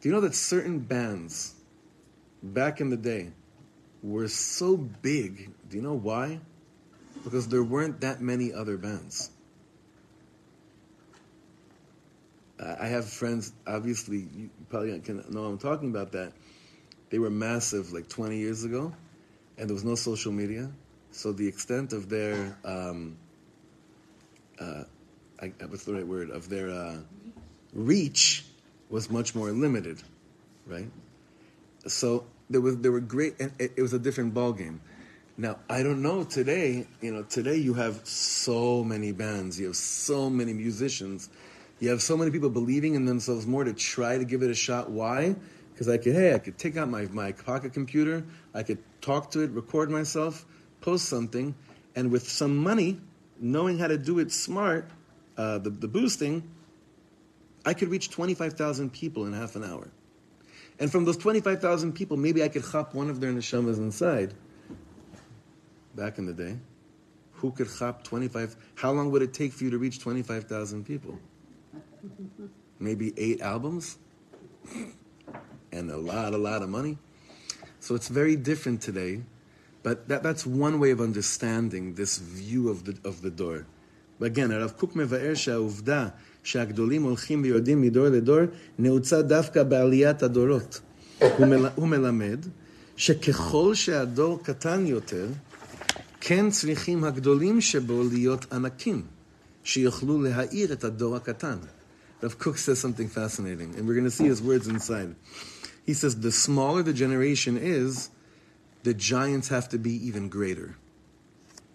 Do 0.02 0.10
you 0.10 0.14
know 0.14 0.22
that 0.22 0.36
certain 0.36 0.80
bands 0.80 1.56
back 2.44 2.82
in 2.82 2.90
the 2.90 2.98
day 2.98 3.32
were 4.04 4.28
so 4.28 4.78
big? 4.78 5.52
Do 5.70 5.78
you 5.78 5.82
know 5.84 5.94
why? 5.94 6.40
Because 7.24 7.48
there 7.48 7.64
weren't 7.64 8.02
that 8.02 8.22
many 8.22 8.54
other 8.54 8.78
bands. 8.78 9.32
I 12.60 12.88
have 12.88 13.06
friends, 13.06 13.52
obviously, 13.68 14.28
you 14.36 14.50
probably 14.70 14.98
can 15.00 15.26
know 15.30 15.46
I'm 15.46 15.58
talking 15.58 15.90
about 15.90 16.12
that. 16.14 16.32
They 17.10 17.20
were 17.20 17.30
massive 17.30 17.94
like 17.94 18.10
20 18.10 18.38
years 18.38 18.64
ago, 18.64 18.94
and 19.58 19.70
there 19.70 19.74
was 19.74 19.84
no 19.84 19.96
social 19.96 20.32
media. 20.32 20.70
So 21.12 21.32
the 21.32 21.48
extent 21.48 21.94
of 21.94 22.10
their, 22.10 22.58
um, 22.66 23.18
uh, 24.60 24.84
I, 25.42 25.54
what's 25.68 25.86
the 25.86 25.94
right 25.94 26.06
word, 26.06 26.30
of 26.30 26.50
their 26.50 26.70
uh, 26.70 26.98
reach 27.74 28.46
was 28.90 29.10
much 29.10 29.34
more 29.36 29.52
limited, 29.52 30.02
right? 30.68 30.90
So 31.88 32.26
there 32.50 32.62
was 32.62 32.78
there 32.78 32.92
were 32.92 33.00
great, 33.00 33.40
and 33.40 33.52
it, 33.60 33.74
it 33.78 33.82
was 33.82 33.94
a 33.94 34.00
different 34.00 34.34
ball 34.34 34.54
game. 34.54 34.82
Now 35.38 35.58
I 35.70 35.84
don't 35.84 36.02
know 36.02 36.24
today. 36.24 36.88
You 37.02 37.14
know, 37.14 37.24
today 37.24 37.58
you 37.58 37.74
have 37.76 38.06
so 38.08 38.84
many 38.84 39.12
bands, 39.12 39.60
you 39.60 39.68
have 39.68 39.76
so 39.76 40.30
many 40.30 40.54
musicians, 40.54 41.30
you 41.80 41.86
You 41.86 41.92
have 41.92 42.02
so 42.02 42.16
many 42.16 42.32
people 42.32 42.50
believing 42.50 42.96
in 42.96 43.06
themselves 43.06 43.46
more 43.46 43.64
to 43.64 43.74
try 43.74 44.18
to 44.18 44.24
give 44.24 44.44
it 44.44 44.50
a 44.50 44.56
shot. 44.56 44.90
Why? 44.90 45.36
Because 45.76 45.90
I 45.90 45.98
could, 45.98 46.14
hey, 46.14 46.34
I 46.34 46.40
could 46.40 46.58
take 46.58 46.78
out 46.78 46.88
my, 46.88 47.06
my 47.08 47.34
pocket 47.34 47.74
computer, 47.74 48.24
I 48.54 48.64
could 48.64 48.78
talk 49.02 49.30
to 49.32 49.42
it, 49.42 49.52
record 49.52 49.90
myself, 49.90 50.46
post 50.80 51.10
something, 51.10 51.54
and 51.98 52.12
with 52.12 52.30
some 52.30 52.56
money, 52.56 52.98
knowing 53.42 53.78
how 53.78 53.88
to 53.88 53.98
do 53.98 54.20
it 54.20 54.32
smart, 54.32 54.90
uh, 55.36 55.58
the, 55.58 55.70
the 55.70 55.90
boosting, 55.90 56.50
I 57.66 57.74
could 57.74 57.90
reach 57.90 58.10
25,000 58.10 58.94
people 58.94 59.26
in 59.26 59.34
half 59.34 59.58
an 59.58 59.66
hour. 59.66 59.90
And 60.80 60.90
from 60.90 61.04
those 61.04 61.18
25,000 61.18 61.92
people, 61.92 62.16
maybe 62.16 62.42
I 62.42 62.48
could 62.48 62.64
chop 62.64 62.94
one 62.94 63.10
of 63.10 63.20
their 63.20 63.34
neshamas 63.34 63.78
inside. 63.78 64.34
Back 65.94 66.20
in 66.20 66.26
the 66.26 66.34
day, 66.34 66.56
who 67.34 67.52
could 67.52 67.68
chop 67.78 68.06
25? 68.06 68.56
How 68.76 68.94
long 68.94 69.12
would 69.12 69.22
it 69.22 69.34
take 69.34 69.52
for 69.52 69.66
you 69.66 69.72
to 69.72 69.78
reach 69.78 70.00
25,000 70.00 70.86
people? 70.86 71.20
Maybe 72.80 73.14
eight 73.18 73.42
albums? 73.42 73.98
and 75.76 75.92
a 75.92 75.98
lot, 75.98 76.34
a 76.34 76.38
lot 76.38 76.62
of 76.62 76.70
money. 76.70 76.98
So 77.80 77.96
it's 77.96 78.08
very 78.08 78.36
different 78.36 78.82
today. 78.82 79.22
But 79.84 80.08
that, 80.10 80.24
that's 80.24 80.46
one 80.48 80.80
way 80.80 80.90
of 80.90 81.00
understanding 81.00 81.94
this 81.94 82.18
view 82.18 82.70
of 82.70 82.86
the, 82.86 82.98
of 83.10 83.22
the 83.22 83.30
dor. 83.30 83.68
But 84.20 84.26
again, 84.32 84.52
הרב 84.52 84.72
קוק 84.72 84.96
מבאר 84.96 85.34
שהעובדה 85.34 86.08
שהגדולים 86.44 87.04
הולכים 87.04 87.44
ויורדים 87.44 87.82
מדור 87.82 88.08
לדור 88.08 88.40
נעוצה 88.80 89.22
דווקא 89.22 89.64
בעליית 89.64 90.24
הדורות. 90.24 90.82
הוא, 91.38 91.48
מל, 91.48 91.66
הוא 91.76 91.88
מלמד 91.88 92.40
שככל 92.98 93.76
שהדור 93.76 94.44
קטן 94.44 94.86
יותר, 94.86 95.28
כן 96.22 96.50
צריכים 96.50 97.04
הגדולים 97.04 97.62
שבו 97.62 98.04
להיות 98.12 98.54
ענקים, 98.54 99.02
שיוכלו 99.64 100.22
להאיר 100.22 100.74
את 100.74 100.84
הדור 100.84 101.16
הקטן. 101.16 101.58
רב 102.24 102.36
קוק 102.38 102.56
says 102.56 102.80
something 102.80 103.10
fascinating, 103.10 103.76
and 103.78 103.88
we're 103.88 103.94
going 103.94 104.06
to 104.06 104.18
see 104.20 104.26
his 104.26 104.42
words 104.42 104.68
inside. 104.68 105.16
He 105.85 105.95
says, 105.95 106.21
the 106.21 106.33
smaller 106.33 106.83
the 106.83 106.93
generation 106.93 107.57
is, 107.57 108.11
the 108.83 108.95
giants 108.95 109.49
have 109.49 109.69
to 109.71 109.79
be 109.79 109.93
even 110.07 110.29
greater 110.29 110.77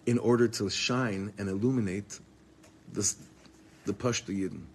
in 0.06 0.18
order 0.18 0.48
to 0.48 0.70
shine 0.70 1.34
and 1.38 1.50
illuminate 1.50 2.20
this, 2.92 3.18
the 3.86 3.94
Pashto 3.94 4.34
Yidden. 4.34 4.68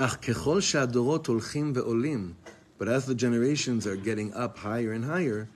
אך 0.00 0.18
ככל 0.22 0.60
שהדורות 0.60 1.26
הולכים 1.26 1.72
ועולים, 1.74 2.34
but 2.78 2.88
as 2.88 3.06
the 3.06 3.14
generations 3.14 3.86
are 3.86 3.96
getting 3.96 4.32
up 4.32 4.58
higher 4.58 4.92
and 4.92 5.04
higher, 5.04 5.48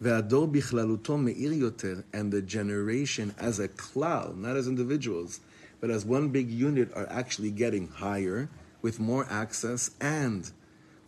והדור 0.00 0.52
בכללותו 0.52 1.18
מאיר 1.18 1.52
יותר, 1.52 2.02
and 2.12 2.30
the 2.30 2.42
generation 2.42 3.34
as 3.38 3.58
a 3.58 3.68
cloud, 3.68 4.36
not 4.36 4.56
as 4.56 4.68
individuals, 4.68 5.40
but 5.80 5.90
as 5.90 6.04
one 6.04 6.28
big 6.28 6.50
unit 6.50 6.92
are 6.94 7.06
actually 7.08 7.50
getting 7.50 7.88
higher, 7.88 8.50
with 8.82 9.00
more 9.00 9.26
access, 9.30 9.90
and 10.00 10.50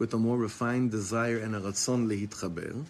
with 0.04 0.14
a 0.14 0.18
more 0.18 0.38
refined 0.38 0.92
desire 0.92 1.38
and 1.38 1.56
a 1.56 1.62
ratzon 1.62 2.08
lehitchaber. 2.12 2.84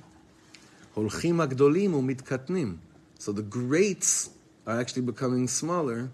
Holchim 0.96 1.46
agdolim 1.46 1.92
umitkatnim. 1.94 2.80
So 3.20 3.32
the 3.32 3.44
greats 3.44 4.32
are 4.66 4.80
actually 4.80 5.04
becoming 5.04 5.48
smaller 5.48 6.10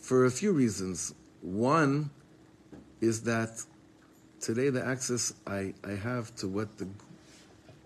for 0.00 0.24
a 0.24 0.30
few 0.30 0.52
reasons. 0.52 1.12
One 1.42 2.08
is 3.02 3.24
that 3.24 3.50
today 4.40 4.70
the 4.70 4.82
access 4.82 5.34
I, 5.46 5.74
I 5.84 5.90
have 5.90 6.34
to 6.36 6.48
what 6.48 6.78
the 6.78 6.88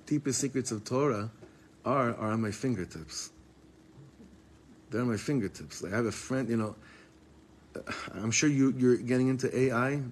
deepest 0.07 0.41
secrets 0.41 0.71
of 0.71 0.85
Torah 0.85 1.29
are, 1.85 2.15
are 2.15 2.31
on 2.31 2.41
my 2.41 2.53
fingertips. 2.53 3.31
They're 4.91 5.01
on 5.01 5.09
my 5.09 5.17
fingertips. 5.17 5.83
Like 5.83 5.93
I 5.93 5.97
have 5.97 6.07
a 6.07 6.13
friend, 6.13 6.49
you 6.49 6.57
know, 6.57 6.77
I'm 8.15 8.31
sure 8.31 8.49
you, 8.49 8.73
you're 8.79 8.97
getting 8.97 9.27
into 9.27 9.51
AI. 9.59 9.91
You 9.91 10.03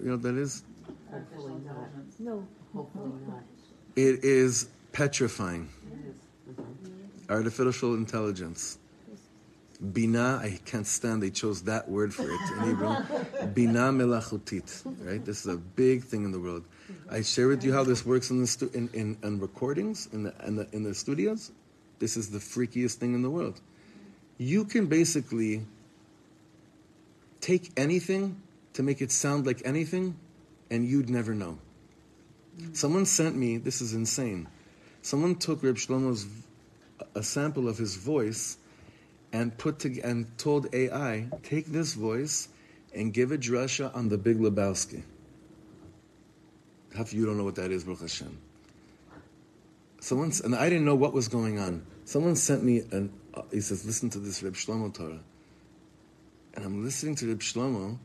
know 0.00 0.12
what 0.16 0.22
that 0.24 0.34
is? 0.34 0.64
Hopefully 1.12 1.54
not. 1.64 1.88
No. 2.18 2.46
Hopefully 2.74 3.12
not. 3.28 3.42
It 3.96 4.24
is 4.24 4.68
petrifying. 4.92 5.68
Mm-hmm. 5.86 7.30
Artificial 7.30 7.94
intelligence. 7.94 8.78
Bina, 9.92 10.38
I 10.40 10.60
can't 10.64 10.86
stand 10.86 11.22
they 11.22 11.30
chose 11.30 11.62
that 11.62 11.88
word 11.88 12.14
for 12.14 12.30
it 12.30 12.40
in 12.56 12.68
Hebrew. 12.68 12.96
Bina 13.54 13.90
melachutit, 13.90 14.82
right? 15.04 15.24
This 15.24 15.44
is 15.44 15.52
a 15.52 15.56
big 15.56 16.04
thing 16.04 16.24
in 16.24 16.30
the 16.30 16.38
world. 16.38 16.64
I 17.10 17.22
share 17.22 17.48
with 17.48 17.64
you 17.64 17.72
how 17.72 17.82
this 17.82 18.06
works 18.06 18.30
in 18.30 18.40
the 18.40 18.46
stu- 18.46 18.70
in, 18.74 18.88
in, 18.92 19.18
in 19.24 19.40
recordings 19.40 20.08
in 20.12 20.22
the, 20.22 20.34
in 20.46 20.54
the 20.54 20.68
in 20.72 20.82
the 20.84 20.94
studios. 20.94 21.50
This 21.98 22.16
is 22.16 22.30
the 22.30 22.38
freakiest 22.38 22.94
thing 22.94 23.14
in 23.14 23.22
the 23.22 23.30
world. 23.30 23.60
You 24.38 24.64
can 24.64 24.86
basically 24.86 25.62
take 27.40 27.72
anything 27.76 28.40
to 28.74 28.82
make 28.82 29.02
it 29.02 29.10
sound 29.10 29.46
like 29.46 29.62
anything, 29.64 30.16
and 30.72 30.86
you'd 30.88 31.10
never 31.10 31.34
know. 31.34 31.58
Someone 32.72 33.04
sent 33.04 33.36
me. 33.36 33.58
This 33.58 33.80
is 33.80 33.94
insane. 33.94 34.48
Someone 35.02 35.36
took 35.36 35.62
Reb 35.62 35.76
Shlomo's 35.76 36.26
a 37.14 37.22
sample 37.22 37.68
of 37.68 37.76
his 37.76 37.96
voice 37.96 38.56
and 39.32 39.56
put 39.56 39.78
to, 39.80 40.00
and 40.00 40.26
told 40.38 40.74
AI, 40.74 41.28
take 41.42 41.66
this 41.66 41.94
voice 41.94 42.48
and 42.94 43.12
give 43.12 43.32
a 43.32 43.38
drasha 43.38 43.94
on 43.94 44.08
the 44.08 44.18
Big 44.18 44.38
Lebowski. 44.38 45.02
Half 46.96 47.08
of 47.08 47.12
you 47.12 47.26
don't 47.26 47.36
know 47.36 47.44
what 47.44 47.56
that 47.56 47.70
is, 47.70 47.84
Baruch 47.84 48.00
Hashem. 48.00 48.38
Someone, 50.00 50.32
and 50.44 50.54
I 50.54 50.68
didn't 50.68 50.84
know 50.84 50.94
what 50.94 51.12
was 51.12 51.28
going 51.28 51.58
on. 51.58 51.86
Someone 52.04 52.36
sent 52.36 52.64
me 52.64 52.82
and 52.90 53.10
Uh, 53.34 53.42
he 53.50 53.60
says, 53.60 53.84
"Listen 53.86 54.10
to 54.10 54.18
this 54.18 54.42
Reb 54.42 54.54
Shlomo 54.54 54.92
Torah," 54.92 55.24
and 56.54 56.64
I'm 56.64 56.84
listening 56.84 57.14
to 57.16 57.28
Reb 57.28 57.40
Shlomo, 57.40 57.98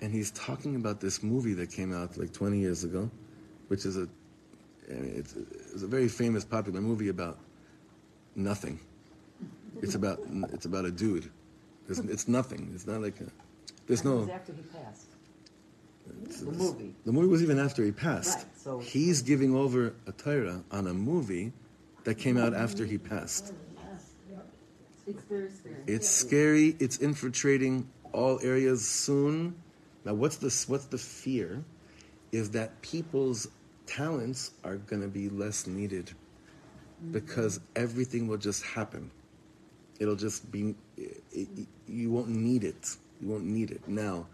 and 0.00 0.12
he's 0.12 0.30
talking 0.32 0.76
about 0.76 1.00
this 1.00 1.22
movie 1.22 1.54
that 1.54 1.70
came 1.70 1.92
out 1.94 2.16
like 2.16 2.32
20 2.32 2.58
years 2.58 2.84
ago, 2.84 3.10
which 3.68 3.84
is 3.86 3.96
a, 3.96 4.08
I 4.90 4.94
mean, 4.94 5.14
it's, 5.16 5.34
it's 5.34 5.82
a 5.82 5.86
very 5.86 6.08
famous, 6.08 6.44
popular 6.44 6.80
movie 6.80 7.08
about 7.08 7.38
nothing. 8.34 8.78
It's 9.82 9.94
about 9.94 10.20
it's 10.52 10.64
about 10.64 10.84
a 10.86 10.90
dude. 10.90 11.30
It's, 11.88 11.98
it's 11.98 12.28
nothing. 12.28 12.70
It's 12.74 12.86
not 12.86 13.02
like 13.02 13.20
a. 13.20 13.26
There's 13.86 14.00
And 14.00 14.08
it 14.08 14.14
no. 14.14 14.16
was 14.22 14.28
after 14.30 14.52
he 14.54 14.62
passed. 14.62 15.06
it's- 16.22 16.40
The 16.40 16.52
movie. 16.52 16.94
The 17.04 17.12
movie 17.12 17.28
was 17.28 17.42
even 17.42 17.58
after 17.58 17.84
he 17.84 17.92
passed. 17.92 18.38
Right, 18.38 18.46
so- 18.56 18.78
He's 18.78 19.22
giving 19.22 19.54
over 19.54 19.94
a 20.06 20.12
Torah 20.12 20.62
on 20.70 20.86
a 20.86 20.94
movie 20.94 21.52
that 22.04 22.14
came 22.16 22.36
out 22.38 22.54
after 22.54 22.84
he 22.86 22.96
passed. 22.98 23.52
It's 25.06 25.22
very 25.24 25.50
scary. 25.50 25.76
It's 25.86 26.08
scary. 26.08 26.76
It's 26.80 26.96
infiltrating 26.98 27.88
all 28.12 28.40
areas 28.42 28.84
soon. 28.88 29.54
Now, 30.06 30.14
what's 30.14 30.36
the 30.36 30.54
what's 30.70 30.84
the 30.84 30.98
fear? 30.98 31.64
Is 32.30 32.50
that 32.52 32.80
people's 32.80 33.48
talents 33.86 34.52
are 34.62 34.76
going 34.76 35.02
to 35.02 35.08
be 35.08 35.28
less 35.28 35.66
needed 35.66 36.12
because 37.10 37.58
mm-hmm. 37.58 37.82
everything 37.82 38.28
will 38.28 38.36
just 38.36 38.62
happen. 38.64 39.10
It'll 39.98 40.14
just 40.14 40.50
be. 40.52 40.76
It, 40.96 41.22
it- 41.32 41.68
you 41.88 42.10
won't 42.12 42.28
need 42.28 42.62
it. 42.62 42.96
You 43.20 43.28
won't 43.28 43.44
need 43.44 43.72
it 43.72 43.88
now. 43.88 44.26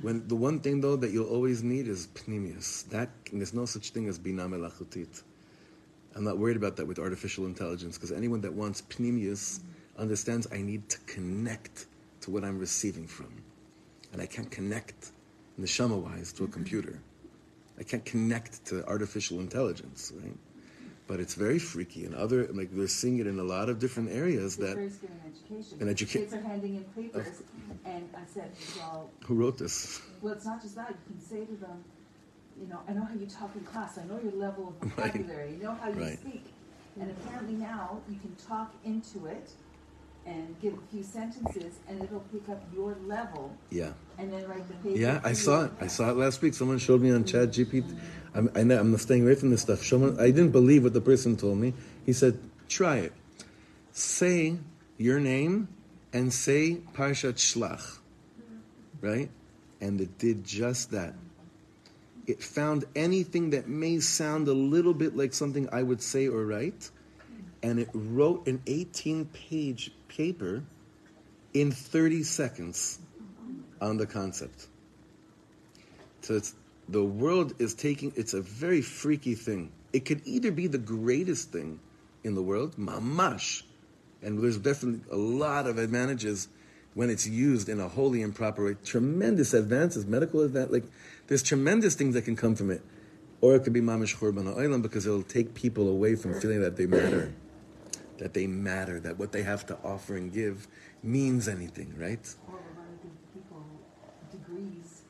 When 0.00 0.26
the 0.28 0.36
one 0.36 0.60
thing 0.60 0.80
though 0.80 0.96
that 0.96 1.10
you'll 1.10 1.28
always 1.28 1.62
need 1.62 1.88
is 1.88 2.06
pnimius. 2.14 2.88
That 2.88 3.10
there's 3.30 3.52
no 3.52 3.66
such 3.66 3.90
thing 3.90 4.08
as 4.08 4.18
bina 4.18 4.48
melachutit. 4.48 5.22
I'm 6.16 6.24
not 6.24 6.38
worried 6.38 6.56
about 6.56 6.76
that 6.76 6.86
with 6.86 6.98
artificial 6.98 7.44
intelligence 7.44 7.98
because 7.98 8.12
anyone 8.12 8.40
that 8.42 8.52
wants 8.54 8.80
pnimius 8.82 9.58
mm-hmm. 9.58 10.00
understands 10.00 10.46
I 10.50 10.62
need 10.62 10.88
to 10.88 10.98
connect 11.00 11.84
to 12.22 12.30
what 12.30 12.44
I'm 12.44 12.58
receiving 12.58 13.06
from. 13.06 13.41
And 14.12 14.20
I 14.20 14.26
can't 14.26 14.50
connect 14.50 15.12
neshama 15.60 15.96
wise 15.96 16.32
to 16.34 16.44
a 16.44 16.46
mm-hmm. 16.46 16.52
computer. 16.52 16.98
I 17.78 17.82
can't 17.82 18.04
connect 18.04 18.64
to 18.66 18.86
artificial 18.86 19.40
intelligence, 19.40 20.12
right? 20.22 20.36
But 21.06 21.20
it's 21.20 21.34
very 21.34 21.58
freaky 21.58 22.04
and 22.04 22.14
other 22.14 22.46
like 22.52 22.70
we're 22.72 22.86
seeing 22.86 23.18
it 23.18 23.26
in 23.26 23.38
a 23.38 23.42
lot 23.42 23.68
of 23.68 23.78
different 23.78 24.10
areas 24.10 24.56
that 24.58 24.76
in 24.76 25.88
education. 25.88 26.22
Kids 26.22 26.34
are 26.34 26.40
handing 26.40 26.76
in 26.76 26.84
papers, 26.84 27.42
and 27.84 28.08
I 28.14 28.24
said, 28.26 28.50
well, 28.76 29.10
who 29.24 29.34
wrote 29.34 29.58
this? 29.58 30.00
well, 30.20 30.32
it's 30.32 30.44
not 30.44 30.62
just 30.62 30.76
that. 30.76 30.90
You 30.90 31.14
can 31.14 31.20
say 31.20 31.44
to 31.44 31.56
them, 31.56 31.84
you 32.60 32.68
know, 32.68 32.80
I 32.88 32.92
know 32.92 33.04
how 33.04 33.14
you 33.14 33.26
talk 33.26 33.50
in 33.56 33.64
class. 33.64 33.98
I 33.98 34.04
know 34.04 34.20
your 34.22 34.32
level 34.32 34.68
of 34.68 34.82
Right. 34.98 35.12
vocabulary. 35.12 35.52
You 35.52 35.62
know 35.64 35.74
how 35.74 35.88
you 35.88 36.00
Right. 36.00 36.18
speak. 36.18 36.44
And 37.00 37.10
apparently 37.10 37.54
now 37.54 38.00
you 38.08 38.18
can 38.18 38.34
talk 38.36 38.74
into 38.84 39.26
it 39.26 39.50
and 40.26 40.54
give 40.60 40.74
a 40.74 40.80
few 40.90 41.02
sentences, 41.02 41.74
and 41.88 42.02
it'll 42.02 42.20
pick 42.32 42.48
up 42.48 42.62
your 42.74 42.96
level, 43.06 43.56
Yeah. 43.70 43.92
and 44.18 44.32
then 44.32 44.46
write 44.48 44.66
the 44.68 44.74
paper. 44.74 44.98
Yeah, 44.98 45.20
I 45.24 45.32
saw 45.32 45.64
it. 45.64 45.72
I 45.80 45.88
saw 45.88 46.10
it 46.10 46.16
last 46.16 46.42
week. 46.42 46.54
Someone 46.54 46.78
showed 46.78 47.00
me 47.00 47.10
on 47.10 47.24
Chat 47.24 47.50
GPT. 47.50 47.96
I'm, 48.34 48.50
I 48.54 48.62
know, 48.62 48.78
I'm 48.78 48.96
staying 48.98 49.24
away 49.24 49.34
from 49.34 49.50
this 49.50 49.62
stuff. 49.62 49.84
Someone, 49.84 50.18
I 50.18 50.26
didn't 50.26 50.52
believe 50.52 50.84
what 50.84 50.92
the 50.92 51.00
person 51.00 51.36
told 51.36 51.58
me. 51.58 51.74
He 52.06 52.12
said, 52.12 52.38
try 52.68 52.98
it. 52.98 53.12
Say 53.92 54.56
your 54.96 55.20
name 55.20 55.68
and 56.12 56.32
say 56.32 56.78
Parshat 56.94 57.34
Shlach. 57.34 57.98
Right? 59.00 59.28
And 59.80 60.00
it 60.00 60.16
did 60.18 60.44
just 60.44 60.92
that. 60.92 61.14
It 62.26 62.42
found 62.42 62.84
anything 62.94 63.50
that 63.50 63.68
may 63.68 63.98
sound 63.98 64.46
a 64.46 64.52
little 64.52 64.94
bit 64.94 65.16
like 65.16 65.34
something 65.34 65.68
I 65.72 65.82
would 65.82 66.00
say 66.00 66.28
or 66.28 66.46
write, 66.46 66.90
and 67.64 67.80
it 67.80 67.88
wrote 67.92 68.46
an 68.46 68.62
18 68.66 69.24
page 69.26 69.90
paper 70.16 70.62
in 71.54 71.70
30 71.70 72.22
seconds 72.22 72.98
on 73.80 73.96
the 73.96 74.06
concept. 74.06 74.66
So 76.22 76.34
it's, 76.34 76.54
the 76.88 77.02
world 77.02 77.54
is 77.58 77.74
taking, 77.74 78.12
it's 78.16 78.34
a 78.34 78.40
very 78.40 78.80
freaky 78.80 79.34
thing. 79.34 79.72
It 79.92 80.04
could 80.04 80.22
either 80.24 80.50
be 80.50 80.66
the 80.66 80.78
greatest 80.78 81.50
thing 81.52 81.80
in 82.24 82.34
the 82.34 82.42
world, 82.42 82.76
mamash, 82.76 83.62
and 84.22 84.42
there's 84.42 84.58
definitely 84.58 85.00
a 85.10 85.16
lot 85.16 85.66
of 85.66 85.78
advantages 85.78 86.48
when 86.94 87.10
it's 87.10 87.26
used 87.26 87.68
in 87.68 87.80
a 87.80 87.88
holy 87.88 88.22
and 88.22 88.34
proper 88.34 88.64
way. 88.64 88.76
Tremendous 88.84 89.52
advances, 89.52 90.06
medical 90.06 90.42
advance, 90.42 90.70
like 90.70 90.84
there's 91.26 91.42
tremendous 91.42 91.94
things 91.94 92.14
that 92.14 92.22
can 92.22 92.36
come 92.36 92.54
from 92.54 92.70
it. 92.70 92.82
Or 93.40 93.56
it 93.56 93.64
could 93.64 93.72
be 93.72 93.80
mamash 93.80 94.16
churban 94.16 94.44
ha'olam 94.44 94.82
because 94.82 95.04
it'll 95.06 95.22
take 95.22 95.54
people 95.54 95.88
away 95.88 96.14
from 96.14 96.38
feeling 96.40 96.60
that 96.60 96.76
they 96.76 96.86
matter, 96.86 97.32
that 98.22 98.34
they 98.34 98.46
matter, 98.46 99.00
that 99.00 99.18
what 99.18 99.32
they 99.32 99.42
have 99.42 99.66
to 99.66 99.76
offer 99.82 100.16
and 100.16 100.32
give 100.32 100.68
means 101.02 101.48
anything, 101.48 101.92
right? 101.98 102.24
Or 102.46 102.54
we're 102.54 102.60
gonna 102.78 102.96
give 103.02 103.34
people 103.34 103.64
degrees, 104.30 105.02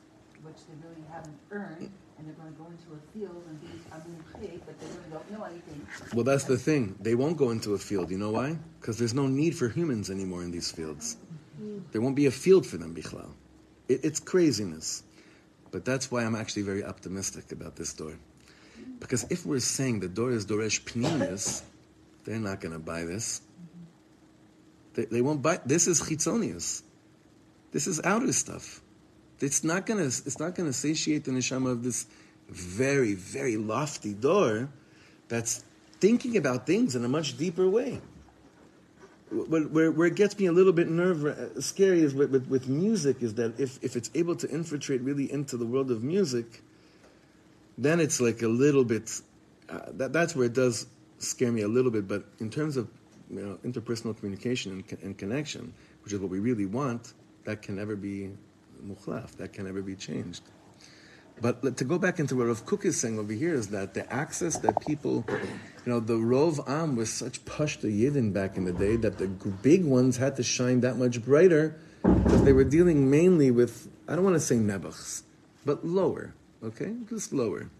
which 0.43 0.57
they 0.67 0.89
really 0.89 1.05
haven't 1.13 1.37
earned, 1.51 1.91
and 2.17 2.27
they're 2.27 2.35
gonna 2.37 2.53
go 2.53 2.65
into 2.71 2.89
a 2.97 3.13
field 3.13 3.45
and 3.51 3.61
be, 3.61 3.69
I 3.93 3.99
mean, 4.09 4.25
paid, 4.41 4.63
but 4.65 4.81
they 4.81 4.87
really 4.87 5.11
don't 5.11 5.31
know 5.31 5.45
anything. 5.45 5.87
Well, 6.15 6.25
that's 6.25 6.45
the 6.45 6.57
thing. 6.57 6.97
They 7.01 7.15
won't 7.15 7.37
go 7.37 7.51
into 7.51 7.75
a 7.75 7.79
field. 7.79 8.11
You 8.11 8.17
know 8.17 8.31
why? 8.31 8.57
Because 8.81 8.97
there's 8.97 9.13
no 9.13 9.27
need 9.27 9.55
for 9.55 9.69
humans 9.69 10.09
anymore 10.09 10.43
in 10.43 10.51
these 10.51 10.73
fields. 10.73 11.19
There 11.93 12.01
won't 12.01 12.17
be 12.17 12.27
a 12.27 12.31
field 12.31 12.67
for 12.67 12.79
them, 12.79 12.95
Bichlal. 12.95 13.29
It, 13.89 14.01
it's 14.05 14.21
craziness. 14.21 15.03
But 15.71 15.85
that's 15.85 16.11
why 16.11 16.25
I'm 16.25 16.35
actually 16.35 16.63
very 16.63 16.83
optimistic 16.83 17.53
about 17.53 17.77
this 17.77 17.93
dor. 17.93 18.15
Because 19.01 19.27
if 19.29 19.45
we're 19.45 19.61
saying 19.61 20.01
the 20.01 20.09
dor 20.09 20.33
is 20.33 20.47
Doresh 20.47 20.81
Pnimius, 20.85 21.63
they're 22.25 22.39
not 22.39 22.61
going 22.61 22.73
to 22.73 22.79
buy 22.79 23.05
this. 23.05 23.43
They, 24.95 25.07
they 25.07 25.21
won't 25.21 25.43
buy. 25.43 25.61
This 25.65 25.87
is 25.87 26.01
Chitzonius. 26.01 26.83
This 27.73 27.87
is 27.87 28.01
outer 28.05 28.33
stuff. 28.33 28.81
It's 29.41 29.65
not 29.65 29.87
going 29.87 29.99
to. 29.99 30.07
It's 30.07 30.39
not 30.39 30.55
going 30.55 30.69
to 30.69 30.73
satiate 30.73 31.25
the 31.25 31.33
neshama 31.33 31.71
of 31.71 31.83
this 31.83 32.07
very, 32.49 33.15
very 33.15 33.57
lofty 33.57 34.15
dor 34.15 34.69
that's 35.29 35.65
thinking 36.01 36.37
about 36.37 36.67
things 36.67 36.95
in 36.95 37.05
a 37.05 37.09
much 37.09 37.37
deeper 37.39 37.69
way. 37.69 38.01
Where, 39.31 39.63
where, 39.63 39.91
where 39.91 40.07
it 40.09 40.15
gets 40.15 40.39
me 40.39 40.47
a 40.47 40.53
little 40.53 40.75
bit 40.75 40.91
nerve 40.91 41.25
uh, 41.25 41.61
scary 41.61 42.03
is 42.03 42.13
with, 42.13 42.31
with, 42.31 42.49
with 42.49 42.69
music 42.69 43.23
is 43.23 43.35
that 43.35 43.59
if, 43.59 43.83
if 43.83 43.97
it's 43.97 44.11
able 44.15 44.37
to 44.37 44.51
infiltrate 44.51 45.01
really 45.01 45.33
into 45.33 45.57
the 45.57 45.65
world 45.65 45.91
of 45.91 46.03
music, 46.03 46.63
then 47.79 47.99
it's 47.99 48.21
like 48.21 48.43
a 48.43 48.49
little 48.49 48.85
bit. 48.85 49.11
Uh, 49.71 49.79
that, 49.93 50.13
that's 50.13 50.37
where 50.37 50.47
it 50.47 50.53
does 50.53 50.87
scare 51.23 51.53
me 51.53 51.63
a 51.63 51.69
little 51.69 51.91
bit. 51.91 52.07
But 52.09 52.25
in 52.41 52.51
terms 52.51 52.77
of 52.77 52.89
you 53.31 53.41
know, 53.41 53.59
interpersonal 53.65 54.17
communication 54.17 54.73
and, 54.73 55.03
and 55.03 55.19
connection, 55.19 55.73
which 56.05 56.13
is 56.13 56.19
what 56.19 56.31
we 56.31 56.39
really 56.39 56.67
want, 56.67 57.15
that 57.45 57.63
can 57.63 57.77
never 57.77 57.97
be 57.97 58.31
mukhlaf. 58.87 59.37
That 59.37 59.53
can 59.53 59.65
never 59.65 59.83
be 59.83 59.95
changed. 59.95 60.43
But 61.41 61.77
to 61.79 61.85
go 61.85 61.99
back 61.99 62.21
into 62.21 62.37
what 62.37 62.47
Rav 62.47 62.65
Kook 62.67 62.85
is 62.85 63.01
saying 63.01 63.19
over 63.19 63.33
here 63.33 63.55
is 63.55 63.69
that 63.69 63.95
the 63.95 64.11
access 64.13 64.59
that 64.59 64.81
people, 64.87 65.25
you 65.29 65.93
know, 65.93 65.99
the 65.99 66.15
Rov 66.15 66.69
Am 66.69 66.95
was 66.95 67.13
such 67.13 67.45
pashta 67.45 67.91
yidden 67.91 68.33
back 68.33 68.57
in 68.57 68.65
the 68.65 68.73
day 68.73 68.97
that 68.97 69.19
the 69.19 69.27
big 69.27 69.85
ones 69.85 70.19
had 70.19 70.37
to 70.37 70.43
shine 70.43 70.81
that 70.83 70.99
much 70.99 71.25
brighter 71.25 71.81
because 72.03 72.45
they 72.45 72.53
were 72.53 72.65
dealing 72.65 73.11
mainly 73.11 73.51
with, 73.51 73.89
I 74.07 74.15
don't 74.15 74.25
want 74.25 74.37
to 74.37 74.41
say 74.41 74.57
nebuchs, 74.57 75.25
but 75.65 75.85
lower, 75.85 76.35
okay? 76.63 76.95
Just 77.09 77.33
lower. 77.33 77.71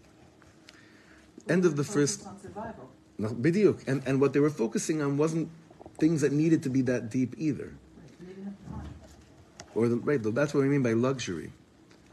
End 1.47 1.63
of 1.63 1.75
the 1.75 1.83
first, 1.83 2.27
On 3.20 3.28
survival. 3.28 3.42
no, 3.42 3.50
bidiyuk. 3.50 3.88
And, 3.88 4.02
and 4.06 4.20
what 4.20 4.32
they 4.32 4.40
were 4.40 4.50
focusing 4.50 5.02
on 5.02 5.16
wasn't 5.16 5.48
things 5.98 6.20
that 6.20 6.32
needed 6.32 6.62
to 6.62 6.70
be 6.70 6.82
that 6.82 7.10
deep 7.10 7.34
either. 7.38 7.74
Right, 7.74 8.20
they 8.20 8.26
didn't 8.26 8.44
have 8.44 8.82
time. 8.82 8.88
Or 9.74 9.88
the, 9.88 9.96
right, 9.96 10.22
that's 10.22 10.54
what 10.54 10.62
we 10.62 10.68
mean 10.68 10.82
by 10.82 10.92
luxury. 10.92 11.52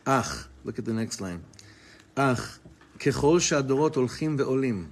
Ach, 0.08 0.48
look 0.64 0.80
at 0.80 0.86
the 0.86 0.94
next 0.94 1.22
line. 1.22 1.44
אך 2.16 2.60
ככל 3.00 3.40
שהדורות 3.40 3.96
הולכים 3.96 4.36
ועולים, 4.40 4.86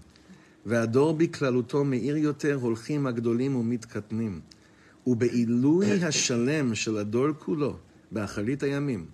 והדור 0.65 1.13
בכללותו 1.13 1.83
מאיר 1.83 2.17
יותר, 2.17 2.57
הולכים 2.61 3.07
הגדולים 3.07 3.55
ומתקטנים. 3.55 4.41
ובעילוי 5.07 6.03
השלם 6.03 6.75
של 6.75 6.97
הדור 6.97 7.27
כולו, 7.39 7.77
באחרית 8.11 8.63
הימים, 8.63 9.05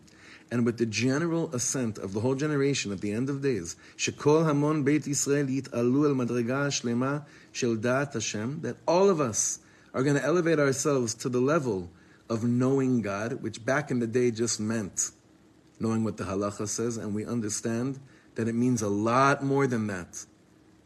and 0.55 0.65
with 0.65 0.79
the 0.79 0.87
general 0.87 1.53
ascent 1.53 1.99
of 1.99 2.13
the 2.13 2.21
whole 2.21 2.37
generation 2.37 2.93
at 2.93 3.01
the 3.01 3.11
end 3.11 3.29
of 3.29 3.43
days, 3.43 3.75
Shekol 3.97 4.47
Hamon 4.47 4.85
Beit 4.85 5.03
Yisrael 5.03 5.49
Yit'alu 5.49 6.09
El 6.09 6.15
Madriga 6.15 6.69
Shlema 6.69 7.25
Shel 7.51 7.75
Da'at 7.75 8.13
Hashem, 8.13 8.61
that 8.61 8.77
all 8.87 9.11
of 9.11 9.21
us 9.21 9.59
are 9.93 10.05
going 10.05 10.15
to 10.15 10.23
elevate 10.23 10.61
ourselves 10.61 11.13
to 11.15 11.29
the 11.29 11.41
level 11.41 11.91
of 12.31 12.45
knowing 12.45 13.03
God, 13.03 13.43
which 13.43 13.65
back 13.65 13.91
in 13.91 13.99
the 13.99 14.07
day 14.07 14.31
just 14.31 14.61
meant 14.61 15.11
knowing 15.81 16.05
what 16.05 16.19
the 16.19 16.25
halacha 16.25 16.69
says, 16.69 16.99
and 16.99 17.17
we 17.17 17.27
understand 17.27 17.99
that 18.37 18.47
it 18.47 18.55
means 18.55 18.81
a 18.81 18.89
lot 18.89 19.43
more 19.43 19.67
than 19.67 19.89
that, 19.89 20.25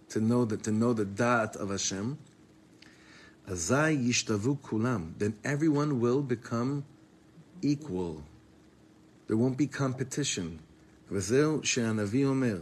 to 0.08 0.18
know 0.18 0.46
that 0.46 0.62
to 0.62 0.72
know 0.72 0.94
the 0.94 1.04
Da'at 1.04 1.56
of 1.56 1.68
Hashem. 1.68 2.16
Azai 3.46 4.02
Yishtavu 4.02 4.58
Kulam, 4.60 5.12
then 5.18 5.36
everyone 5.44 6.00
will 6.00 6.22
become 6.22 6.86
equal. 7.60 8.24
There 9.27 9.37
won't 9.37 9.57
be 9.57 9.67
competition. 9.67 10.59
וזהו 11.11 11.59
שהנביא 11.63 12.25
אומר, 12.25 12.61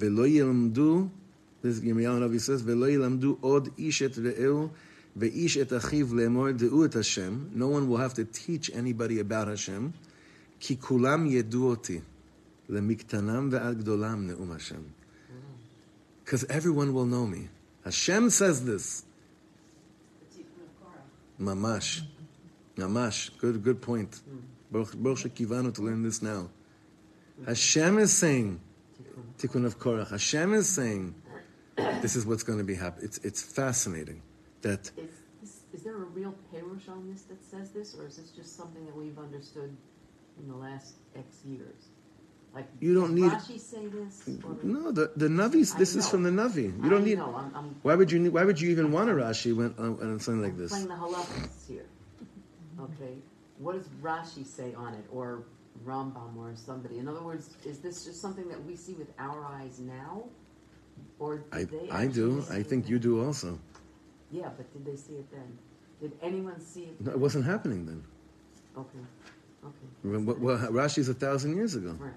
ולא 0.00 0.26
ילמדו, 0.26 1.08
this 1.62 1.82
ירמיהו 1.82 2.16
הנביא 2.16 2.38
says, 2.38 2.62
ולא 2.64 2.90
ילמדו 2.90 3.36
עוד 3.40 3.68
איש 3.78 4.02
את 4.02 4.18
רעהו 4.18 4.68
ואיש 5.16 5.56
את 5.56 5.72
אחיו 5.72 6.14
לאמור 6.14 6.50
דעו 6.50 6.84
את 6.84 6.96
השם. 6.96 7.44
No 7.54 7.62
one 7.62 7.88
will 7.88 7.98
have 7.98 8.14
to 8.14 8.24
teach 8.24 8.70
anybody 8.70 9.18
about 9.20 9.48
Hashem. 9.48 9.90
כי 10.60 10.76
כולם 10.80 11.26
ידעו 11.26 11.70
אותי, 11.70 12.00
למקטנם 12.68 13.48
ועד 13.52 13.78
גדולם 13.78 14.26
נאום 14.26 14.52
השם. 14.52 14.82
Because 16.24 16.44
everyone 16.44 16.94
will 16.94 17.06
know 17.06 17.26
me. 17.26 17.48
Hashem 17.84 18.30
says 18.30 18.64
this. 18.64 19.04
Mamash. 21.40 22.02
Mamash. 22.78 23.30
Good, 23.38 23.62
good 23.62 23.82
point. 23.82 24.20
Baruch 24.24 24.55
Baruch 24.71 24.91
to 24.93 25.81
learn 25.81 26.03
this 26.03 26.21
now. 26.21 26.49
Hashem 27.45 27.99
is 27.99 28.11
saying, 28.11 28.59
Tikkun 29.37 29.65
of 29.65 29.79
Korach. 29.79 30.09
Hashem 30.09 30.53
is 30.53 30.67
saying, 30.67 31.13
this 32.01 32.15
is 32.15 32.25
what's 32.25 32.43
going 32.43 32.57
to 32.59 32.65
be 32.65 32.75
happening. 32.75 33.05
It's, 33.05 33.17
it's 33.19 33.41
fascinating 33.41 34.21
that 34.61 34.91
Is, 34.97 35.09
is, 35.43 35.61
is 35.73 35.83
there 35.83 35.95
a 35.95 36.05
real 36.05 36.33
perush 36.53 36.89
on 36.89 37.07
this 37.11 37.21
that 37.23 37.43
says 37.43 37.71
this, 37.71 37.95
or 37.95 38.07
is 38.07 38.17
this 38.17 38.31
just 38.31 38.55
something 38.57 38.85
that 38.85 38.95
we've 38.95 39.19
understood 39.19 39.75
in 40.39 40.47
the 40.47 40.55
last 40.55 40.95
X 41.15 41.27
years? 41.45 41.85
Like, 42.55 42.65
You 42.79 42.95
don't 42.95 43.13
does 43.15 43.47
need- 43.49 43.57
Rashi 43.57 43.59
say 43.59 43.85
this? 43.87 44.27
Or, 44.43 44.57
no, 44.63 44.91
the 44.91 45.11
the 45.15 45.27
Navi. 45.27 45.77
This 45.77 45.95
is 45.95 46.09
from 46.09 46.23
the 46.23 46.31
Navi. 46.31 46.73
You 46.83 46.89
don't 46.89 47.01
I 47.03 47.05
need. 47.05 47.17
know, 47.19 47.35
I'm, 47.35 47.55
I'm 47.55 47.75
Why 47.83 47.93
would 47.93 48.11
you 48.11 48.17
need? 48.17 48.29
Why 48.29 48.45
would 48.45 48.59
you 48.59 48.71
even 48.71 48.91
want 48.91 49.09
a 49.11 49.13
Rashi 49.13 49.55
when 49.55 49.75
uh, 49.77 49.83
on 50.03 50.19
something 50.19 50.41
like 50.41 50.57
this? 50.57 50.71
playing 50.71 50.87
the 50.87 50.95
halachas 50.95 51.67
here. 51.67 51.85
Okay, 52.79 53.17
what 53.59 53.75
does 53.75 53.87
Rashi 54.01 54.45
say 54.45 54.73
on 54.73 54.93
it, 54.93 55.05
or 55.11 55.43
Rambam, 55.85 56.35
or 56.37 56.53
somebody? 56.55 56.97
In 56.99 57.07
other 57.07 57.21
words, 57.21 57.55
is 57.65 57.79
this 57.79 58.05
just 58.05 58.21
something 58.21 58.47
that 58.49 58.63
we 58.65 58.75
see 58.75 58.93
with 58.93 59.11
our 59.19 59.45
eyes 59.45 59.79
now, 59.79 60.23
or 61.19 61.43
I 61.51 61.63
they 61.63 61.89
I 61.89 62.07
do. 62.07 62.43
I 62.51 62.63
think 62.63 62.87
you 62.89 62.99
do 62.99 63.23
also. 63.23 63.59
Yeah, 64.31 64.49
but 64.57 64.71
did 64.73 64.85
they 64.85 64.95
see 64.97 65.13
it 65.13 65.29
then? 65.31 65.57
Did 66.01 66.11
anyone 66.21 66.59
see 66.59 66.83
it? 66.83 67.01
No, 67.01 67.11
it 67.11 67.19
wasn't 67.19 67.45
happening 67.45 67.85
then. 67.85 68.03
Okay, 68.77 68.99
okay, 69.65 69.87
Well, 70.03 70.35
well, 70.37 70.57
Rashi's 70.69 71.09
a 71.09 71.13
thousand 71.13 71.55
years 71.55 71.73
ago. 71.75 71.95
right. 71.99 72.11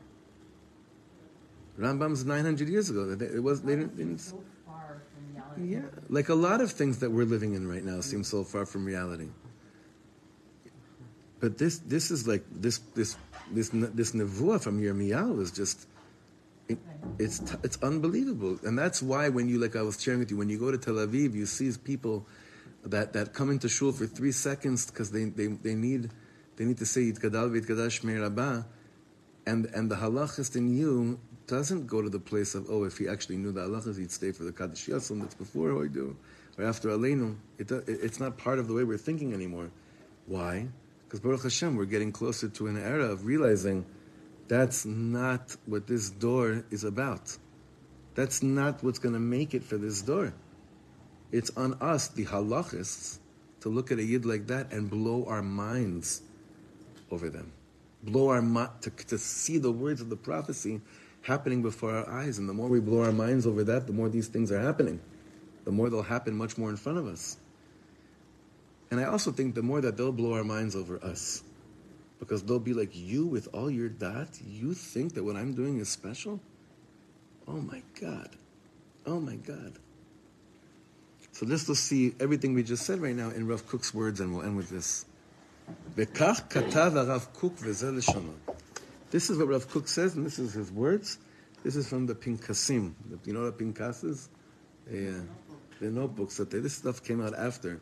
Rambam's 1.78 2.24
nine 2.26 2.44
hundred 2.44 2.68
years 2.68 2.90
ago. 2.90 3.16
It 3.18 3.42
was 3.42 3.62
they 3.62 3.76
didn't, 3.76 3.96
they 3.96 4.04
didn't. 4.04 4.18
So 4.20 4.42
far 4.66 5.00
from 5.14 5.34
reality. 5.34 5.74
Yeah, 5.74 5.82
like 6.10 6.28
a 6.28 6.34
lot 6.34 6.60
of 6.60 6.70
things 6.72 6.98
that 6.98 7.10
we're 7.10 7.24
living 7.24 7.54
in 7.54 7.66
right 7.66 7.84
now 7.84 8.00
seem 8.02 8.22
so 8.24 8.44
far 8.44 8.66
from 8.66 8.84
reality. 8.84 9.28
But 11.40 11.58
this, 11.58 11.78
this 11.78 12.10
is 12.10 12.28
like 12.28 12.44
this, 12.50 12.78
this, 12.94 13.16
this, 13.50 13.70
this 13.70 14.12
nevuah 14.12 14.62
from 14.62 14.80
Yirmiyahu 14.80 15.40
is 15.40 15.50
just, 15.50 15.86
it, 16.68 16.78
it's, 17.18 17.40
it's 17.64 17.78
unbelievable, 17.82 18.58
and 18.62 18.78
that's 18.78 19.02
why 19.02 19.28
when 19.28 19.48
you, 19.48 19.58
like 19.58 19.74
I 19.74 19.82
was 19.82 20.00
sharing 20.00 20.20
with 20.20 20.30
you, 20.30 20.36
when 20.36 20.50
you 20.50 20.58
go 20.58 20.70
to 20.70 20.78
Tel 20.78 20.94
Aviv, 20.94 21.34
you 21.34 21.46
see 21.46 21.72
people 21.82 22.26
that, 22.84 23.14
that 23.14 23.32
come 23.32 23.50
into 23.50 23.68
shul 23.68 23.92
for 23.92 24.06
three 24.06 24.32
seconds 24.32 24.86
because 24.86 25.10
they, 25.10 25.24
they, 25.24 25.46
they 25.46 25.74
need, 25.74 26.10
they 26.56 26.64
need 26.64 26.78
to 26.78 26.86
say 26.86 27.00
Yitkadal 27.00 27.50
v'Yitkadash 27.50 28.02
Shmei 28.02 28.20
Rabbah, 28.20 28.62
and 29.46 29.66
and 29.74 29.90
the 29.90 29.96
halachist 29.96 30.56
in 30.56 30.76
you 30.76 31.18
doesn't 31.46 31.86
go 31.86 32.00
to 32.02 32.08
the 32.08 32.18
place 32.18 32.54
of 32.54 32.66
oh 32.70 32.84
if 32.84 32.98
he 32.98 33.08
actually 33.08 33.36
knew 33.36 33.52
the 33.52 33.62
halachas 33.62 33.98
he'd 33.98 34.10
stay 34.10 34.30
for 34.30 34.44
the 34.44 34.52
kaddish 34.52 34.86
yasam 34.86 35.20
that's 35.20 35.34
before 35.34 35.70
Hoidu 35.70 36.14
or 36.58 36.64
after 36.64 36.90
aleinu. 36.90 37.36
It, 37.58 37.70
it 37.72 37.84
it's 37.88 38.20
not 38.20 38.36
part 38.36 38.58
of 38.58 38.68
the 38.68 38.74
way 38.74 38.84
we're 38.84 38.98
thinking 38.98 39.32
anymore. 39.32 39.70
Why? 40.26 40.68
Because 41.10 41.18
Baruch 41.18 41.42
Hashem, 41.42 41.74
we're 41.74 41.86
getting 41.86 42.12
closer 42.12 42.48
to 42.50 42.68
an 42.68 42.80
era 42.80 43.06
of 43.06 43.26
realizing 43.26 43.84
that's 44.46 44.86
not 44.86 45.56
what 45.66 45.88
this 45.88 46.08
dor 46.08 46.64
is 46.70 46.84
about. 46.84 47.36
That's 48.14 48.44
not 48.44 48.84
what's 48.84 49.00
going 49.00 49.14
to 49.14 49.20
make 49.20 49.52
it 49.52 49.64
for 49.64 49.76
this 49.76 50.02
dor. 50.02 50.32
It's 51.32 51.50
on 51.56 51.74
us, 51.80 52.06
the 52.06 52.26
halachists, 52.26 53.18
to 53.62 53.70
look 53.70 53.90
at 53.90 53.98
a 53.98 54.04
yid 54.04 54.24
like 54.24 54.46
that 54.46 54.72
and 54.72 54.88
blow 54.88 55.24
our 55.26 55.42
minds 55.42 56.22
over 57.10 57.28
them. 57.28 57.50
blow 58.04 58.28
our 58.28 58.40
mi- 58.40 58.66
to, 58.82 58.90
to 58.90 59.18
see 59.18 59.58
the 59.58 59.72
words 59.72 60.00
of 60.00 60.10
the 60.10 60.16
prophecy 60.16 60.80
happening 61.22 61.60
before 61.60 61.90
our 61.90 62.08
eyes. 62.08 62.38
And 62.38 62.48
the 62.48 62.54
more 62.54 62.68
we 62.68 62.78
blow 62.78 63.02
our 63.02 63.12
minds 63.12 63.48
over 63.48 63.64
that, 63.64 63.88
the 63.88 63.92
more 63.92 64.08
these 64.08 64.28
things 64.28 64.52
are 64.52 64.60
happening. 64.60 65.00
The 65.64 65.72
more 65.72 65.90
they'll 65.90 66.02
happen 66.02 66.36
much 66.36 66.56
more 66.56 66.70
in 66.70 66.76
front 66.76 66.98
of 66.98 67.06
us. 67.08 67.36
And 68.90 69.00
I 69.00 69.04
also 69.04 69.30
think 69.30 69.54
the 69.54 69.62
more 69.62 69.80
that 69.80 69.96
they'll 69.96 70.12
blow 70.12 70.34
our 70.34 70.44
minds 70.44 70.74
over 70.74 71.02
us. 71.04 71.42
Because 72.18 72.42
they'll 72.42 72.58
be 72.58 72.74
like, 72.74 72.90
you 72.92 73.26
with 73.26 73.48
all 73.54 73.70
your 73.70 73.88
dot, 73.88 74.28
you 74.44 74.74
think 74.74 75.14
that 75.14 75.24
what 75.24 75.36
I'm 75.36 75.54
doing 75.54 75.78
is 75.78 75.88
special? 75.88 76.40
Oh 77.48 77.60
my 77.60 77.82
God. 78.00 78.36
Oh 79.06 79.20
my 79.20 79.36
God. 79.36 79.78
So 81.32 81.46
let's 81.46 81.66
just 81.66 81.84
see 81.84 82.14
everything 82.20 82.52
we 82.52 82.62
just 82.62 82.84
said 82.84 83.00
right 83.00 83.14
now 83.14 83.30
in 83.30 83.46
Rav 83.46 83.66
Kook's 83.66 83.94
words, 83.94 84.20
and 84.20 84.34
we'll 84.34 84.44
end 84.44 84.56
with 84.56 84.68
this. 84.68 85.06
This 85.96 86.10
is 89.30 89.38
what 89.38 89.48
Rav 89.48 89.70
Kook 89.70 89.88
says, 89.88 90.16
and 90.16 90.26
this 90.26 90.38
is 90.38 90.52
his 90.52 90.70
words. 90.70 91.18
This 91.62 91.76
is 91.76 91.88
from 91.88 92.06
the 92.06 92.14
Pinkasim. 92.14 92.92
You 93.24 93.32
know 93.32 93.44
what 93.44 93.58
Pinkas 93.58 94.04
is? 94.04 94.28
The 94.86 95.24
notebooks 95.80 96.36
that 96.36 96.50
they, 96.50 96.58
this 96.58 96.74
stuff 96.74 97.02
came 97.02 97.24
out 97.24 97.34
after 97.34 97.80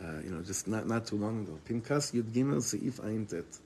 uh, 0.00 0.20
you 0.24 0.30
know, 0.30 0.42
just 0.42 0.68
not, 0.68 0.86
not 0.86 1.06
too 1.06 1.16
long 1.16 1.42
ago. 1.42 1.58
Pinkas 1.64 2.14
י"ג 2.14 2.58
סעיף 2.58 3.00
ע"ט. 3.00 3.58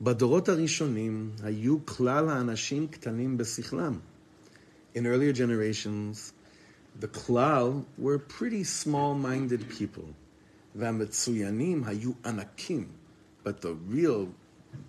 בדורות 0.00 0.48
הראשונים 0.48 1.30
היו 1.42 1.86
כלל 1.86 2.28
האנשים 2.28 2.88
קטנים 2.88 3.36
בשכלם. 3.36 3.98
In 4.94 5.06
earlier 5.06 5.32
generations, 5.32 6.32
the 7.00 7.08
klal 7.08 7.84
were 7.98 8.18
pretty 8.18 8.64
small-minded 8.64 9.68
people. 9.68 10.12
והמצוינים 10.74 11.84
היו 11.84 12.12
ענקים. 12.24 12.86
But 13.44 13.60
the 13.60 13.74
real, 13.88 14.28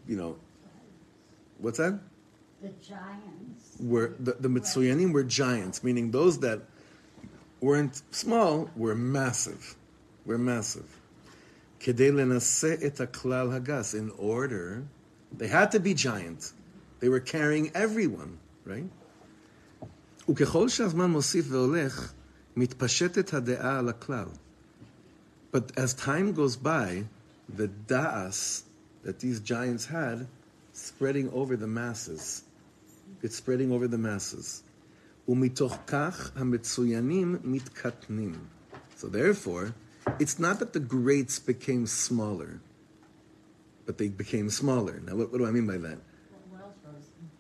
you 0.08 0.16
know, 0.18 0.36
what's 1.60 1.78
that? 1.78 2.00
The 2.62 2.70
giants. 2.82 3.78
Were 3.80 4.14
the, 4.20 4.34
the 4.34 4.50
mitzuyanim 4.50 5.14
were 5.14 5.24
giants, 5.24 5.84
meaning 5.84 6.12
those 6.12 6.40
that 6.40 6.60
weren't 7.62 8.02
small 8.12 8.70
were 8.76 8.96
massive. 8.96 9.76
Were 10.26 10.38
massive. 10.38 11.00
כדי 11.80 12.12
לנשא 12.12 12.76
את 12.88 13.02
הכלל 13.02 13.52
הגס, 13.52 13.96
in 13.96 14.20
order, 14.20 14.84
they 15.38 15.48
had 15.48 15.72
to 15.72 15.80
be 15.80 15.94
giant. 15.94 16.52
They 17.00 17.10
were 17.10 17.20
carrying 17.20 17.72
everyone, 17.74 18.38
right? 18.66 18.90
וככל 20.30 20.70
שהזמן 20.70 21.10
מוסיף 21.10 21.46
והולך, 21.50 22.14
מתפשטת 22.56 23.34
הדעה 23.34 23.80
על 23.80 23.90
הכלל. 23.90 24.28
But 25.52 25.72
as 25.78 25.94
time 25.94 26.34
goes 26.34 26.56
by, 26.56 27.06
the 27.58 27.70
da'as 27.88 28.64
that 29.04 29.20
these 29.20 29.40
giants 29.40 29.86
had 29.86 30.28
spreading 30.74 31.30
over 31.32 31.56
the 31.56 31.68
masses. 31.68 32.44
It's 33.24 33.36
spreading 33.36 33.72
over 33.72 33.88
the 33.88 33.98
masses. 33.98 34.64
ומתוך 35.28 35.78
כך 35.88 36.32
המצוינים 36.36 37.36
מתקטנים. 37.44 38.36
So 38.98 39.08
therefore, 39.08 39.74
it's 40.19 40.39
not 40.39 40.59
that 40.59 40.73
the 40.73 40.81
greats 40.81 41.39
became 41.39 41.87
smaller, 41.87 42.61
but 43.87 43.99
they 43.99 44.09
became 44.09 44.51
smaller. 44.51 45.01
Now, 45.05 45.17
what, 45.17 45.31
what 45.33 45.39
do 45.39 45.47
I 45.47 45.51
mean 45.51 45.67
by 45.67 45.77
that? 45.79 45.99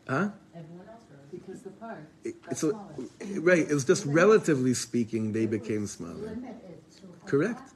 Huh? 0.08 0.28
Everyone 0.54 0.86
else. 0.88 1.00
Because 1.30 1.62
the 1.62 1.70
park 1.70 1.98
It- 2.24 2.36
so, 2.54 2.70
smaller. 2.70 3.40
right, 3.40 3.58
it 3.70 3.72
was 3.72 3.84
just 3.84 4.04
relatively 4.06 4.74
speaking, 4.74 5.32
they 5.32 5.46
became 5.46 5.86
smaller. 5.86 6.36
Correct. 7.26 7.70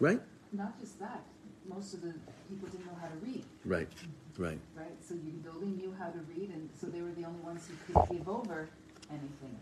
Right? 0.00 0.20
Not 0.52 0.78
just 0.80 0.98
that, 1.00 1.24
most 1.68 1.94
of 1.94 2.02
the 2.02 2.14
people 2.48 2.68
didn't 2.68 2.86
know 2.86 2.96
how 3.00 3.08
to 3.08 3.16
read, 3.24 3.44
Right, 3.64 3.88
right. 4.38 4.58
right? 4.76 4.96
So 5.06 5.14
you 5.14 5.32
building 5.42 5.76
knew 5.76 5.94
how 5.98 6.10
to 6.10 6.18
read, 6.20 6.50
and 6.50 6.68
so 6.80 6.86
they 6.86 7.00
were 7.00 7.10
the 7.12 7.24
only 7.24 7.40
ones 7.40 7.66
who 7.66 7.74
could 7.92 8.16
give 8.18 8.28
over 8.28 8.68
anything. 9.10 9.58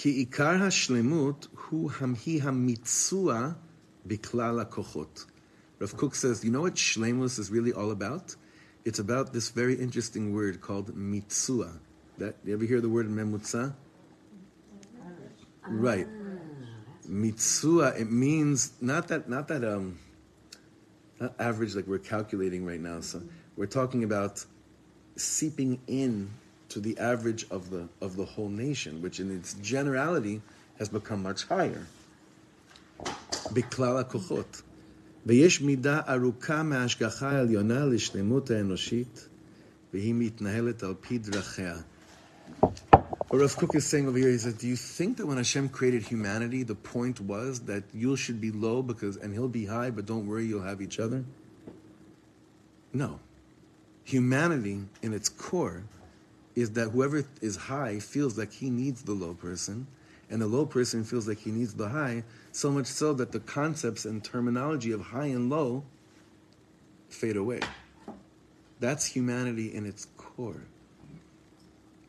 כי 0.00 0.08
עיקר 0.08 0.62
השלמות 0.62 1.48
הוא 1.68 1.90
היא 2.26 2.42
המיצוע 2.42 3.52
בכלל 4.06 4.60
הכוחות. 4.60 5.26
Rav 5.80 5.96
Kook 5.96 6.14
says, 6.14 6.42
you 6.42 6.50
know 6.50 6.62
what 6.62 6.76
shlemus 6.76 7.38
is 7.38 7.50
really 7.50 7.72
all 7.72 7.90
about? 7.90 8.34
It's 8.86 8.98
about 8.98 9.32
this 9.32 9.50
very 9.50 9.74
interesting 9.74 10.32
word 10.32 10.60
called 10.60 10.94
mitzua. 10.96 11.78
That 12.18 12.36
you 12.44 12.54
ever 12.54 12.64
hear 12.64 12.80
the 12.80 12.88
word 12.88 13.08
memutza? 13.08 13.74
Right. 15.68 16.06
Mitzua, 17.06 18.00
it 18.00 18.10
means 18.10 18.72
not 18.80 19.08
that 19.08 19.28
not 19.28 19.48
that 19.48 19.64
um 19.64 19.98
not 21.20 21.34
average 21.38 21.74
like 21.74 21.86
we're 21.86 21.98
calculating 21.98 22.64
right 22.64 22.80
now. 22.80 23.00
So 23.00 23.22
we're 23.56 23.66
talking 23.66 24.02
about 24.04 24.44
seeping 25.16 25.80
in 25.86 26.30
to 26.71 26.79
the 26.79 26.97
average 26.97 27.45
of 27.51 27.69
the, 27.69 27.87
of 28.01 28.15
the 28.15 28.25
whole 28.25 28.49
nation, 28.49 29.01
which 29.01 29.19
in 29.19 29.29
its 29.37 29.53
generality 29.55 30.41
has 30.79 30.89
become 30.89 31.21
much 31.21 31.45
higher. 31.45 31.85
בכלל 33.53 33.97
הכוחות. 33.97 34.61
ויש 35.25 35.61
מידה 35.61 36.01
aruka 36.07 36.63
מההשגחה 36.63 37.31
העליונה 37.31 37.85
לשלמות 37.85 38.51
האנושית, 38.51 39.27
והיא 39.93 40.13
מתנהלת 40.15 40.83
על 40.83 40.93
פי 41.01 41.19
What 43.31 43.39
Rav 43.39 43.55
Kook 43.55 43.75
is 43.75 43.85
saying 43.85 44.09
over 44.09 44.17
here 44.17 44.27
is 44.27 44.43
that 44.43 44.57
do 44.57 44.67
you 44.67 44.75
think 44.75 45.15
that 45.17 45.25
when 45.25 45.37
Hashem 45.37 45.69
created 45.69 46.03
humanity, 46.03 46.63
the 46.63 46.75
point 46.75 47.21
was 47.21 47.61
that 47.61 47.83
you 47.93 48.17
should 48.17 48.41
be 48.41 48.51
low 48.51 48.83
because 48.83 49.15
and 49.15 49.33
he'll 49.33 49.47
be 49.47 49.65
high, 49.65 49.89
but 49.89 50.05
don't 50.05 50.27
worry, 50.27 50.45
you'll 50.45 50.63
have 50.63 50.81
each 50.81 50.99
other? 50.99 51.23
No. 52.91 53.19
Humanity, 54.03 54.81
in 55.01 55.13
its 55.13 55.29
core, 55.29 55.83
is 56.55 56.71
that 56.71 56.89
whoever 56.89 57.23
is 57.41 57.55
high 57.55 57.99
feels 57.99 58.37
like 58.37 58.51
he 58.51 58.69
needs 58.69 59.03
the 59.03 59.13
low 59.13 59.33
person, 59.33 59.87
and 60.29 60.41
the 60.41 60.47
low 60.47 60.65
person 60.65 61.03
feels 61.03 61.27
like 61.27 61.39
he 61.39 61.51
needs 61.51 61.73
the 61.73 61.89
high, 61.89 62.23
so 62.51 62.71
much 62.71 62.87
so 62.87 63.13
that 63.13 63.31
the 63.31 63.39
concepts 63.39 64.05
and 64.05 64.23
terminology 64.23 64.91
of 64.91 65.01
high 65.01 65.27
and 65.27 65.49
low 65.49 65.83
fade 67.09 67.37
away. 67.37 67.59
That's 68.79 69.05
humanity 69.05 69.73
in 69.73 69.85
its 69.85 70.07
core. 70.17 70.63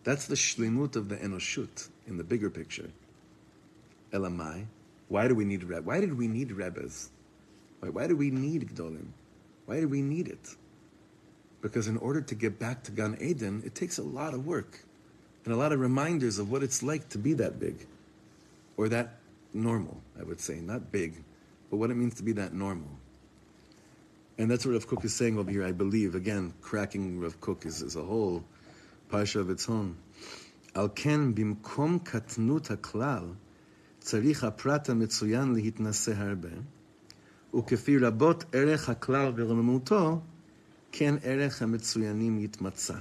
That's 0.05 0.26
the 0.26 0.34
shlimut 0.34 0.97
of 0.97 1.09
the 1.09 1.16
enoshut 1.16 1.88
in 2.07 2.16
the 2.16 2.24
bigger 2.24 2.51
picture. 2.51 2.90
Elamai. 4.12 4.66
Why 5.09 5.28
do 5.28 5.34
we 5.34 5.45
need 5.45 5.64
reb? 5.64 5.84
Why 5.84 6.01
did 6.01 6.16
we 6.16 6.26
need 6.26 6.53
rebbes? 6.53 7.11
Why, 7.80 7.90
why 7.90 8.07
do 8.07 8.16
we 8.16 8.30
need 8.30 8.68
gdolim? 8.68 9.09
Why 9.66 9.80
do 9.80 9.88
we 9.88 10.03
need 10.03 10.28
it? 10.28 10.57
Because 11.62 11.86
in 11.86 11.96
order 11.96 12.20
to 12.20 12.34
get 12.34 12.58
back 12.58 12.82
to 12.84 12.90
Gan 12.92 13.16
Eden, 13.20 13.62
it 13.64 13.74
takes 13.74 13.98
a 13.98 14.02
lot 14.02 14.34
of 14.34 14.44
work 14.44 14.80
and 15.44 15.54
a 15.54 15.56
lot 15.56 15.72
of 15.72 15.80
reminders 15.80 16.38
of 16.38 16.50
what 16.50 16.62
it's 16.62 16.82
like 16.82 17.08
to 17.10 17.18
be 17.18 17.32
that 17.34 17.58
big 17.58 17.86
or 18.76 18.88
that 18.88 19.14
normal, 19.54 20.00
I 20.18 20.24
would 20.24 20.40
say. 20.40 20.56
Not 20.60 20.90
big, 20.90 21.22
but 21.70 21.76
what 21.76 21.90
it 21.90 21.94
means 21.94 22.14
to 22.16 22.22
be 22.22 22.32
that 22.32 22.52
normal. 22.52 22.90
And 24.38 24.50
that's 24.50 24.66
what 24.66 24.72
Rav 24.72 24.86
Kook 24.86 25.04
is 25.04 25.14
saying 25.14 25.38
over 25.38 25.50
here, 25.50 25.64
I 25.64 25.72
believe. 25.72 26.14
Again, 26.14 26.52
cracking 26.62 27.20
Rav 27.20 27.40
Kook 27.40 27.64
is, 27.64 27.82
is 27.82 27.96
a 27.96 28.02
whole 28.02 28.44
parsha 29.10 29.36
of 29.36 29.50
its 29.50 29.68
own. 29.68 29.96
Al 30.74 30.88
ken 30.88 31.34
bimkom 31.34 32.00
קטנות 32.02 32.70
haklal 32.70 33.36
צריך 34.00 34.46
prata 34.56 34.92
המצוין 34.92 35.54
להתנשא 35.54 36.12
הרבה, 36.16 36.48
ukefi 37.54 37.98
רבות 38.00 38.44
erech 38.54 38.88
haklal 38.88 39.32
ורוממותו, 39.36 40.22
כן 40.93 41.14
ערך 41.22 41.62
המצוינים 41.62 42.38
יתמצא. 42.38 42.95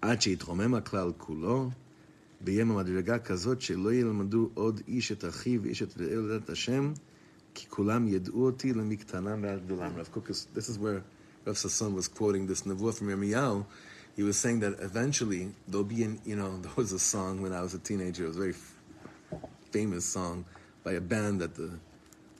עד 0.00 0.22
שיתרומם 0.22 0.74
הכלל 0.74 1.12
כולו, 1.18 1.70
ויהיה 2.44 2.64
במדרגה 2.64 3.18
כזאת 3.18 3.60
שלא 3.60 3.94
ילמדו 3.94 4.50
עוד 4.54 4.80
איש 4.88 5.12
את 5.12 5.24
אחיו 5.24 5.62
ואיש 5.62 5.82
את 5.82 5.98
רעהו 6.00 6.26
לדעת 6.26 6.50
השם, 6.50 6.92
כי 7.54 7.66
כולם 7.68 8.08
ידעו 8.08 8.44
אותי 8.46 8.72
למקטנם 8.72 9.42
ועד 9.42 9.64
גדולם. 9.64 9.90
Rav 9.96 10.16
Kook 10.16 10.28
this 10.28 10.68
is 10.68 10.78
where 10.78 11.02
Rav 11.46 11.56
Sasson 11.56 11.94
was 11.94 12.08
quoting 12.08 12.46
this 12.46 12.62
nevuah 12.62 12.94
from 12.94 13.08
Yirmiyahu. 13.08 13.64
He 14.16 14.22
was 14.22 14.36
saying 14.36 14.60
that 14.60 14.74
eventually 14.80 15.52
there'll 15.68 15.84
be 15.84 16.02
an, 16.04 16.20
you 16.24 16.36
know, 16.36 16.58
there 16.62 16.72
was 16.76 16.92
a 16.92 16.98
song 16.98 17.42
when 17.42 17.52
I 17.52 17.60
was 17.60 17.74
a 17.74 17.78
teenager, 17.78 18.24
it 18.24 18.28
was 18.28 18.36
a 18.36 18.40
very 18.40 18.56
famous 19.72 20.04
song 20.04 20.44
by 20.84 20.92
a 20.92 21.00
band 21.00 21.40
that 21.40 21.54
the 21.54 21.70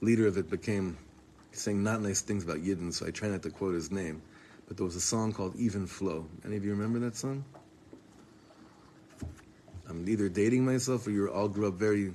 leader 0.01 0.27
of 0.27 0.37
it 0.37 0.49
became 0.49 0.97
saying 1.55 1.83
not 1.83 2.01
nice 2.01 2.21
things 2.21 2.43
about 2.43 2.57
Yidden, 2.57 2.93
so 2.93 3.05
I 3.05 3.11
try 3.11 3.29
not 3.29 3.41
to 3.43 3.49
quote 3.49 3.73
his 3.73 3.91
name. 3.91 4.21
But 4.67 4.77
there 4.77 4.85
was 4.85 4.95
a 4.95 5.01
song 5.01 5.31
called 5.31 5.55
Even 5.55 5.85
Flow. 5.85 6.25
Any 6.45 6.57
of 6.57 6.65
you 6.65 6.71
remember 6.71 6.99
that 6.99 7.15
song? 7.15 7.43
I'm 9.87 10.07
either 10.07 10.29
dating 10.29 10.65
myself 10.65 11.05
or 11.05 11.11
you 11.11 11.27
all 11.27 11.47
grew 11.47 11.67
up 11.67 11.75
very, 11.75 12.11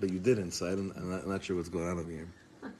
but 0.00 0.10
you 0.10 0.18
didn't. 0.18 0.50
So 0.52 0.66
I 0.66 0.72
I'm, 0.72 1.10
not, 1.10 1.26
not 1.26 1.44
sure 1.44 1.56
what's 1.56 1.68
going 1.68 1.88
on 1.88 1.98
over 1.98 2.10
here. 2.10 2.28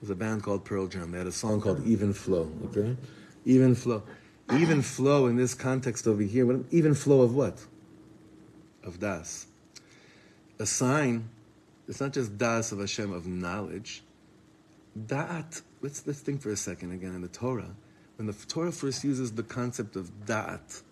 There's 0.00 0.10
a 0.10 0.14
band 0.14 0.42
called 0.42 0.64
Pearl 0.64 0.86
Jam. 0.86 1.10
They 1.10 1.18
had 1.18 1.26
a 1.26 1.32
song 1.32 1.60
called 1.60 1.86
Even 1.86 2.12
Flow. 2.12 2.50
Okay, 2.66 2.96
Even 3.44 3.74
Flow. 3.74 4.02
Even 4.52 4.82
flow 4.82 5.26
in 5.26 5.36
this 5.36 5.54
context 5.54 6.06
over 6.06 6.22
here. 6.22 6.44
What, 6.44 6.66
even 6.70 6.94
flow 6.94 7.22
of 7.22 7.34
what? 7.34 7.64
Of 8.82 9.00
das. 9.00 9.46
A 10.58 10.66
sign. 10.66 11.30
It's 11.88 12.00
not 12.00 12.12
just 12.12 12.38
das 12.38 12.72
of 12.72 12.80
Hashem 12.80 13.12
of 13.12 13.26
knowledge. 13.26 14.02
Da'at, 14.98 15.62
let's, 15.82 16.06
let's 16.06 16.20
think 16.20 16.40
for 16.40 16.50
a 16.50 16.56
second 16.56 16.92
again 16.92 17.14
in 17.14 17.20
the 17.20 17.28
Torah. 17.28 17.74
When 18.16 18.26
the 18.26 18.32
Torah 18.32 18.72
first 18.72 19.04
uses 19.04 19.32
the 19.32 19.42
concept 19.42 19.96
of 19.96 20.10
da'at, 20.24 20.82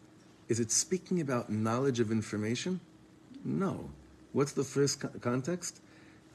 is 0.48 0.60
it 0.60 0.70
speaking 0.70 1.20
about 1.20 1.50
knowledge 1.50 2.00
of 2.00 2.10
information? 2.10 2.80
No. 3.44 3.90
What's 4.32 4.52
the 4.52 4.64
first 4.64 5.00
co- 5.00 5.08
context? 5.20 5.80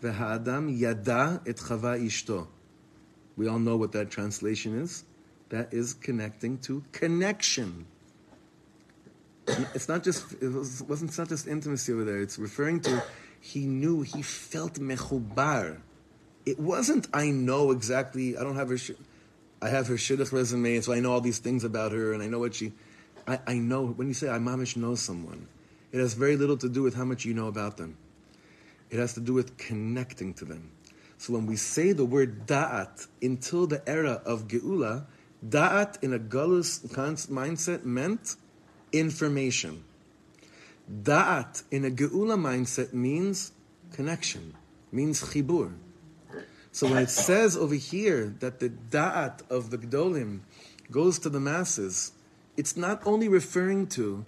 V'ha'adam 0.02 0.80
yada 0.80 1.42
et 1.46 1.58
chava 1.58 2.00
ishto. 2.00 2.48
We 3.36 3.48
all 3.48 3.60
know 3.60 3.78
what 3.78 3.92
that 3.92 4.10
translation 4.10 4.80
is. 4.80 5.04
That 5.50 5.74
is 5.74 5.94
connecting 5.94 6.58
to 6.60 6.84
connection. 6.92 7.86
It's 9.48 9.88
not 9.88 10.04
just 10.04 10.34
it 10.42 10.52
was, 10.52 11.18
not 11.18 11.30
just 11.30 11.48
intimacy 11.48 11.94
over 11.94 12.04
there. 12.04 12.20
It's 12.20 12.38
referring 12.38 12.82
to 12.82 13.02
he 13.40 13.66
knew 13.66 14.02
he 14.02 14.22
felt 14.22 14.74
mechubar. 14.76 15.80
It 16.46 16.60
wasn't 16.60 17.08
I 17.14 17.30
know 17.30 17.72
exactly. 17.72 18.38
I 18.38 18.44
don't 18.44 18.56
have 18.56 18.70
her. 18.70 18.78
I 19.62 19.70
have 19.70 19.88
her 19.88 19.96
shidduch 19.96 20.32
resume, 20.32 20.80
so 20.82 20.94
I 20.94 21.00
know 21.00 21.12
all 21.12 21.22
these 21.22 21.40
things 21.40 21.64
about 21.64 21.92
her, 21.92 22.14
and 22.14 22.22
I 22.22 22.28
know 22.28 22.40
what 22.40 22.56
she. 22.56 22.74
I, 23.28 23.40
I 23.48 23.54
know 23.56 23.88
when 23.88 24.08
you 24.08 24.14
say 24.14 24.30
I 24.30 24.38
mamish 24.38 24.78
know 24.78 24.96
someone, 24.96 25.48
it 25.92 26.00
has 26.00 26.14
very 26.14 26.38
little 26.38 26.58
to 26.58 26.70
do 26.70 26.84
with 26.84 26.96
how 26.96 27.06
much 27.06 27.26
you 27.26 27.34
know 27.34 27.48
about 27.48 27.78
them. 27.78 27.98
It 28.90 29.00
has 29.00 29.14
to 29.16 29.20
do 29.20 29.34
with 29.34 29.58
connecting 29.58 30.34
to 30.36 30.46
them. 30.46 30.72
So 31.18 31.34
when 31.34 31.46
we 31.46 31.56
say 31.56 31.92
the 31.92 32.06
word 32.06 32.46
da'at 32.46 33.08
until 33.22 33.68
the 33.68 33.88
era 33.90 34.22
of 34.26 34.48
geula, 34.48 35.06
da'at 35.46 36.02
in 36.04 36.14
a 36.14 36.20
galus 36.20 36.86
mindset 36.88 37.84
meant 37.84 38.36
information. 38.94 39.84
Da'at 40.92 41.64
in 41.70 41.84
a 41.86 41.90
geula 41.90 42.38
mindset 42.38 42.94
means 42.94 43.52
connection, 43.92 44.54
means 44.92 45.22
chibur. 45.22 45.74
So 46.72 46.88
when 46.88 47.04
it 47.04 47.10
says 47.10 47.58
over 47.58 47.76
here 47.76 48.36
that 48.40 48.60
the 48.60 48.70
da'at 48.70 49.42
of 49.50 49.72
the 49.72 49.78
gdolim 49.78 50.42
goes 50.92 51.20
to 51.20 51.30
the 51.30 51.40
masses, 51.40 52.12
it's 52.56 52.78
not 52.78 53.02
only 53.06 53.28
referring 53.28 53.88
to 53.88 54.26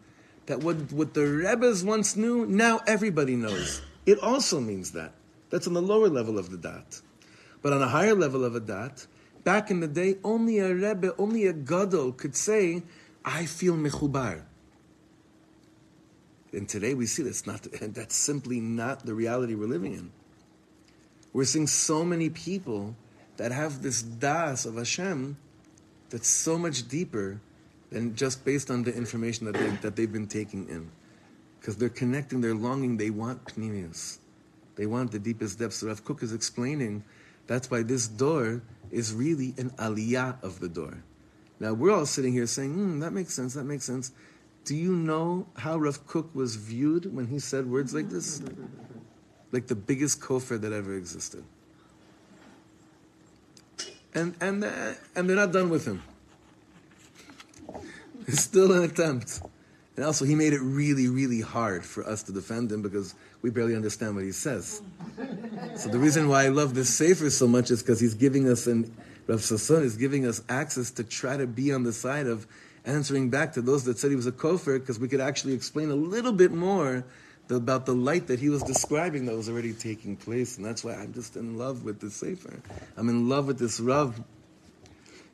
that 0.47 0.63
what, 0.63 0.91
what 0.91 1.13
the 1.13 1.27
Rebbes 1.27 1.83
once 1.83 2.15
knew, 2.15 2.45
now 2.45 2.81
everybody 2.87 3.35
knows. 3.35 3.81
It 4.05 4.19
also 4.19 4.59
means 4.59 4.91
that. 4.93 5.13
That's 5.51 5.67
on 5.67 5.73
the 5.73 5.81
lower 5.81 6.09
level 6.09 6.37
of 6.37 6.49
the 6.49 6.57
Da'at. 6.57 7.01
But 7.61 7.73
on 7.73 7.81
a 7.81 7.87
higher 7.87 8.15
level 8.15 8.43
of 8.43 8.55
a 8.55 8.59
dat, 8.59 9.05
back 9.43 9.69
in 9.69 9.79
the 9.79 9.87
day, 9.87 10.17
only 10.23 10.59
a 10.59 10.73
Rebbe, 10.73 11.13
only 11.17 11.45
a 11.45 11.53
Gadol 11.53 12.13
could 12.13 12.35
say, 12.35 12.83
I 13.23 13.45
feel 13.45 13.75
mechubar. 13.75 14.43
And 16.53 16.67
today 16.67 16.93
we 16.93 17.05
see 17.05 17.23
that's 17.23 17.45
not, 17.45 17.63
that's 17.81 18.15
simply 18.15 18.59
not 18.59 19.05
the 19.05 19.13
reality 19.13 19.55
we're 19.55 19.67
living 19.67 19.93
in. 19.93 20.11
We're 21.33 21.45
seeing 21.45 21.67
so 21.67 22.03
many 22.03 22.29
people 22.29 22.95
that 23.37 23.51
have 23.51 23.81
this 23.81 24.01
das 24.01 24.65
of 24.65 24.75
Hashem 24.75 25.37
that's 26.09 26.27
so 26.27 26.57
much 26.57 26.87
deeper 26.87 27.39
than 27.91 28.15
just 28.15 28.43
based 28.43 28.69
on 28.69 28.83
the 28.83 28.93
information 28.93 29.45
that, 29.45 29.55
they, 29.55 29.69
that 29.81 29.95
they've 29.95 30.11
been 30.11 30.27
taking 30.27 30.67
in. 30.69 30.91
Because 31.59 31.77
they're 31.77 31.89
connecting, 31.89 32.41
they're 32.41 32.55
longing, 32.55 32.97
they 32.97 33.09
want 33.09 33.45
pnimius. 33.45 34.17
They 34.75 34.85
want 34.85 35.11
the 35.11 35.19
deepest 35.19 35.59
depths. 35.59 35.77
So 35.77 35.87
Rav 35.87 36.03
Kook 36.03 36.23
is 36.23 36.33
explaining 36.33 37.03
that's 37.47 37.69
why 37.69 37.83
this 37.83 38.07
dor 38.07 38.61
is 38.91 39.13
really 39.13 39.53
an 39.57 39.71
aliyah 39.71 40.41
of 40.43 40.59
the 40.59 40.69
dor. 40.69 41.03
Now 41.59 41.73
we're 41.73 41.91
all 41.91 42.05
sitting 42.05 42.31
here 42.31 42.47
saying, 42.47 42.73
hmm, 42.73 42.99
that 42.99 43.11
makes 43.11 43.33
sense, 43.33 43.55
that 43.55 43.65
makes 43.65 43.83
sense. 43.83 44.11
Do 44.69 44.75
you 44.75 44.95
know 44.95 45.47
how 45.57 45.79
Rav 45.79 46.05
Kook 46.05 46.35
was 46.35 46.55
viewed 46.55 47.11
when 47.11 47.25
he 47.25 47.39
said 47.39 47.65
words 47.65 47.91
like 47.91 48.07
this? 48.07 48.39
Like 49.51 49.65
the 49.65 49.73
biggest 49.73 50.21
kofar 50.21 50.59
that 50.59 50.71
ever 50.71 50.93
existed. 50.93 51.43
And, 54.13 54.35
and, 54.39 54.63
uh, 54.63 54.93
and 55.15 55.27
they're 55.27 55.35
not 55.35 55.51
done 55.53 55.71
with 55.71 55.85
him. 55.85 56.03
It's 58.27 58.43
still 58.43 58.71
an 58.71 58.83
attempt. 58.83 59.41
And 59.95 60.05
also, 60.05 60.23
he 60.23 60.35
made 60.35 60.53
it 60.53 60.61
really, 60.61 61.07
really 61.07 61.41
hard 61.41 61.83
for 61.83 62.07
us 62.07 62.21
to 62.23 62.31
defend 62.31 62.71
him 62.71 62.83
because 62.83 63.15
we 63.41 63.49
barely 63.49 63.75
understand 63.75 64.13
what 64.13 64.23
he 64.23 64.31
says. 64.31 64.83
So 65.77 65.89
the 65.89 65.97
reason 65.97 66.29
why 66.29 66.45
I 66.45 66.49
love 66.49 66.75
this 66.75 66.95
Sefer 66.95 67.31
so 67.31 67.47
much 67.47 67.71
is 67.71 67.81
because 67.81 67.99
he's 67.99 68.13
giving 68.13 68.47
us, 68.47 68.67
and 68.67 68.95
Rav 69.25 69.39
Sasson 69.39 69.81
is 69.81 69.97
giving 69.97 70.27
us 70.27 70.43
access 70.47 70.91
to 70.91 71.03
try 71.03 71.37
to 71.37 71.47
be 71.47 71.73
on 71.73 71.81
the 71.81 71.91
side 71.91 72.27
of 72.27 72.45
answering 72.89 73.29
back 73.29 73.53
to 73.53 73.61
those 73.61 73.83
that 73.85 73.97
said 73.99 74.09
he 74.09 74.15
was 74.15 74.27
a 74.27 74.31
kofir, 74.31 74.79
because 74.79 74.99
we 74.99 75.07
could 75.07 75.21
actually 75.21 75.53
explain 75.53 75.89
a 75.91 75.95
little 75.95 76.33
bit 76.33 76.51
more 76.51 77.05
about 77.49 77.85
the 77.85 77.93
light 77.93 78.27
that 78.27 78.39
he 78.39 78.49
was 78.49 78.61
describing 78.63 79.25
that 79.25 79.35
was 79.35 79.49
already 79.49 79.73
taking 79.73 80.15
place. 80.15 80.57
And 80.57 80.65
that's 80.65 80.83
why 80.83 80.93
I'm 80.93 81.13
just 81.13 81.35
in 81.35 81.57
love 81.57 81.83
with 81.83 81.99
this 81.99 82.15
Sefer. 82.15 82.59
I'm 82.97 83.09
in 83.09 83.29
love 83.29 83.47
with 83.47 83.57
this 83.57 83.79
Rav. 83.79 84.19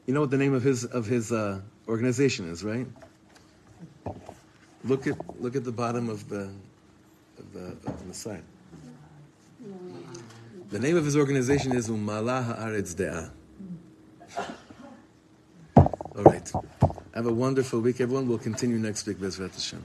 You 0.06 0.14
know 0.14 0.22
what 0.22 0.32
the 0.32 0.38
name 0.38 0.54
of 0.54 0.64
his 0.64 0.86
of 0.86 1.06
his 1.06 1.32
uh, 1.32 1.60
organization 1.88 2.50
is, 2.50 2.64
right? 2.64 2.88
Look 4.84 5.08
at 5.08 5.18
look 5.42 5.56
at 5.56 5.64
the 5.64 5.72
bottom 5.72 6.10
of 6.10 6.30
the 6.30 6.52
of 7.40 7.54
the 7.54 7.66
of 7.90 8.08
the 8.08 8.14
side. 8.14 8.44
The 10.70 10.80
name 10.80 10.96
of 10.96 11.06
his 11.06 11.18
organization 11.18 11.74
is 11.74 11.90
Umala 11.90 12.58
Haaretz 12.58 12.96
De'ah. 12.96 13.32
All 16.18 16.24
right. 16.24 16.50
Have 17.14 17.28
a 17.28 17.34
wonderful 17.34 17.82
week, 17.82 18.00
everyone. 18.00 18.28
We'll 18.30 18.38
continue 18.38 18.78
next 18.78 19.06
week, 19.06 19.18
Bezrat 19.18 19.54
Hashem. 19.54 19.84